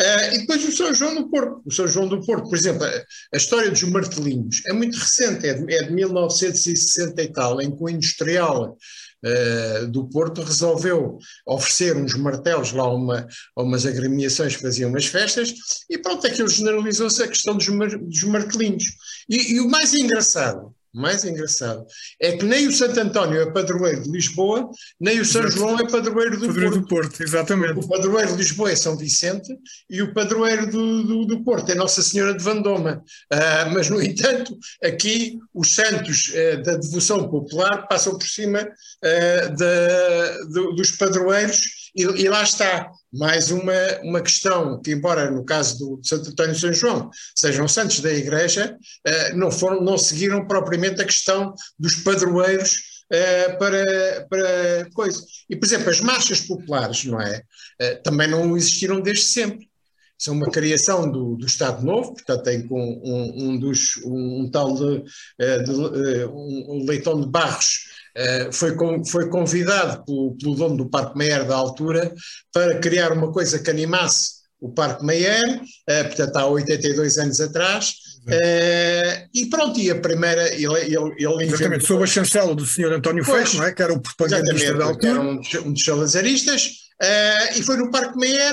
uh, 0.00 0.34
e 0.34 0.38
depois 0.38 0.64
o 0.66 0.72
São 0.72 0.92
João 0.92 1.14
do 1.14 1.30
Porto, 1.30 1.62
o 1.64 1.72
São 1.72 1.86
João 1.86 2.08
do 2.08 2.20
Porto, 2.26 2.48
por 2.48 2.56
exemplo, 2.56 2.84
a, 2.84 3.04
a 3.34 3.36
história 3.36 3.70
dos 3.70 3.84
martelinhos 3.84 4.62
é 4.66 4.72
muito 4.72 4.98
recente, 4.98 5.46
é 5.46 5.54
de, 5.54 5.72
é 5.72 5.84
de 5.84 5.92
1960 5.92 7.22
e 7.22 7.32
tal, 7.32 7.60
em 7.60 7.70
que 7.70 7.82
o 7.82 7.88
industrial 7.88 8.76
uh, 9.24 9.86
do 9.88 10.08
Porto 10.08 10.42
resolveu 10.42 11.18
oferecer 11.46 11.96
uns 11.96 12.14
martelos 12.14 12.72
lá 12.72 12.84
a, 12.84 12.94
uma, 12.94 13.26
a 13.56 13.62
umas 13.62 13.86
agremiações 13.86 14.56
que 14.56 14.62
faziam 14.62 14.90
umas 14.90 15.06
festas 15.06 15.54
e 15.88 15.98
pronto, 15.98 16.26
aquilo 16.26 16.48
generalizou-se 16.48 17.22
a 17.22 17.28
questão 17.28 17.56
dos, 17.56 17.68
mar, 17.68 17.88
dos 17.88 18.22
martelinhos. 18.24 18.84
E, 19.28 19.54
e 19.54 19.60
o 19.60 19.68
mais 19.68 19.94
engraçado 19.94 20.74
mais 20.94 21.24
engraçado 21.24 21.86
é 22.20 22.36
que 22.36 22.44
nem 22.44 22.66
o 22.66 22.72
Santo 22.72 22.98
António 23.00 23.40
é 23.40 23.50
padroeiro 23.50 24.02
de 24.02 24.10
Lisboa, 24.10 24.68
nem 25.00 25.20
o 25.20 25.24
São 25.24 25.42
Exato. 25.42 25.58
João 25.58 25.78
é 25.78 25.90
padroeiro 25.90 26.38
do 26.38 26.46
padroeiro 26.46 26.70
Porto. 26.70 26.80
do 26.80 26.88
Porto. 26.88 27.22
Exatamente. 27.22 27.78
O 27.78 27.88
padroeiro 27.88 28.32
de 28.32 28.38
Lisboa 28.38 28.70
é 28.70 28.76
São 28.76 28.96
Vicente 28.96 29.54
e 29.88 30.02
o 30.02 30.12
padroeiro 30.12 30.70
do, 30.70 31.04
do, 31.04 31.24
do 31.26 31.44
Porto 31.44 31.70
é 31.70 31.74
Nossa 31.74 32.02
Senhora 32.02 32.34
de 32.34 32.42
Vandoma. 32.42 33.02
Uh, 33.32 33.72
mas, 33.72 33.88
no 33.88 34.02
entanto, 34.02 34.56
aqui 34.82 35.38
os 35.54 35.74
santos 35.74 36.28
uh, 36.28 36.62
da 36.62 36.76
devoção 36.76 37.28
popular 37.28 37.86
passam 37.88 38.18
por 38.18 38.26
cima 38.26 38.62
uh, 38.62 39.56
da, 39.56 40.38
do, 40.52 40.72
dos 40.74 40.92
padroeiros 40.92 41.77
e, 41.94 42.02
e, 42.02 42.28
lá 42.28 42.42
está, 42.42 42.90
mais 43.12 43.50
uma, 43.50 43.72
uma 44.02 44.20
questão 44.20 44.80
que, 44.80 44.92
embora 44.92 45.30
no 45.30 45.44
caso 45.44 45.78
do 45.78 46.00
Santo 46.02 46.30
António 46.30 46.52
e 46.52 46.58
São 46.58 46.72
João 46.72 47.10
sejam 47.34 47.68
santos 47.68 48.00
da 48.00 48.12
Igreja, 48.12 48.76
uh, 49.06 49.36
não, 49.36 49.50
foram, 49.50 49.82
não 49.82 49.96
seguiram 49.96 50.46
propriamente 50.46 51.00
a 51.00 51.06
questão 51.06 51.54
dos 51.78 51.96
padroeiros 51.96 52.76
uh, 53.12 53.58
para, 53.58 54.26
para 54.28 54.90
coisa. 54.92 55.22
E, 55.48 55.56
por 55.56 55.66
exemplo, 55.66 55.90
as 55.90 56.00
marchas 56.00 56.40
populares, 56.40 57.04
não 57.04 57.20
é? 57.20 57.42
Uh, 57.80 58.02
também 58.02 58.28
não 58.28 58.56
existiram 58.56 59.00
desde 59.00 59.24
sempre. 59.24 59.68
São 60.18 60.34
uma 60.34 60.50
criação 60.50 61.08
do, 61.08 61.36
do 61.36 61.46
Estado 61.46 61.84
Novo, 61.84 62.12
portanto, 62.14 62.42
tem 62.42 62.66
com 62.66 62.80
um, 62.80 63.50
um, 63.50 63.58
dos, 63.58 63.98
um, 64.04 64.40
um 64.40 64.50
tal 64.50 64.74
de, 64.74 65.04
de 65.64 66.24
um 66.26 66.84
Leitão 66.88 67.20
de 67.20 67.28
Barros 67.28 67.84
eh, 67.86 67.97
foi, 68.52 68.74
com, 68.74 69.04
foi 69.04 69.28
convidado 69.28 70.04
pelo, 70.04 70.36
pelo, 70.36 70.54
dono 70.54 70.76
do 70.76 70.90
Parque 70.90 71.16
Meyer 71.16 71.46
da 71.46 71.56
altura 71.56 72.12
para 72.52 72.78
criar 72.78 73.12
uma 73.12 73.32
coisa 73.32 73.58
que 73.58 73.70
animasse 73.70 74.38
o 74.60 74.72
Parque 74.72 75.04
Meyer, 75.04 75.60
uh, 75.62 76.04
portanto 76.06 76.36
há 76.36 76.46
82 76.46 77.18
anos 77.18 77.40
atrás, 77.40 77.94
uh, 78.26 79.28
e 79.32 79.46
pronto, 79.46 79.78
e 79.78 79.90
a 79.90 80.00
primeira, 80.00 80.52
ele, 80.54 80.78
ele, 80.80 81.14
ele 81.16 81.44
Exatamente, 81.44 81.86
sob 81.86 82.02
a 82.02 82.06
chancela 82.06 82.54
do 82.54 82.66
Sr. 82.66 82.94
António 82.94 83.24
Fecho, 83.24 83.58
não 83.58 83.64
é? 83.64 83.72
que 83.72 83.82
era 83.82 83.92
o 83.92 84.00
propagandista 84.00 84.74
da 84.74 84.84
altura. 84.86 85.12
Era 85.12 85.20
um, 85.20 85.40
um 85.64 85.72
dos 85.72 85.84
salazaristas, 85.84 86.66
uh, 87.00 87.58
e 87.58 87.62
foi 87.62 87.76
no 87.76 87.90
Parque 87.90 88.18
Meyer, 88.18 88.52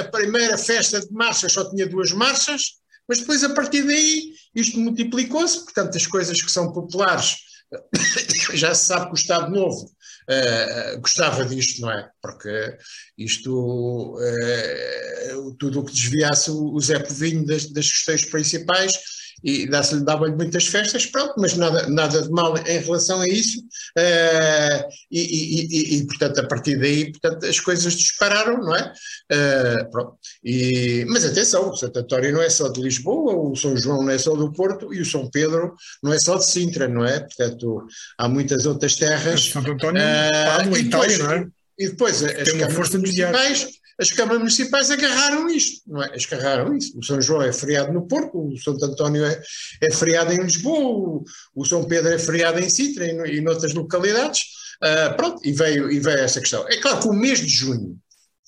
a 0.00 0.04
primeira 0.04 0.58
festa 0.58 1.00
de 1.00 1.12
marchas 1.12 1.52
só 1.52 1.68
tinha 1.70 1.86
duas 1.86 2.10
marchas, 2.12 2.62
mas 3.08 3.20
depois 3.20 3.44
a 3.44 3.50
partir 3.50 3.82
daí 3.82 4.32
isto 4.54 4.78
multiplicou-se, 4.78 5.62
portanto 5.62 5.96
as 5.96 6.06
coisas 6.06 6.40
que 6.40 6.50
são 6.50 6.72
populares 6.72 7.36
já 8.54 8.74
se 8.74 8.86
sabe 8.86 9.06
que 9.06 9.12
o 9.12 9.14
Estado 9.14 9.50
Novo 9.50 9.84
uh, 9.84 11.00
gostava 11.00 11.44
disto, 11.44 11.82
não 11.82 11.90
é? 11.90 12.10
Porque 12.20 12.76
isto, 13.18 14.16
uh, 14.16 15.54
tudo 15.58 15.80
o 15.80 15.84
que 15.84 15.92
desviasse 15.92 16.50
o 16.50 16.80
Zé 16.80 16.98
Povinho 16.98 17.46
das, 17.46 17.66
das 17.66 17.90
questões 17.90 18.24
principais 18.24 18.98
e 19.44 19.68
dava-lhe 20.02 20.34
muitas 20.34 20.66
festas, 20.66 21.04
pronto, 21.04 21.34
mas 21.36 21.54
nada, 21.54 21.86
nada 21.88 22.22
de 22.22 22.30
mal 22.30 22.56
em 22.56 22.78
relação 22.78 23.20
a 23.20 23.28
isso, 23.28 23.60
uh, 23.60 24.88
e, 25.10 25.20
e, 25.20 25.66
e, 25.66 25.98
e, 25.98 26.06
portanto 26.06 26.38
a 26.38 26.46
partir 26.46 26.76
daí 26.76 27.12
portanto, 27.12 27.44
as 27.44 27.60
coisas 27.60 27.92
dispararam, 27.92 28.56
não 28.58 28.74
é? 28.74 28.92
Uh, 29.30 29.90
pronto. 29.90 30.16
E, 30.42 31.04
mas 31.08 31.26
atenção, 31.26 31.68
o 31.68 31.76
Santo 31.76 31.98
António 31.98 32.32
não 32.32 32.42
é 32.42 32.48
só 32.48 32.68
de 32.68 32.80
Lisboa, 32.80 33.34
o 33.34 33.54
São 33.54 33.76
João 33.76 34.02
não 34.02 34.10
é 34.10 34.18
só 34.18 34.34
do 34.34 34.50
Porto 34.50 34.94
e 34.94 35.00
o 35.00 35.04
São 35.04 35.28
Pedro 35.28 35.74
não 36.02 36.12
é 36.12 36.18
só 36.18 36.38
de 36.38 36.46
Sintra, 36.46 36.88
não 36.88 37.04
é? 37.04 37.20
Portanto, 37.20 37.86
há 38.18 38.28
muitas 38.28 38.64
outras 38.64 38.96
terras. 38.96 39.44
Santo 39.44 39.72
António, 39.72 40.02
uh, 40.02 40.76
Itália, 40.78 41.18
não 41.18 41.32
é? 41.32 41.46
E 41.78 41.88
depois 41.88 42.22
as 42.22 42.50
câmaras 42.50 42.90
municipais 42.90 43.68
as 43.98 44.10
câmaras 44.10 44.38
municipais 44.38 44.90
agarraram 44.90 45.48
isto, 45.48 45.82
não 45.86 46.02
é? 46.02 46.12
Agarraram 46.32 46.76
isso. 46.76 46.98
O 46.98 47.04
São 47.04 47.20
João 47.20 47.42
é 47.42 47.52
feriado 47.52 47.92
no 47.92 48.06
Porto, 48.06 48.38
o 48.38 48.58
Santo 48.58 48.84
António 48.84 49.24
é, 49.24 49.40
é 49.80 49.90
feriado 49.90 50.32
em 50.32 50.42
Lisboa, 50.42 51.22
o, 51.54 51.64
São 51.64 51.84
Pedro 51.84 52.12
é 52.12 52.18
feriado 52.18 52.58
em 52.58 52.68
Sintra 52.68 53.06
e, 53.06 53.36
e 53.36 53.40
noutras 53.40 53.74
localidades. 53.74 54.40
Uh, 54.82 55.16
pronto, 55.16 55.40
e 55.44 55.52
veio, 55.52 55.90
e 55.90 56.00
veio 56.00 56.18
essa 56.18 56.40
questão. 56.40 56.66
É 56.68 56.76
claro 56.78 57.00
que 57.00 57.08
o 57.08 57.12
mês 57.12 57.40
de 57.40 57.48
junho 57.48 57.96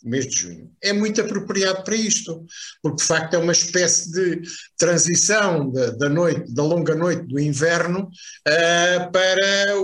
mês 0.04 0.26
de 0.26 0.40
junho, 0.40 0.70
é 0.82 0.92
muito 0.92 1.20
apropriado 1.20 1.82
para 1.82 1.94
isto, 1.94 2.44
porque 2.82 3.02
de 3.02 3.04
facto 3.04 3.34
é 3.34 3.38
uma 3.38 3.52
espécie 3.52 4.12
de 4.12 4.42
transição 4.76 5.70
da, 5.70 5.90
da 5.90 6.08
noite, 6.08 6.52
da 6.54 6.62
longa 6.62 6.94
noite 6.94 7.22
do 7.26 7.40
inverno 7.40 8.08
uh, 8.46 9.12
para 9.12 9.80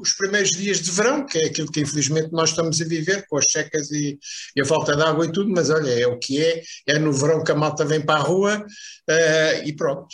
os 0.00 0.12
primeiros 0.12 0.50
dias 0.50 0.80
de 0.80 0.90
verão, 0.90 1.24
que 1.24 1.38
é 1.38 1.46
aquilo 1.46 1.70
que 1.70 1.80
infelizmente 1.80 2.30
nós 2.32 2.50
estamos 2.50 2.80
a 2.80 2.84
viver, 2.84 3.26
com 3.26 3.38
as 3.38 3.46
secas 3.50 3.90
e, 3.90 4.18
e 4.54 4.60
a 4.60 4.64
falta 4.64 4.94
de 4.94 5.02
água 5.02 5.26
e 5.26 5.32
tudo, 5.32 5.50
mas 5.50 5.70
olha, 5.70 5.90
é 5.90 6.06
o 6.06 6.18
que 6.18 6.42
é, 6.42 6.62
é 6.86 6.98
no 6.98 7.12
verão 7.12 7.42
que 7.42 7.52
a 7.52 7.56
malta 7.56 7.84
vem 7.84 8.00
para 8.00 8.20
a 8.20 8.22
rua 8.22 8.58
uh, 8.58 9.66
e 9.66 9.74
pronto. 9.74 10.08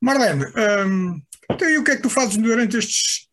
Marlene, 0.00 0.44
um, 0.86 1.20
então 1.50 1.68
e 1.68 1.78
o 1.78 1.84
que 1.84 1.90
é 1.92 1.96
que 1.96 2.02
tu 2.02 2.10
fazes 2.10 2.36
durante 2.36 2.76
estes 2.76 3.29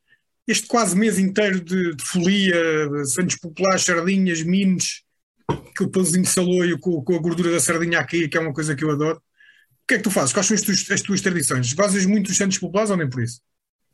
este 0.47 0.67
quase 0.67 0.95
mês 0.95 1.19
inteiro 1.19 1.59
de, 1.59 1.95
de 1.95 2.03
folia, 2.03 2.55
Santos 3.05 3.35
Populares, 3.35 3.83
sardinhas, 3.83 4.41
mines, 4.43 5.03
aquele 5.49 5.89
pãozinho 5.89 6.23
de 6.23 6.29
saloio 6.29 6.79
com, 6.79 7.03
com, 7.03 7.15
a 7.15 7.19
gordura 7.19 7.51
da 7.51 7.59
sardinha 7.59 7.99
aqui, 7.99 8.27
que 8.27 8.37
é 8.37 8.39
uma 8.39 8.53
coisa 8.53 8.75
que 8.75 8.83
eu 8.83 8.91
adoro. 8.91 9.17
O 9.17 9.87
que 9.87 9.95
é 9.95 9.97
que 9.97 10.03
tu 10.03 10.11
fazes? 10.11 10.33
Quais 10.33 10.47
são 10.47 10.55
as 10.55 10.61
tuas, 10.61 10.91
as 10.91 11.01
tuas 11.01 11.21
tradições? 11.21 11.73
Gozas 11.73 12.05
muito 12.05 12.27
dos 12.27 12.37
Santos 12.37 12.57
Populares 12.57 12.91
ou 12.91 12.97
nem 12.97 13.09
por 13.09 13.21
isso? 13.21 13.41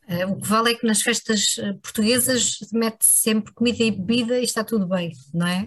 Uh, 0.07 0.31
o 0.31 0.41
que 0.41 0.47
vale 0.47 0.71
é 0.71 0.75
que 0.75 0.85
nas 0.85 1.01
festas 1.01 1.55
eh, 1.57 1.73
portuguesas 1.81 2.57
mete 2.73 3.05
sempre 3.05 3.53
comida 3.53 3.83
e 3.83 3.91
bebida 3.91 4.37
e 4.37 4.43
está 4.43 4.61
tudo 4.61 4.85
bem, 4.85 5.13
não 5.33 5.47
é? 5.47 5.65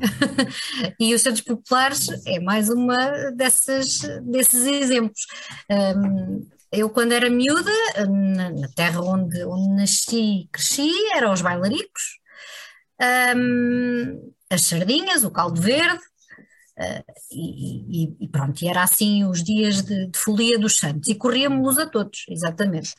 e 1.00 1.14
os 1.14 1.22
Santos 1.22 1.40
Populares 1.40 2.08
é 2.26 2.38
mais 2.38 2.68
uma 2.68 3.30
dessas, 3.30 4.00
desses 4.24 4.66
exemplos. 4.66 5.22
Um, 5.70 6.46
eu, 6.76 6.90
quando 6.90 7.12
era 7.12 7.30
miúda, 7.30 7.72
na, 8.08 8.50
na 8.50 8.68
terra 8.74 9.00
onde, 9.00 9.42
onde 9.44 9.76
nasci 9.76 10.42
e 10.42 10.48
cresci, 10.48 10.90
eram 11.14 11.32
os 11.32 11.40
bailaricos, 11.40 12.02
um, 13.36 14.32
as 14.50 14.62
sardinhas, 14.62 15.24
o 15.24 15.30
caldo 15.30 15.60
verde, 15.60 16.02
e, 17.32 18.14
e, 18.20 18.28
pronto, 18.28 18.62
e 18.62 18.68
era 18.68 18.82
assim 18.82 19.24
os 19.24 19.42
dias 19.42 19.82
de, 19.82 20.06
de 20.08 20.18
folia 20.18 20.58
dos 20.58 20.76
santos, 20.76 21.08
e 21.08 21.14
corríamos 21.14 21.78
a 21.78 21.86
todos, 21.86 22.24
exatamente. 22.28 22.94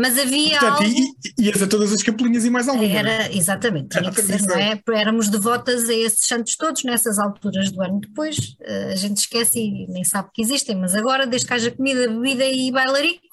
Mas 0.00 0.18
havia 0.18 0.58
Portanto, 0.58 0.82
algo... 0.82 1.14
E, 1.38 1.44
ias 1.44 1.62
a 1.62 1.66
todas 1.66 1.92
as 1.92 2.02
capelinhas 2.02 2.44
e 2.44 2.50
mais 2.50 2.68
alguma. 2.68 2.84
É? 2.84 2.96
Era, 2.96 3.32
exatamente, 3.32 3.96
tinha 3.96 4.10
que 4.10 4.22
ser, 4.22 4.42
não 4.42 4.56
é? 4.56 4.80
Éramos 4.94 5.28
devotas 5.28 5.88
a 5.88 5.94
esses 5.94 6.26
santos 6.26 6.56
todos 6.56 6.82
nessas 6.82 7.18
alturas 7.18 7.70
do 7.70 7.82
ano. 7.82 8.00
Depois 8.00 8.36
uh, 8.36 8.92
a 8.92 8.96
gente 8.96 9.18
esquece 9.18 9.60
e 9.60 9.86
nem 9.86 10.04
sabe 10.04 10.30
que 10.34 10.42
existem, 10.42 10.76
mas 10.76 10.94
agora, 10.94 11.26
desde 11.26 11.46
que 11.46 11.54
haja 11.54 11.70
comida, 11.70 12.08
bebida 12.08 12.44
e 12.44 12.70
bailarico, 12.72 13.24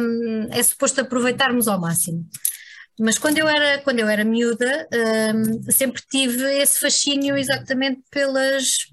um, 0.00 0.48
é 0.50 0.62
suposto 0.62 1.00
aproveitarmos 1.00 1.66
ao 1.66 1.80
máximo. 1.80 2.26
Mas 3.00 3.16
quando 3.16 3.38
eu 3.38 3.48
era, 3.48 3.78
quando 3.78 3.98
eu 3.98 4.08
era 4.08 4.22
miúda, 4.24 4.86
um, 5.34 5.72
sempre 5.72 6.02
tive 6.10 6.44
esse 6.60 6.78
fascínio 6.78 7.34
exatamente 7.34 8.02
pelas, 8.10 8.88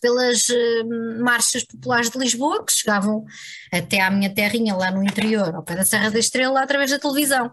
pelas 0.00 0.48
uh, 0.48 1.20
marchas 1.20 1.64
populares 1.64 2.10
de 2.10 2.18
Lisboa, 2.18 2.64
que 2.64 2.72
chegavam 2.72 3.24
até 3.72 4.00
à 4.00 4.08
minha 4.08 4.32
terrinha 4.32 4.72
lá 4.76 4.92
no 4.92 5.02
interior, 5.02 5.52
ao 5.52 5.64
pé 5.64 5.74
da 5.74 5.84
Serra 5.84 6.12
da 6.12 6.18
Estrela, 6.20 6.62
através 6.62 6.92
da 6.92 6.98
televisão. 6.98 7.52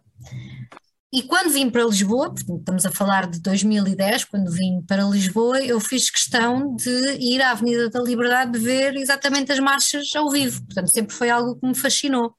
E 1.12 1.24
quando 1.24 1.52
vim 1.52 1.68
para 1.72 1.84
Lisboa, 1.84 2.32
estamos 2.38 2.86
a 2.86 2.92
falar 2.92 3.28
de 3.28 3.40
2010, 3.42 4.26
quando 4.26 4.52
vim 4.52 4.84
para 4.88 5.04
Lisboa, 5.04 5.64
eu 5.64 5.80
fiz 5.80 6.12
questão 6.12 6.76
de 6.76 7.18
ir 7.20 7.42
à 7.42 7.52
Avenida 7.52 7.90
da 7.90 8.02
Liberdade 8.02 8.60
ver 8.60 8.96
exatamente 8.98 9.52
as 9.52 9.60
marchas 9.60 10.14
ao 10.16 10.30
vivo. 10.30 10.64
Portanto, 10.66 10.92
sempre 10.92 11.16
foi 11.16 11.32
algo 11.32 11.56
que 11.56 11.66
me 11.66 11.74
fascinou. 11.74 12.36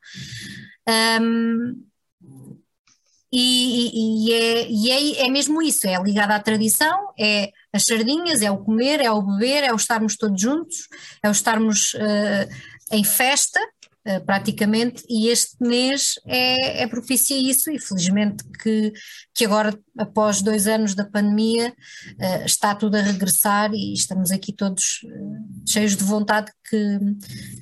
Um, 0.89 1.87
e, 3.39 4.29
e, 4.29 4.33
é, 4.33 4.71
e 4.71 4.91
é, 4.91 5.27
é, 5.27 5.29
mesmo 5.29 5.61
isso, 5.61 5.87
é 5.87 6.03
ligado 6.03 6.31
à 6.31 6.41
tradição, 6.41 7.13
é 7.19 7.53
as 7.71 7.85
sardinhas, 7.85 8.41
é 8.41 8.51
o 8.51 8.57
comer, 8.57 8.99
é 9.01 9.11
o 9.11 9.21
beber, 9.21 9.63
é 9.63 9.73
o 9.75 9.77
estarmos 9.77 10.17
todos 10.17 10.41
juntos, 10.41 10.89
é 11.23 11.29
o 11.29 11.33
estarmos 11.33 11.93
uh, 11.93 12.49
em 12.91 13.05
festa, 13.05 13.61
uh, 13.61 14.25
praticamente, 14.25 15.05
e 15.07 15.29
este 15.29 15.55
mês 15.61 16.15
é, 16.25 16.85
é 16.85 16.87
propício 16.87 17.37
a 17.37 17.39
isso, 17.39 17.71
e 17.71 17.79
felizmente 17.79 18.43
que, 18.63 18.91
que 19.35 19.45
agora, 19.45 19.79
após 19.99 20.41
dois 20.41 20.67
anos 20.67 20.95
da 20.95 21.05
pandemia, 21.05 21.75
uh, 22.13 22.47
está 22.47 22.75
tudo 22.75 22.97
a 22.97 23.03
regressar 23.03 23.71
e 23.75 23.93
estamos 23.93 24.31
aqui 24.31 24.51
todos 24.51 25.01
cheios 25.69 25.95
de 25.95 26.05
vontade 26.05 26.51
que, 26.71 26.99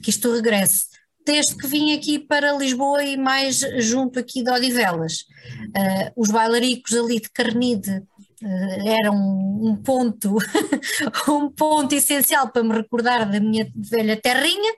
que 0.04 0.10
isto 0.10 0.32
regresse 0.32 0.84
desde 1.24 1.56
que 1.56 1.66
vim 1.66 1.94
aqui 1.94 2.18
para 2.18 2.52
Lisboa 2.52 3.02
e 3.02 3.16
mais 3.16 3.60
junto 3.78 4.18
aqui 4.18 4.42
de 4.42 4.50
Odivelas. 4.50 5.24
Uh, 5.76 6.12
os 6.16 6.30
bailaricos 6.30 6.94
ali 6.94 7.20
de 7.20 7.30
Carnide 7.30 7.90
uh, 8.42 8.88
eram 8.88 9.14
um 9.14 9.76
ponto, 9.76 10.36
um 11.28 11.50
ponto 11.50 11.94
essencial 11.94 12.50
para 12.50 12.62
me 12.62 12.74
recordar 12.74 13.30
da 13.30 13.40
minha 13.40 13.70
velha 13.74 14.16
terrinha, 14.16 14.72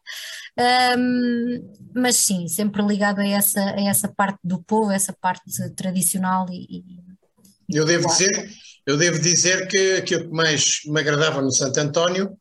um, 0.96 1.72
mas 1.94 2.16
sim, 2.16 2.48
sempre 2.48 2.82
ligado 2.82 3.20
a 3.20 3.26
essa, 3.26 3.60
a 3.60 3.80
essa 3.88 4.08
parte 4.08 4.38
do 4.42 4.62
povo, 4.62 4.90
essa 4.90 5.12
parte 5.12 5.44
tradicional 5.74 6.46
e, 6.50 6.84
e 7.70 7.76
eu 7.76 7.84
devo 7.84 8.06
dizer, 8.06 8.48
eu 8.86 8.96
devo 8.96 9.18
dizer 9.18 9.66
que 9.66 9.94
aquilo 9.96 10.28
que 10.28 10.34
mais 10.34 10.80
me 10.86 11.00
agradava 11.00 11.42
no 11.42 11.52
Santo 11.52 11.78
António 11.80 12.36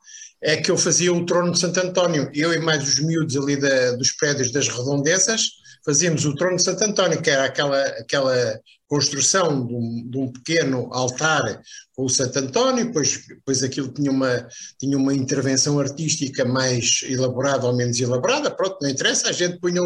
é 0.46 0.58
que 0.58 0.70
eu 0.70 0.78
fazia 0.78 1.12
o 1.12 1.26
trono 1.26 1.52
de 1.52 1.60
Santo 1.60 1.80
António. 1.80 2.30
Eu 2.34 2.54
e 2.54 2.60
mais 2.60 2.84
os 2.88 3.00
miúdos 3.00 3.36
ali 3.36 3.58
da, 3.58 3.94
dos 3.94 4.12
prédios 4.12 4.52
das 4.52 4.68
redondezas 4.68 5.42
fazíamos 5.84 6.26
o 6.26 6.36
trono 6.36 6.56
de 6.56 6.64
Santo 6.64 6.84
António, 6.84 7.22
que 7.22 7.30
era 7.30 7.46
aquela, 7.46 7.80
aquela 7.80 8.60
construção 8.88 9.66
de 9.66 9.74
um, 9.74 10.10
de 10.10 10.18
um, 10.18 10.32
pequeno 10.32 10.90
altar 10.92 11.62
com 11.96 12.06
o 12.06 12.10
Santo 12.10 12.40
António, 12.40 12.86
depois, 12.86 13.24
depois 13.28 13.64
aquilo 13.64 13.90
tinha 13.90 14.12
uma, 14.12 14.48
tinha 14.80 14.98
uma 14.98 15.14
intervenção 15.14 15.80
artística 15.80 16.44
mais 16.44 17.02
elaborada 17.08 17.68
ou 17.68 17.76
menos 17.76 18.00
elaborada, 18.00 18.50
pronto, 18.50 18.78
não 18.82 18.90
interessa, 18.90 19.30
a 19.30 19.32
gente 19.32 19.60
punha, 19.60 19.82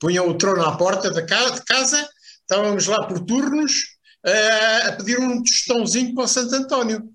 punha 0.00 0.22
o 0.22 0.34
trono 0.34 0.62
à 0.62 0.76
porta 0.76 1.10
da 1.10 1.22
casa, 1.22 1.62
casa, 1.64 2.08
estávamos 2.40 2.86
lá 2.86 3.06
por 3.06 3.20
turnos, 3.20 3.95
a 4.26 4.92
pedir 4.92 5.18
um 5.20 5.42
tostãozinho 5.42 6.14
para 6.14 6.24
o 6.24 6.28
Santo 6.28 6.54
António. 6.54 7.08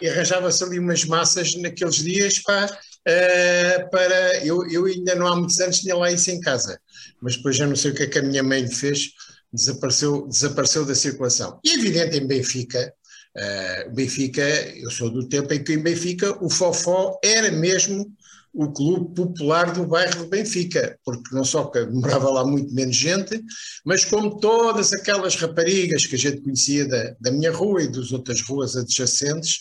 E 0.00 0.08
arranjava-se 0.08 0.64
ali 0.64 0.78
umas 0.78 1.04
massas 1.04 1.54
naqueles 1.56 1.96
dias 1.96 2.38
pá, 2.38 2.66
uh, 2.66 3.90
para. 3.90 4.44
Eu, 4.44 4.66
eu 4.70 4.86
ainda 4.86 5.14
não 5.14 5.26
há 5.26 5.36
muitos 5.36 5.60
anos 5.60 5.80
tinha 5.80 5.94
lá 5.94 6.10
isso 6.10 6.30
em 6.30 6.40
casa, 6.40 6.80
mas 7.20 7.36
depois 7.36 7.56
já 7.56 7.66
não 7.66 7.76
sei 7.76 7.90
o 7.90 7.94
que 7.94 8.04
é 8.04 8.06
que 8.06 8.18
a 8.18 8.22
minha 8.22 8.42
mãe 8.42 8.66
fez, 8.68 9.10
desapareceu, 9.52 10.26
desapareceu 10.28 10.84
da 10.86 10.94
circulação. 10.94 11.60
E 11.62 11.74
evidente 11.74 12.16
em 12.16 12.26
Benfica. 12.26 12.92
Uh, 13.36 13.94
Benfica, 13.94 14.42
eu 14.42 14.90
sou 14.90 15.10
do 15.10 15.28
tempo 15.28 15.52
em 15.52 15.62
que 15.62 15.74
em 15.74 15.82
Benfica 15.82 16.42
o 16.42 16.48
Fofó 16.48 17.18
era 17.22 17.50
mesmo 17.50 18.10
o 18.58 18.72
clube 18.72 19.14
popular 19.14 19.70
do 19.70 19.86
bairro 19.86 20.24
de 20.24 20.30
Benfica, 20.30 20.98
porque 21.04 21.34
não 21.34 21.44
só 21.44 21.66
que 21.66 21.84
morava 21.86 22.30
lá 22.30 22.44
muito 22.44 22.72
menos 22.72 22.96
gente, 22.96 23.38
mas 23.84 24.02
como 24.02 24.40
todas 24.40 24.94
aquelas 24.94 25.36
raparigas 25.36 26.06
que 26.06 26.14
a 26.14 26.18
gente 26.18 26.40
conhecia 26.40 26.88
da, 26.88 27.14
da 27.20 27.30
minha 27.30 27.52
rua 27.52 27.82
e 27.82 27.92
das 27.92 28.12
outras 28.12 28.40
ruas 28.40 28.74
adjacentes, 28.74 29.58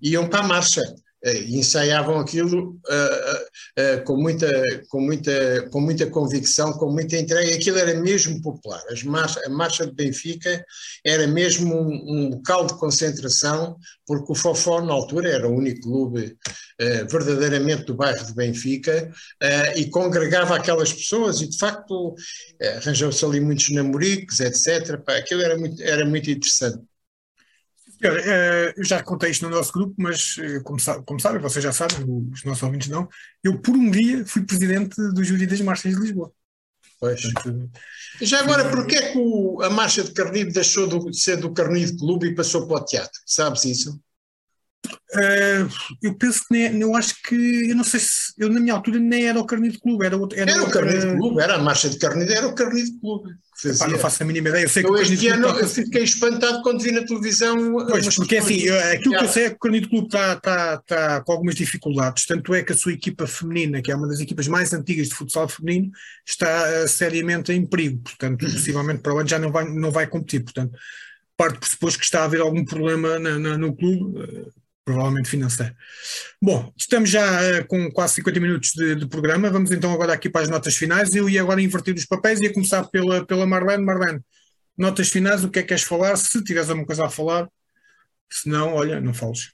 iam 0.00 0.26
para 0.26 0.40
a 0.40 0.48
marcha. 0.48 0.82
E 1.22 1.58
ensaiavam 1.58 2.18
aquilo 2.18 2.80
uh, 2.88 3.82
uh, 3.82 4.04
com, 4.04 4.16
muita, 4.16 4.48
com, 4.88 5.00
muita, 5.00 5.68
com 5.70 5.80
muita 5.80 6.06
convicção, 6.06 6.72
com 6.72 6.90
muita 6.90 7.18
entrega. 7.18 7.54
Aquilo 7.54 7.78
era 7.78 7.92
mesmo 8.00 8.40
popular. 8.40 8.80
A 9.44 9.50
Marcha 9.50 9.86
de 9.86 9.92
Benfica 9.92 10.64
era 11.04 11.26
mesmo 11.26 11.74
um, 11.74 11.92
um, 11.92 12.30
local 12.30 12.66
de 12.66 12.78
concentração, 12.78 13.76
porque 14.06 14.32
o 14.32 14.34
Fofó, 14.34 14.80
na 14.80 14.94
altura, 14.94 15.28
era 15.28 15.48
o 15.48 15.54
único 15.54 15.82
clube 15.82 16.36
verdadeiramente 17.10 17.84
do 17.84 17.94
bairro 17.94 18.24
de 18.24 18.32
Benfica 18.32 19.12
e 19.76 19.84
congregava 19.90 20.56
aquelas 20.56 20.90
pessoas. 20.90 21.42
E, 21.42 21.48
de 21.48 21.58
facto, 21.58 22.14
arranjou-se 22.78 23.22
ali 23.22 23.40
muitos 23.40 23.70
namoricos, 23.70 24.40
etc. 24.40 24.98
Aquilo 25.06 25.42
era 25.42 25.58
muito, 25.58 25.82
era 25.82 26.06
muito 26.06 26.30
interessante. 26.30 26.89
Eh, 28.02 28.72
eu 28.76 28.84
já 28.84 29.02
contei 29.02 29.30
isto 29.30 29.44
no 29.44 29.54
nosso 29.54 29.72
grupo, 29.72 29.94
mas 29.98 30.36
eh, 30.38 30.60
como, 30.60 30.80
sabe, 30.80 31.04
como 31.04 31.20
sabem, 31.20 31.40
vocês 31.40 31.62
já 31.62 31.70
sabem, 31.70 31.98
os 32.32 32.44
nossos 32.44 32.62
ouvintes 32.62 32.88
não, 32.88 33.06
eu 33.44 33.60
por 33.60 33.76
um 33.76 33.90
dia 33.90 34.24
fui 34.24 34.42
presidente 34.42 34.96
do 35.12 35.22
Júri 35.22 35.46
das 35.46 35.60
Marchas 35.60 35.94
de 35.94 36.00
Lisboa. 36.00 36.32
Pois. 36.98 37.20
Portanto, 37.20 37.70
já 38.20 38.40
agora, 38.40 38.70
porquê 38.70 38.96
é 38.96 39.12
que 39.12 39.18
o, 39.18 39.62
a 39.62 39.70
Marcha 39.70 40.02
de 40.02 40.12
Carnido 40.12 40.52
deixou 40.52 40.86
de 40.86 41.18
ser 41.18 41.36
do 41.36 41.52
Carnido 41.52 41.96
Clube 41.96 42.28
e 42.28 42.34
passou 42.34 42.66
para 42.66 42.76
o 42.76 42.84
teatro? 42.84 43.18
Sabes 43.26 43.64
isso? 43.64 44.00
Uh, 45.12 45.68
eu 46.00 46.14
penso 46.14 46.46
que 46.46 46.52
nem, 46.52 46.80
eu 46.80 46.94
acho 46.94 47.20
que 47.22 47.34
eu 47.68 47.74
não 47.74 47.82
sei 47.82 47.98
se 47.98 48.32
eu 48.38 48.48
na 48.48 48.60
minha 48.60 48.72
altura 48.72 48.98
nem 49.00 49.26
era 49.26 49.40
o 49.40 49.44
Carnido 49.44 49.78
Clube, 49.80 50.06
era, 50.06 50.16
outro, 50.16 50.38
era, 50.38 50.52
era 50.52 50.62
o 50.62 50.70
Carnido 50.70 51.16
Clube, 51.16 51.40
era 51.40 51.54
a 51.56 51.58
marcha 51.58 51.90
de 51.90 51.98
Carnido, 51.98 52.32
era 52.32 52.46
o 52.46 52.54
Carnido 52.54 52.98
Clube. 53.00 53.30
Epá, 53.64 53.88
não 53.88 53.98
faço 53.98 54.22
a 54.22 54.26
mínima 54.26 54.48
ideia. 54.48 54.64
Eu, 54.64 54.68
sei 54.68 54.84
eu 54.84 54.94
que 54.94 55.02
este 55.02 55.28
ano 55.28 55.48
eu 55.48 55.68
fiquei 55.68 56.04
espantado 56.04 56.62
quando 56.62 56.80
vi 56.80 56.92
na 56.92 57.04
televisão. 57.04 57.86
Pois, 57.88 58.14
porque 58.14 58.36
assim, 58.36 58.68
aquilo 58.68 59.18
que 59.18 59.24
eu 59.24 59.28
sei 59.28 59.44
é 59.46 59.50
que 59.50 59.56
o 59.56 59.58
Carnido 59.58 59.88
Clube 59.88 60.06
está, 60.06 60.32
está, 60.34 60.74
está 60.74 61.20
com 61.22 61.32
algumas 61.32 61.56
dificuldades, 61.56 62.24
tanto 62.24 62.54
é 62.54 62.62
que 62.62 62.72
a 62.72 62.76
sua 62.76 62.92
equipa 62.92 63.26
feminina, 63.26 63.82
que 63.82 63.90
é 63.90 63.96
uma 63.96 64.08
das 64.08 64.20
equipas 64.20 64.46
mais 64.46 64.72
antigas 64.72 65.08
de 65.08 65.14
futsal 65.14 65.48
feminino, 65.48 65.90
está 66.26 66.84
uh, 66.84 66.88
seriamente 66.88 67.52
em 67.52 67.66
perigo, 67.66 68.00
portanto, 68.02 68.46
possivelmente 68.46 69.02
para 69.02 69.12
o 69.12 69.18
ano 69.18 69.28
já 69.28 69.38
não 69.38 69.50
vai, 69.50 69.68
não 69.68 69.90
vai 69.90 70.06
competir, 70.06 70.44
portanto, 70.44 70.78
parte 71.36 71.58
por 71.58 71.68
supor 71.68 71.92
que 71.98 72.04
está 72.04 72.20
a 72.20 72.24
haver 72.24 72.40
algum 72.40 72.64
problema 72.64 73.18
na, 73.18 73.38
na, 73.38 73.58
no 73.58 73.74
clube, 73.74 74.20
uh, 74.20 74.59
provavelmente 74.90 75.30
financeiro. 75.30 75.74
Bom, 76.42 76.72
estamos 76.76 77.08
já 77.08 77.22
uh, 77.24 77.66
com 77.68 77.90
quase 77.92 78.14
50 78.14 78.40
minutos 78.40 78.70
de, 78.70 78.96
de, 78.96 79.06
programa, 79.08 79.50
vamos 79.50 79.70
então 79.70 79.92
agora 79.92 80.12
aqui 80.12 80.28
para 80.28 80.42
as 80.42 80.48
notas 80.48 80.76
finais. 80.76 81.14
Eu 81.14 81.28
ia 81.28 81.40
agora 81.40 81.62
inverter 81.62 81.94
os 81.94 82.04
papéis 82.04 82.40
e 82.40 82.44
ia 82.44 82.52
começar 82.52 82.84
pela, 82.84 83.24
pela 83.24 83.46
Marlene. 83.46 83.84
Marlene, 83.84 84.20
notas 84.76 85.08
finais, 85.08 85.44
o 85.44 85.50
que 85.50 85.60
é 85.60 85.62
que 85.62 85.68
queres 85.68 85.84
falar? 85.84 86.16
Se 86.16 86.42
tiveres 86.42 86.68
alguma 86.68 86.86
coisa 86.86 87.06
a 87.06 87.10
falar, 87.10 87.48
se 88.28 88.48
não, 88.48 88.74
olha, 88.74 89.00
não 89.00 89.14
fales. 89.14 89.52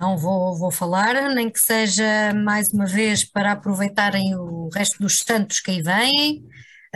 Não 0.00 0.16
vou, 0.16 0.56
vou 0.56 0.70
falar, 0.70 1.34
nem 1.34 1.50
que 1.50 1.60
seja 1.60 2.32
mais 2.34 2.72
uma 2.72 2.86
vez 2.86 3.24
para 3.24 3.52
aproveitarem 3.52 4.34
o 4.34 4.68
resto 4.74 4.98
dos 5.00 5.18
santos 5.18 5.60
que 5.60 5.70
aí 5.70 5.82
vêm, 5.82 6.44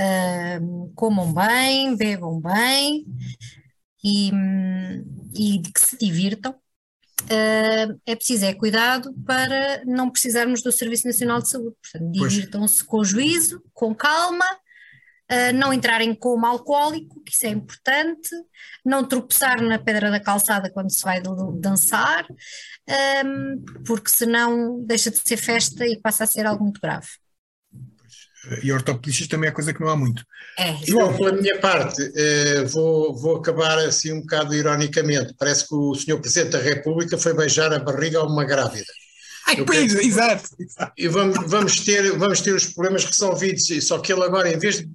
uh, 0.00 0.92
comam 0.94 1.32
bem, 1.32 1.94
bebam 1.94 2.40
bem 2.40 3.04
e, 4.02 4.32
e 5.34 5.62
que 5.62 5.80
se 5.80 5.96
divirtam 5.98 6.54
é 7.28 8.14
preciso 8.14 8.44
é 8.44 8.54
cuidado 8.54 9.12
para 9.26 9.82
não 9.84 10.10
precisarmos 10.10 10.62
do 10.62 10.70
Serviço 10.70 11.06
Nacional 11.06 11.40
de 11.40 11.50
Saúde. 11.50 11.76
Portanto, 11.82 12.12
divirtam-se 12.12 12.84
com 12.84 13.02
juízo, 13.02 13.62
com 13.72 13.94
calma, 13.94 14.46
uh, 15.30 15.52
não 15.54 15.72
entrarem 15.72 16.14
como 16.14 16.46
alcoólico, 16.46 17.22
que 17.24 17.32
isso 17.32 17.46
é 17.46 17.50
importante, 17.50 18.30
não 18.84 19.04
tropeçar 19.04 19.60
na 19.62 19.78
pedra 19.78 20.10
da 20.10 20.20
calçada 20.20 20.70
quando 20.70 20.90
se 20.90 21.02
vai 21.02 21.20
dançar, 21.54 22.26
um, 23.24 23.64
porque 23.84 24.10
senão 24.10 24.80
deixa 24.84 25.10
de 25.10 25.18
ser 25.18 25.36
festa 25.36 25.86
e 25.86 26.00
passa 26.00 26.24
a 26.24 26.26
ser 26.26 26.46
algo 26.46 26.62
muito 26.62 26.80
grave. 26.80 27.08
E 28.62 28.72
ortopedistas 28.72 29.28
também 29.28 29.48
é 29.48 29.52
coisa 29.52 29.72
que 29.72 29.80
não 29.80 29.88
há 29.88 29.96
muito. 29.96 30.24
É. 30.58 30.76
João, 30.86 31.16
pela 31.16 31.32
minha 31.32 31.58
parte, 31.58 32.00
eh, 32.14 32.64
vou, 32.64 33.14
vou 33.16 33.36
acabar 33.36 33.78
assim 33.78 34.12
um 34.12 34.20
bocado 34.20 34.54
ironicamente. 34.54 35.34
Parece 35.38 35.68
que 35.68 35.74
o 35.74 35.94
senhor 35.94 36.20
Presidente 36.20 36.52
da 36.52 36.60
República 36.60 37.18
foi 37.18 37.34
beijar 37.34 37.72
a 37.72 37.78
barriga 37.78 38.18
a 38.18 38.24
uma 38.24 38.44
grávida. 38.44 38.86
Ai, 39.46 39.64
pois, 39.64 39.94
exato, 39.94 40.50
exato. 40.58 40.92
E 40.96 41.06
vamos, 41.06 41.38
vamos, 41.48 41.80
ter, 41.80 42.16
vamos 42.18 42.40
ter 42.40 42.52
os 42.52 42.66
problemas 42.66 43.04
resolvidos, 43.04 43.66
só 43.82 43.98
que 43.98 44.12
ele 44.12 44.24
agora, 44.24 44.52
em 44.52 44.58
vez 44.58 44.78
de 44.78 44.88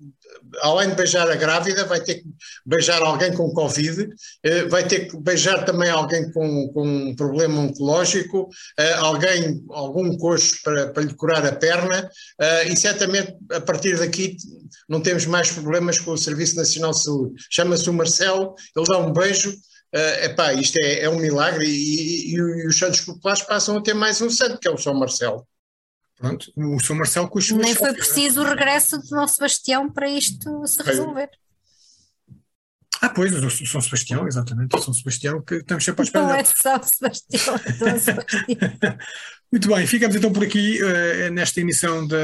além 0.62 0.90
de 0.90 0.96
beijar 0.96 1.30
a 1.30 1.36
grávida, 1.36 1.86
vai 1.86 2.02
ter 2.02 2.16
que 2.16 2.26
beijar 2.66 3.02
alguém 3.02 3.34
com 3.34 3.52
Covid, 3.54 4.08
eh, 4.44 4.66
vai 4.66 4.88
ter 4.88 5.08
que 5.08 5.18
beijar 5.18 5.66
também 5.66 5.90
alguém 5.90 6.32
com, 6.32 6.70
com 6.74 6.88
um 6.88 7.16
problema 7.16 7.62
oncológico, 7.62 8.50
eh, 8.78 8.94
alguém, 8.94 9.64
algum 9.70 10.18
coxo 10.18 10.56
para, 10.64 10.88
para 10.88 11.04
lhe 11.04 11.14
curar 11.14 11.46
a 11.46 11.52
perna, 11.54 12.10
eh, 12.40 12.68
e 12.70 12.76
certamente 12.76 13.36
a 13.52 13.62
partir 13.62 13.98
daqui 13.98 14.36
não 14.88 15.02
temos 15.02 15.26
mais 15.26 15.52
problemas 15.52 16.00
com 16.00 16.12
o 16.12 16.18
Serviço 16.18 16.56
Nacional 16.56 16.92
de 16.92 17.04
Saúde. 17.04 17.34
Chama-se 17.50 17.90
o 17.90 17.94
Marcelo, 17.94 18.56
ele 18.76 18.86
dá 18.86 18.98
um 18.98 19.12
beijo, 19.14 19.54
Uh, 19.94 20.24
epá, 20.24 20.54
isto 20.54 20.78
é, 20.82 21.02
é 21.02 21.10
um 21.10 21.20
milagre 21.20 21.66
e, 21.66 22.32
e, 22.32 22.36
e, 22.36 22.66
os 22.66 22.80
santos 22.80 23.02
populares 23.02 23.42
passam 23.42 23.76
a 23.76 23.84
ter 23.84 23.94
mais 23.94 24.22
um 24.22 24.30
santo, 24.30 24.58
que 24.58 24.66
é 24.66 24.72
o 24.72 24.78
São 24.78 24.94
Marcelo. 24.94 25.46
Pronto, 26.22 26.54
o 26.56 26.80
São 26.80 26.96
Marcelo 26.96 27.28
os 27.34 27.50
Nem 27.50 27.74
foi 27.74 27.94
preciso 27.94 28.42
o 28.42 28.44
regresso 28.44 29.00
de 29.02 29.08
São 29.08 29.28
Sebastião 29.28 29.92
para 29.92 30.08
isto 30.08 30.68
se 30.68 30.84
resolver. 30.84 31.30
Ah, 33.02 33.10
pois, 33.10 33.34
o 33.34 33.66
São 33.66 33.82
Sebastião, 33.82 34.28
exatamente, 34.28 34.76
o 34.76 34.80
São 34.80 34.94
Sebastião 34.94 35.42
que 35.42 35.56
estamos 35.56 35.84
sempre 35.84 36.02
a 36.02 36.04
esperar. 36.04 36.28
Não 36.28 36.36
é 36.36 36.44
São 36.44 36.84
Sebastião, 36.84 37.56
é 37.66 37.74
São 37.74 38.00
Sebastião. 38.00 38.98
Muito 39.52 39.68
bem, 39.68 39.88
ficamos 39.88 40.16
então 40.16 40.32
por 40.32 40.44
aqui 40.44 40.80
uh, 40.84 41.32
nesta 41.34 41.60
emissão 41.60 42.06
de, 42.06 42.16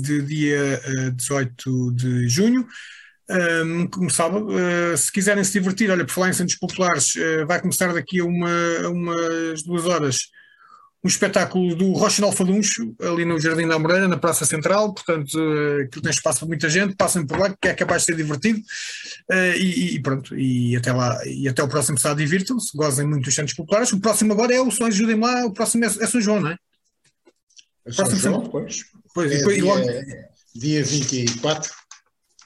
de 0.00 0.22
dia 0.22 0.80
uh, 0.86 1.08
eh, 1.08 1.10
18 1.10 1.92
de 1.94 2.28
junho. 2.28 2.66
Um, 3.28 3.88
como 3.88 4.10
sábado, 4.10 4.46
uh, 4.46 4.96
se 4.96 5.10
quiserem 5.10 5.42
se 5.42 5.52
divertir, 5.52 5.90
olha, 5.90 6.04
por 6.04 6.12
falar 6.12 6.30
em 6.30 6.34
Santos 6.34 6.54
Populares, 6.54 7.14
vai 7.48 7.60
começar 7.60 7.92
daqui 7.92 8.20
a 8.20 8.24
uma, 8.24 8.88
umas 8.88 9.64
duas 9.64 9.86
horas 9.86 10.20
um 11.04 11.08
espetáculo 11.08 11.74
do 11.74 11.92
Rocha 11.92 12.24
Alfaduncho, 12.24 12.94
ali 13.00 13.24
no 13.24 13.40
Jardim 13.40 13.66
da 13.66 13.78
Moreira, 13.78 14.06
na 14.06 14.16
Praça 14.16 14.46
Central, 14.46 14.94
portanto, 14.94 15.34
uh, 15.34 15.82
aquilo 15.82 16.02
tem 16.02 16.10
espaço 16.10 16.40
para 16.40 16.48
muita 16.48 16.70
gente, 16.70 16.94
passem 16.94 17.26
por 17.26 17.38
lá, 17.38 17.50
que 17.60 17.68
é 17.68 17.74
capaz 17.74 18.02
de 18.02 18.06
ser 18.06 18.16
divertido, 18.16 18.60
uh, 18.60 19.56
e, 19.56 19.96
e, 19.96 20.00
pronto, 20.00 20.38
e 20.38 20.76
até 20.76 20.92
lá, 20.92 21.20
e 21.26 21.48
até 21.48 21.60
o 21.60 21.68
próximo 21.68 21.98
sábado 21.98 22.18
divirtam-se, 22.18 22.76
gozem 22.76 23.06
muito 23.06 23.24
dos 23.24 23.34
Santos 23.34 23.54
Populares, 23.54 23.92
o 23.92 24.00
próximo 24.00 24.32
agora 24.32 24.54
é 24.54 24.60
o 24.60 24.70
São 24.70 24.86
ajudem 24.86 25.18
lá, 25.18 25.44
o 25.44 25.52
próximo 25.52 25.84
é, 25.84 25.88
é 25.88 26.06
São 26.06 26.20
João, 26.20 26.40
não 26.40 26.50
é? 26.50 26.56
é 27.86 27.92
São 27.92 28.04
próximo 28.04 28.20
João, 28.20 28.48
pois. 28.48 28.84
pois 29.12 29.32
é, 29.32 29.38
depois, 29.38 29.56
dia, 29.56 29.64
logo, 29.64 29.86
dia 30.54 30.84
24. 30.84 31.72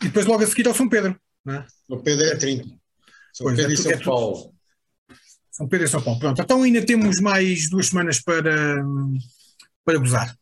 E 0.01 0.05
depois 0.07 0.25
logo 0.25 0.43
a 0.43 0.47
seguir 0.47 0.67
ao 0.67 0.75
São 0.75 0.89
Pedro, 0.89 1.15
não 1.45 1.57
é? 1.57 1.67
O 1.91 1.99
Pedro 1.99 2.25
é 2.25 2.37
30. 2.37 2.65
São 3.35 3.45
pois, 3.45 3.57
Pedro 3.57 3.73
é, 3.73 3.75
e 3.75 3.77
São 3.77 3.93
é, 3.93 3.97
Paulo. 3.99 4.56
São 5.57 5.67
Pedro 5.67 5.87
e 5.87 5.89
São 5.89 6.03
Paulo. 6.03 6.21
Pronto, 6.21 6.43
então 6.43 6.63
ainda 6.63 6.85
temos 6.85 7.19
mais 7.19 7.71
duas 7.71 7.87
semanas 7.87 8.21
para, 8.21 8.77
para 9.85 9.99
gozar 9.99 10.37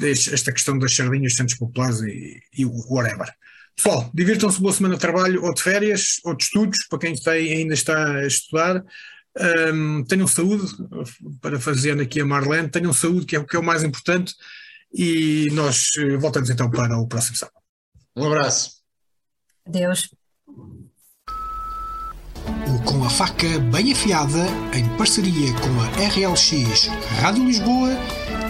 esta 0.00 0.52
questão 0.52 0.78
das 0.78 0.94
sardinhas, 0.94 1.34
Santos 1.34 1.56
Populares 1.56 2.00
e, 2.02 2.40
e 2.56 2.64
whatever. 2.64 3.28
Pessoal, 3.74 4.08
divirtam-se 4.14 4.60
boa 4.60 4.72
semana 4.72 4.94
de 4.94 5.00
trabalho 5.00 5.42
ou 5.42 5.52
de 5.52 5.62
férias 5.62 6.20
ou 6.24 6.36
de 6.36 6.44
estudos, 6.44 6.78
para 6.88 6.98
quem 7.00 7.12
está, 7.12 7.32
ainda 7.32 7.74
está 7.74 8.18
a 8.18 8.26
estudar. 8.26 8.84
Um, 9.74 10.04
tenham 10.04 10.28
saúde, 10.28 10.64
para 11.40 11.58
fazer 11.58 12.00
aqui 12.00 12.20
a 12.20 12.24
Marlene, 12.24 12.68
tenham 12.68 12.92
saúde, 12.92 13.26
que 13.26 13.34
é 13.34 13.40
o 13.40 13.46
que 13.46 13.56
é 13.56 13.58
o 13.58 13.64
mais 13.64 13.82
importante, 13.82 14.32
e 14.94 15.48
nós 15.52 15.88
eh, 15.98 16.16
voltamos 16.18 16.50
então 16.50 16.70
para 16.70 16.98
o 16.98 17.08
próximo 17.08 17.36
sábado. 17.36 17.56
Um 18.14 18.26
abraço. 18.26 18.82
Adeus 19.66 20.10
com 22.84 23.04
a 23.04 23.10
faca 23.10 23.58
bem 23.58 23.92
afiada, 23.92 24.46
em 24.72 24.84
parceria 24.96 25.52
com 25.54 25.80
a 25.80 25.86
RLX 26.08 26.88
Rádio 27.20 27.44
Lisboa, 27.44 27.96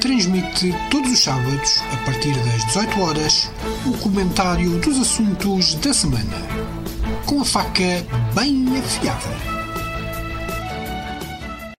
transmite 0.00 0.74
todos 0.90 1.12
os 1.12 1.22
sábados, 1.22 1.82
a 1.92 1.96
partir 2.04 2.34
das 2.44 2.64
18 2.66 3.00
horas, 3.00 3.50
o 3.86 3.96
comentário 3.98 4.78
dos 4.80 4.98
assuntos 4.98 5.74
da 5.76 5.94
semana. 5.94 6.36
Com 7.26 7.40
a 7.40 7.44
faca 7.44 8.04
bem 8.34 8.66
afiada. 8.78 9.61